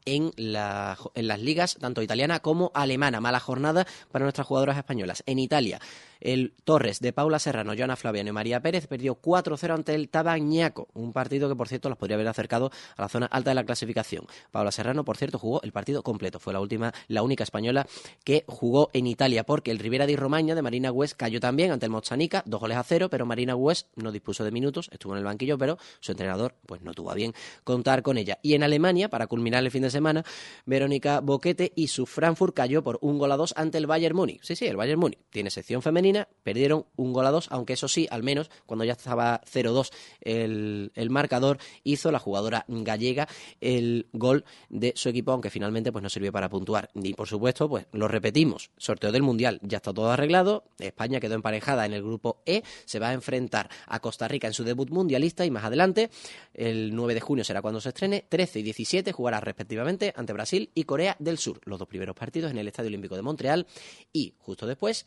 en, 0.05 0.31
la- 0.35 0.97
en 1.15 1.27
las 1.27 1.39
ligas 1.39 1.75
tanto 1.79 2.01
italiana 2.01 2.39
como 2.39 2.71
alemana. 2.73 3.21
Mala 3.21 3.39
jornada 3.39 3.85
para 4.11 4.23
nuestras 4.25 4.47
jugadoras 4.47 4.77
españolas. 4.77 5.23
En 5.25 5.39
Italia, 5.39 5.79
el 6.19 6.53
Torres 6.63 6.99
de 6.99 7.13
Paula 7.13 7.39
Serrano, 7.39 7.73
Joana 7.75 7.95
Flaviano 7.95 8.29
y 8.29 8.33
María 8.33 8.61
Pérez 8.61 8.87
perdió 8.87 9.19
4-0 9.19 9.73
ante 9.73 9.95
el 9.95 10.09
Tabañaco, 10.09 10.87
un 10.93 11.13
partido 11.13 11.49
que 11.49 11.55
por 11.55 11.67
cierto 11.67 11.89
los 11.89 11.97
podría 11.97 12.15
haber 12.15 12.27
acercado 12.27 12.71
a 12.95 13.01
la 13.01 13.09
zona 13.09 13.25
alta 13.25 13.51
de 13.51 13.55
la 13.55 13.63
clasificación. 13.63 14.25
Paula 14.51 14.71
Serrano, 14.71 15.03
por 15.03 15.17
cierto, 15.17 15.39
jugó 15.39 15.61
el 15.63 15.71
partido 15.71 16.03
completo. 16.03 16.39
Fue 16.39 16.53
la 16.53 16.59
última, 16.59 16.93
la 17.07 17.23
única 17.23 17.43
española 17.43 17.87
que 18.23 18.43
jugó 18.47 18.89
en 18.93 19.07
Italia, 19.07 19.43
porque 19.43 19.71
el 19.71 19.79
Rivera 19.79 20.05
di 20.05 20.15
Romaña 20.15 20.53
de 20.55 20.61
Marina 20.61 20.91
West 20.91 21.15
cayó 21.17 21.39
también 21.39 21.71
ante 21.71 21.85
el 21.87 21.91
Mozanica, 21.91 22.43
dos 22.45 22.59
goles 22.59 22.77
a 22.77 22.83
cero, 22.83 23.09
pero 23.09 23.25
Marina 23.25 23.55
West 23.55 23.87
no 23.95 24.11
dispuso 24.11 24.43
de 24.43 24.51
minutos, 24.51 24.89
estuvo 24.91 25.13
en 25.13 25.19
el 25.19 25.25
banquillo, 25.25 25.57
pero 25.57 25.77
su 25.99 26.11
entrenador 26.11 26.55
pues 26.65 26.81
no 26.81 26.93
tuvo 26.93 27.11
a 27.11 27.15
bien 27.15 27.33
contar 27.63 28.01
con 28.03 28.17
ella. 28.17 28.37
Y 28.41 28.53
en 28.53 28.63
Alemania, 28.63 29.09
para 29.09 29.27
culminar 29.27 29.63
el 29.63 29.71
fin 29.71 29.81
de 29.83 29.90
semana, 29.91 30.23
Verónica 30.65 31.19
Boquete 31.19 31.71
y 31.75 31.87
su 31.87 32.05
Frankfurt 32.05 32.55
cayó 32.55 32.83
por 32.83 32.97
un 33.01 33.17
gol 33.17 33.31
a 33.31 33.37
dos 33.37 33.53
ante 33.55 33.77
el 33.77 33.87
Bayern 33.87 34.15
Múnich. 34.15 34.41
Sí, 34.43 34.55
sí, 34.55 34.65
el 34.65 34.77
Bayern 34.77 34.99
Múnich 34.99 35.19
tiene 35.29 35.49
sección 35.49 35.81
femenina, 35.81 36.27
perdieron 36.43 36.85
un 36.95 37.13
gol 37.13 37.25
a 37.25 37.31
dos, 37.31 37.47
aunque 37.51 37.73
eso 37.73 37.87
sí, 37.87 38.07
al 38.09 38.23
menos 38.23 38.49
cuando 38.65 38.85
ya 38.85 38.93
estaba 38.93 39.41
0-2 39.41 39.91
el, 40.21 40.91
el 40.95 41.09
marcador, 41.09 41.59
hizo 41.83 42.11
la 42.11 42.19
jugadora 42.19 42.65
gallega 42.67 43.27
el 43.59 44.07
gol 44.13 44.45
de 44.69 44.93
su 44.95 45.09
equipo, 45.09 45.31
aunque 45.31 45.49
finalmente 45.49 45.91
pues 45.91 46.03
no 46.03 46.09
sirvió 46.09 46.31
para 46.31 46.49
puntuar. 46.49 46.89
Y 46.95 47.13
por 47.13 47.27
supuesto, 47.27 47.69
pues 47.69 47.85
lo 47.91 48.07
repetimos, 48.07 48.71
sorteo 48.77 49.11
del 49.11 49.21
Mundial 49.21 49.59
ya 49.61 49.77
está 49.77 49.93
todo 49.93 50.11
arreglado, 50.11 50.63
España 50.79 51.19
quedó 51.19 51.35
emparejada 51.35 51.85
en 51.85 51.93
el 51.93 52.03
grupo 52.03 52.41
E, 52.45 52.63
se 52.85 52.99
va 52.99 53.09
a 53.09 53.13
enfrentar 53.13 53.69
a 53.87 53.99
Costa 53.99 54.27
Rica 54.27 54.47
en 54.47 54.53
su 54.53 54.63
debut 54.63 54.89
mundialista 54.89 55.45
y 55.45 55.51
más 55.51 55.63
adelante, 55.63 56.09
el 56.53 56.95
9 56.95 57.13
de 57.13 57.21
junio 57.21 57.43
será 57.43 57.61
cuando 57.61 57.81
se 57.81 57.89
estrene, 57.89 58.25
13 58.27 58.59
y 58.59 58.63
17 58.63 59.11
jugará 59.11 59.39
respectivamente 59.39 59.80
ante 59.81 60.33
Brasil 60.33 60.69
y 60.73 60.83
Corea 60.83 61.15
del 61.19 61.37
Sur, 61.37 61.59
los 61.65 61.79
dos 61.79 61.87
primeros 61.87 62.15
partidos 62.15 62.51
en 62.51 62.57
el 62.57 62.67
Estadio 62.67 62.87
Olímpico 62.87 63.15
de 63.15 63.21
Montreal 63.21 63.67
y 64.13 64.33
justo 64.39 64.67
después 64.67 65.05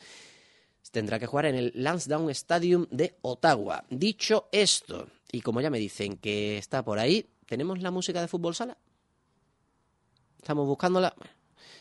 tendrá 0.91 1.19
que 1.19 1.27
jugar 1.27 1.47
en 1.47 1.57
el 1.57 1.73
Lansdowne 1.75 2.31
Stadium 2.33 2.87
de 2.91 3.17
Ottawa. 3.23 3.85
Dicho 3.91 4.49
esto, 4.53 5.09
y 5.33 5.41
como 5.41 5.61
ya 5.61 5.71
me 5.71 5.79
dicen 5.79 6.17
que 6.19 6.57
está 6.59 6.85
por 6.85 6.99
ahí, 6.99 7.29
¿tenemos 7.47 7.81
la 7.83 7.91
música 7.91 8.21
de 8.21 8.29
fútbol 8.29 8.55
sala? 8.55 8.79
Estamos 10.39 10.67
buscándola. 10.67 11.15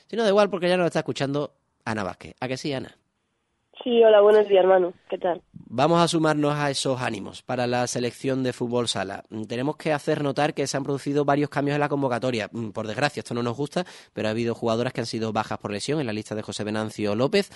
Si 0.07 0.15
no, 0.15 0.23
da 0.23 0.29
igual 0.29 0.49
porque 0.49 0.67
ya 0.67 0.77
nos 0.77 0.87
está 0.87 0.99
escuchando 0.99 1.53
Ana 1.85 2.03
Vázquez. 2.03 2.35
¿A 2.39 2.47
que 2.47 2.57
sí, 2.57 2.73
Ana? 2.73 2.97
Sí, 3.84 4.01
hola, 4.03 4.21
buenos 4.21 4.47
días, 4.47 4.63
hermano. 4.63 4.93
¿Qué 5.09 5.17
tal? 5.17 5.41
Vamos 5.51 6.01
a 6.01 6.07
sumarnos 6.07 6.53
a 6.55 6.69
esos 6.69 7.01
ánimos 7.01 7.41
para 7.41 7.67
la 7.67 7.86
selección 7.88 8.41
de 8.43 8.53
fútbol 8.53 8.88
sala. 8.88 9.23
Mm, 9.29 9.43
Tenemos 9.43 9.75
que 9.75 9.91
hacer 9.91 10.23
notar 10.23 10.53
que 10.53 10.67
se 10.67 10.77
han 10.77 10.84
producido 10.84 11.25
varios 11.25 11.49
cambios 11.49 11.75
en 11.75 11.81
la 11.81 11.89
convocatoria. 11.89 12.49
Mm, 12.51 12.69
Por 12.69 12.88
desgracia, 12.88 13.19
esto 13.21 13.34
no 13.34 13.43
nos 13.43 13.57
gusta, 13.57 13.86
pero 14.13 14.27
ha 14.27 14.31
habido 14.31 14.55
jugadoras 14.55 14.93
que 14.93 15.01
han 15.01 15.05
sido 15.07 15.34
bajas 15.34 15.57
por 15.57 15.71
lesión 15.71 15.99
en 15.99 16.05
la 16.07 16.13
lista 16.13 16.36
de 16.36 16.43
José 16.43 16.63
Venancio 16.63 17.15
López. 17.15 17.49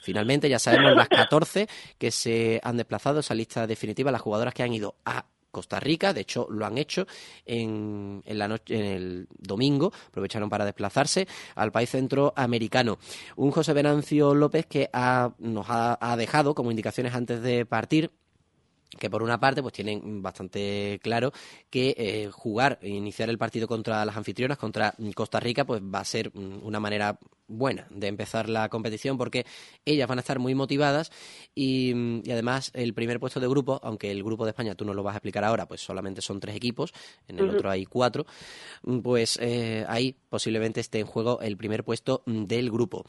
Finalmente, 0.00 0.48
ya 0.48 0.58
sabemos 0.58 0.96
las 0.96 1.08
14 1.08 1.68
que 1.98 2.10
se 2.10 2.60
han 2.64 2.76
desplazado, 2.76 3.20
esa 3.20 3.34
lista 3.34 3.66
definitiva, 3.66 4.10
las 4.10 4.22
jugadoras 4.22 4.54
que 4.54 4.62
han 4.62 4.72
ido 4.72 4.94
a 5.04 5.24
Costa 5.50 5.80
Rica, 5.80 6.12
de 6.12 6.20
hecho 6.22 6.46
lo 6.50 6.64
han 6.66 6.78
hecho 6.78 7.06
en, 7.44 8.22
en 8.24 8.38
la 8.38 8.48
noche, 8.48 8.76
en 8.78 8.84
el 8.84 9.28
domingo, 9.38 9.92
aprovecharon 10.08 10.48
para 10.48 10.64
desplazarse 10.64 11.26
al 11.54 11.72
país 11.72 11.90
centroamericano. 11.90 12.98
Un 13.36 13.50
José 13.50 13.72
Venancio 13.72 14.34
López 14.34 14.66
que 14.66 14.88
ha- 14.92 15.32
nos 15.38 15.66
ha, 15.68 15.98
ha 16.00 16.16
dejado 16.16 16.54
como 16.54 16.70
indicaciones 16.70 17.14
antes 17.14 17.42
de 17.42 17.66
partir 17.66 18.10
que 18.98 19.08
por 19.08 19.22
una 19.22 19.38
parte 19.38 19.62
pues 19.62 19.72
tienen 19.72 20.22
bastante 20.22 20.98
claro 21.02 21.32
que 21.68 21.94
eh, 21.96 22.28
jugar 22.32 22.78
e 22.82 22.88
iniciar 22.88 23.30
el 23.30 23.38
partido 23.38 23.68
contra 23.68 24.04
las 24.04 24.16
anfitrionas 24.16 24.58
contra 24.58 24.94
Costa 25.14 25.38
Rica 25.38 25.64
pues 25.64 25.80
va 25.82 26.00
a 26.00 26.04
ser 26.04 26.32
mm, 26.34 26.64
una 26.64 26.80
manera 26.80 27.18
buena 27.46 27.86
de 27.90 28.08
empezar 28.08 28.48
la 28.48 28.68
competición 28.68 29.16
porque 29.16 29.46
ellas 29.84 30.08
van 30.08 30.18
a 30.18 30.20
estar 30.20 30.38
muy 30.38 30.54
motivadas 30.54 31.10
y, 31.54 31.92
mm, 31.94 32.22
y 32.24 32.32
además 32.32 32.70
el 32.74 32.92
primer 32.94 33.20
puesto 33.20 33.38
de 33.38 33.48
grupo 33.48 33.80
aunque 33.82 34.10
el 34.10 34.24
grupo 34.24 34.44
de 34.44 34.50
España 34.50 34.74
tú 34.74 34.84
nos 34.84 34.96
lo 34.96 35.02
vas 35.02 35.14
a 35.14 35.18
explicar 35.18 35.44
ahora 35.44 35.66
pues 35.66 35.80
solamente 35.80 36.20
son 36.20 36.40
tres 36.40 36.56
equipos 36.56 36.92
en 37.28 37.38
el 37.38 37.48
otro 37.48 37.70
hay 37.70 37.86
cuatro 37.86 38.26
mm, 38.82 38.98
pues 39.00 39.38
eh, 39.40 39.84
ahí 39.88 40.16
posiblemente 40.28 40.80
esté 40.80 40.98
en 40.98 41.06
juego 41.06 41.40
el 41.42 41.56
primer 41.56 41.84
puesto 41.84 42.22
del 42.26 42.70
grupo 42.70 43.04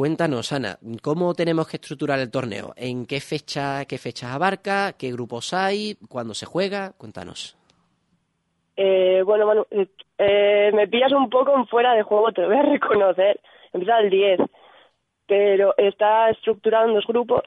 Cuéntanos, 0.00 0.52
Ana, 0.52 0.76
¿cómo 1.02 1.32
tenemos 1.32 1.66
que 1.68 1.78
estructurar 1.78 2.18
el 2.18 2.30
torneo? 2.30 2.74
¿En 2.76 3.06
qué 3.06 3.18
fecha, 3.18 3.82
qué 3.86 3.96
fechas 3.96 4.34
abarca? 4.34 4.92
¿Qué 4.92 5.10
grupos 5.10 5.54
hay? 5.54 5.96
¿Cuándo 6.10 6.34
se 6.34 6.44
juega? 6.44 6.92
Cuéntanos. 6.98 7.56
Eh, 8.76 9.22
bueno, 9.24 9.46
Manu, 9.46 9.64
eh, 9.70 9.86
eh, 10.18 10.70
me 10.74 10.86
pillas 10.86 11.12
un 11.12 11.30
poco 11.30 11.56
en 11.56 11.66
fuera 11.66 11.94
de 11.94 12.02
juego, 12.02 12.30
te 12.30 12.42
lo 12.42 12.48
voy 12.48 12.58
a 12.58 12.62
reconocer. 12.74 13.40
Empieza 13.72 13.98
el 14.00 14.10
10, 14.10 14.40
pero 15.26 15.72
está 15.78 16.28
estructurado 16.28 16.88
en 16.88 16.94
dos 16.94 17.06
grupos. 17.06 17.44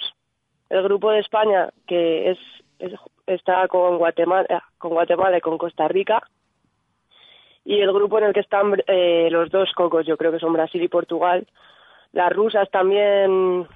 El 0.71 0.81
grupo 0.81 1.11
de 1.11 1.19
España, 1.19 1.69
que 1.85 2.31
es, 2.31 2.39
es- 2.79 2.99
está 3.27 3.67
con 3.67 3.99
Guatemala, 3.99 4.63
con 4.79 4.89
Guatemala 4.93 5.37
y 5.37 5.41
con 5.41 5.59
Costa 5.59 5.87
Rica. 5.87 6.23
Y 7.63 7.79
el 7.79 7.93
grupo 7.93 8.17
en 8.17 8.23
el 8.23 8.33
que 8.33 8.39
están 8.39 8.73
eh, 8.87 9.27
los 9.29 9.51
dos 9.51 9.71
cocos, 9.75 10.07
yo 10.07 10.17
creo 10.17 10.31
que 10.31 10.39
son 10.39 10.53
Brasil 10.53 10.81
y 10.81 10.87
Portugal. 10.87 11.45
Las 12.11 12.31
rusas 12.33 12.69
también 12.71 13.67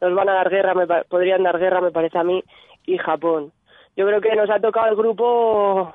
nos 0.00 0.14
van 0.14 0.28
a 0.28 0.34
dar 0.34 0.50
guerra, 0.50 0.74
me 0.74 0.86
podrían 1.04 1.42
dar 1.42 1.58
guerra, 1.58 1.80
me 1.80 1.90
parece 1.90 2.18
a 2.18 2.24
mí, 2.24 2.42
y 2.86 2.98
Japón. 2.98 3.52
Yo 3.96 4.06
creo 4.06 4.20
que 4.20 4.34
nos 4.36 4.50
ha 4.50 4.60
tocado 4.60 4.88
el 4.88 4.96
grupo, 4.96 5.94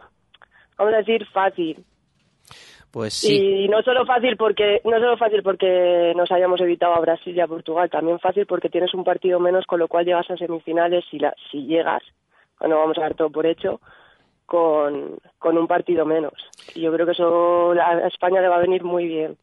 vamos 0.78 0.94
a 0.94 0.98
decir, 0.98 1.26
fácil. 1.28 1.84
Pues 2.92 3.16
sí, 3.16 3.64
Y 3.64 3.68
no 3.70 3.82
solo 3.82 4.06
fácil 4.06 4.38
porque 4.38 4.80
no 4.84 5.00
solo 5.00 5.18
fácil 5.18 5.42
porque 5.42 6.14
nos 6.16 6.32
hayamos 6.32 6.62
evitado 6.62 6.94
a 6.94 7.00
Brasil 7.00 7.36
y 7.36 7.40
a 7.40 7.48
Portugal, 7.48 7.90
también 7.90 8.20
fácil 8.20 8.46
porque 8.46 8.70
tienes 8.70 8.94
un 8.94 9.04
partido 9.04 9.40
menos, 9.40 9.66
con 9.66 9.80
lo 9.80 9.88
cual 9.88 10.06
llegas 10.06 10.30
a 10.30 10.38
semifinales 10.38 11.04
si 11.10 11.18
la, 11.18 11.34
si 11.50 11.66
llegas, 11.66 12.04
no 12.62 12.78
vamos 12.78 12.98
a 13.00 13.02
dar 13.02 13.16
todo 13.16 13.32
por 13.32 13.48
hecho, 13.48 13.82
con, 14.46 15.18
con 15.40 15.58
un 15.58 15.66
partido 15.66 16.06
menos. 16.06 16.34
Y 16.76 16.82
yo 16.82 16.94
creo 16.94 17.08
que 17.08 17.14
eso 17.14 17.72
a 17.72 18.08
España 18.08 18.42
le 18.42 18.48
va 18.48 18.58
a 18.58 18.62
venir 18.62 18.84
muy 18.84 19.08
bien. 19.08 19.38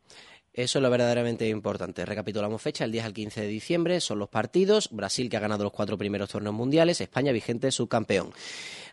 Eso 0.52 0.78
es 0.78 0.82
lo 0.82 0.90
verdaderamente 0.90 1.48
importante. 1.48 2.04
Recapitulamos 2.04 2.60
fecha, 2.60 2.84
el 2.84 2.90
10 2.90 3.04
al 3.04 3.12
15 3.12 3.40
de 3.42 3.46
diciembre 3.46 4.00
son 4.00 4.18
los 4.18 4.28
partidos. 4.28 4.88
Brasil 4.90 5.30
que 5.30 5.36
ha 5.36 5.40
ganado 5.40 5.62
los 5.62 5.72
cuatro 5.72 5.96
primeros 5.96 6.28
torneos 6.28 6.54
mundiales, 6.54 7.00
España 7.00 7.30
vigente 7.30 7.70
subcampeón. 7.70 8.32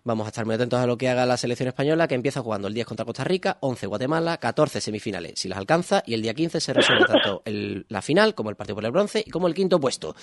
Vamos 0.03 0.25
a 0.25 0.29
estar 0.29 0.45
muy 0.45 0.53
atentos 0.55 0.79
a 0.79 0.85
lo 0.85 0.97
que 0.99 1.09
haga 1.09 1.25
la 1.25 1.35
selección 1.35 1.67
española, 1.67 2.07
que 2.07 2.13
empieza 2.15 2.41
jugando 2.41 2.67
el 2.67 2.75
10 2.75 2.85
contra 2.85 3.05
Costa 3.05 3.23
Rica, 3.23 3.57
11 3.61 3.87
Guatemala, 3.87 4.37
14 4.37 4.79
semifinales, 4.81 5.33
si 5.39 5.49
las 5.49 5.57
alcanza, 5.57 6.03
y 6.05 6.13
el 6.13 6.21
día 6.21 6.35
15 6.35 6.61
se 6.61 6.73
resuelve 6.73 7.05
tanto 7.07 7.41
el- 7.45 7.85
la 7.89 8.01
final 8.03 8.35
como 8.35 8.51
el 8.51 8.55
partido 8.55 8.75
por 8.75 8.85
el 8.85 8.91
bronce 8.91 9.23
y 9.25 9.31
como 9.31 9.47
el 9.47 9.55
quinto 9.55 9.79
puesto. 9.79 10.15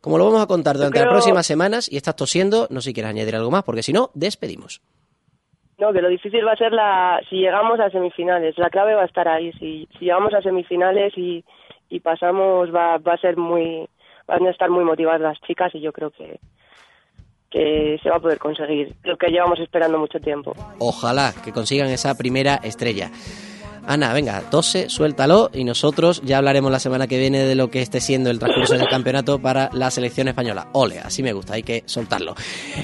Como 0.00 0.18
lo 0.18 0.26
vamos 0.26 0.40
a 0.42 0.46
contar 0.46 0.76
durante 0.76 1.00
las 1.00 1.08
próximas 1.14 1.46
semanas, 1.46 1.90
y 1.90 1.96
estás 1.96 2.14
tosiendo, 2.14 2.68
no 2.70 2.80
sé 2.80 2.90
si 2.90 2.94
quieres 2.94 3.10
añadir 3.10 3.34
algo 3.34 3.50
más, 3.50 3.64
porque 3.64 3.82
si 3.82 3.92
no, 3.92 4.10
despedimos. 4.14 4.82
No, 5.84 5.92
que 5.92 6.00
lo 6.00 6.08
difícil 6.08 6.46
va 6.46 6.52
a 6.52 6.56
ser 6.56 6.72
la 6.72 7.20
si 7.28 7.36
llegamos 7.36 7.78
a 7.78 7.90
semifinales. 7.90 8.56
La 8.56 8.70
clave 8.70 8.94
va 8.94 9.02
a 9.02 9.04
estar 9.04 9.28
ahí. 9.28 9.52
Si, 9.52 9.86
si 9.98 10.06
llegamos 10.06 10.32
a 10.32 10.40
semifinales 10.40 11.12
y, 11.16 11.44
pasamos, 12.02 12.74
va, 12.74 12.96
va 12.96 13.12
a 13.12 13.18
ser 13.18 13.36
muy. 13.36 13.86
Van 14.26 14.46
a 14.46 14.50
estar 14.50 14.70
muy 14.70 14.82
motivadas 14.82 15.20
las 15.20 15.38
chicas 15.42 15.74
y 15.74 15.82
yo 15.82 15.92
creo 15.92 16.10
que, 16.10 16.40
que 17.50 18.00
se 18.02 18.08
va 18.08 18.16
a 18.16 18.20
poder 18.20 18.38
conseguir 18.38 18.94
lo 19.02 19.18
que 19.18 19.28
llevamos 19.28 19.60
esperando 19.60 19.98
mucho 19.98 20.18
tiempo. 20.20 20.54
Ojalá 20.78 21.34
que 21.44 21.52
consigan 21.52 21.88
esa 21.88 22.16
primera 22.16 22.54
estrella. 22.62 23.10
Ana, 23.86 24.12
venga, 24.12 24.40
tose, 24.50 24.88
suéltalo 24.88 25.50
y 25.52 25.64
nosotros 25.64 26.22
ya 26.24 26.38
hablaremos 26.38 26.72
la 26.72 26.78
semana 26.78 27.06
que 27.06 27.18
viene 27.18 27.44
de 27.44 27.54
lo 27.54 27.70
que 27.70 27.82
esté 27.82 28.00
siendo 28.00 28.30
el 28.30 28.38
transcurso 28.38 28.74
del 28.74 28.88
campeonato 28.88 29.38
para 29.38 29.68
la 29.72 29.90
selección 29.90 30.28
española. 30.28 30.68
Ole, 30.72 31.00
así 31.00 31.22
me 31.22 31.32
gusta, 31.32 31.54
hay 31.54 31.62
que 31.62 31.82
soltarlo. 31.86 32.34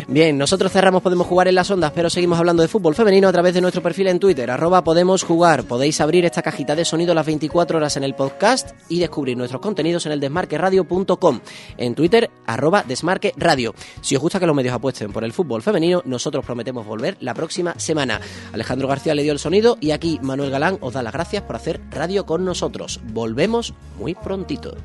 Bien, 0.09 0.37
nosotros 0.37 0.71
cerramos 0.71 1.03
Podemos 1.03 1.27
Jugar 1.27 1.49
en 1.49 1.55
las 1.55 1.71
ondas, 1.71 1.93
pero 1.95 2.11
seguimos 2.11 2.39
hablando 2.39 2.63
de 2.63 2.69
fútbol 2.69 2.95
femenino 2.95 3.29
a 3.29 3.33
través 3.33 3.55
de 3.55 3.61
nuestro 3.61 3.83
perfil 3.83 4.09
en 4.09 4.19
Twitter, 4.19 4.51
arroba 4.51 4.85
Podemos 4.85 5.23
Jugar. 5.23 5.65
Podéis 5.65 6.01
abrir 6.01 6.25
esta 6.25 6.43
cajita 6.43 6.75
de 6.75 6.85
sonido 6.85 7.15
las 7.15 7.25
24 7.25 7.79
horas 7.79 7.97
en 7.97 8.05
el 8.05 8.15
podcast 8.15 8.73
y 8.89 8.99
descubrir 8.99 9.37
nuestros 9.37 9.63
contenidos 9.63 10.05
en 10.07 10.13
el 10.13 10.21
desmarqueradio.com. 10.21 11.41
En 11.79 11.95
Twitter, 11.95 12.31
arroba 12.47 12.85
Desmarque 12.87 13.33
Radio. 13.37 13.75
Si 14.03 14.17
os 14.17 14.23
gusta 14.23 14.39
que 14.39 14.47
los 14.47 14.57
medios 14.57 14.75
apuesten 14.75 15.13
por 15.13 15.25
el 15.25 15.33
fútbol 15.33 15.63
femenino, 15.63 16.03
nosotros 16.05 16.45
prometemos 16.45 16.87
volver 16.87 17.17
la 17.21 17.33
próxima 17.33 17.75
semana. 17.79 18.21
Alejandro 18.53 18.89
García 18.89 19.15
le 19.15 19.23
dio 19.23 19.33
el 19.33 19.39
sonido 19.39 19.79
y 19.81 19.93
aquí 19.93 20.19
Manuel 20.23 20.51
Galán 20.51 20.79
os 20.81 20.90
da 20.93 21.03
las 21.03 21.13
gracias 21.13 21.43
por 21.43 21.57
hacer 21.57 21.81
radio 21.91 22.27
con 22.27 22.45
nosotros. 22.45 23.01
Volvemos 23.13 23.75
muy 23.99 24.15
prontito. 24.15 24.77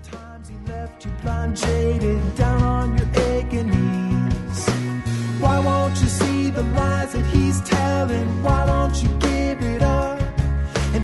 Why 5.42 5.60
won't 8.66 9.02
you 9.04 9.16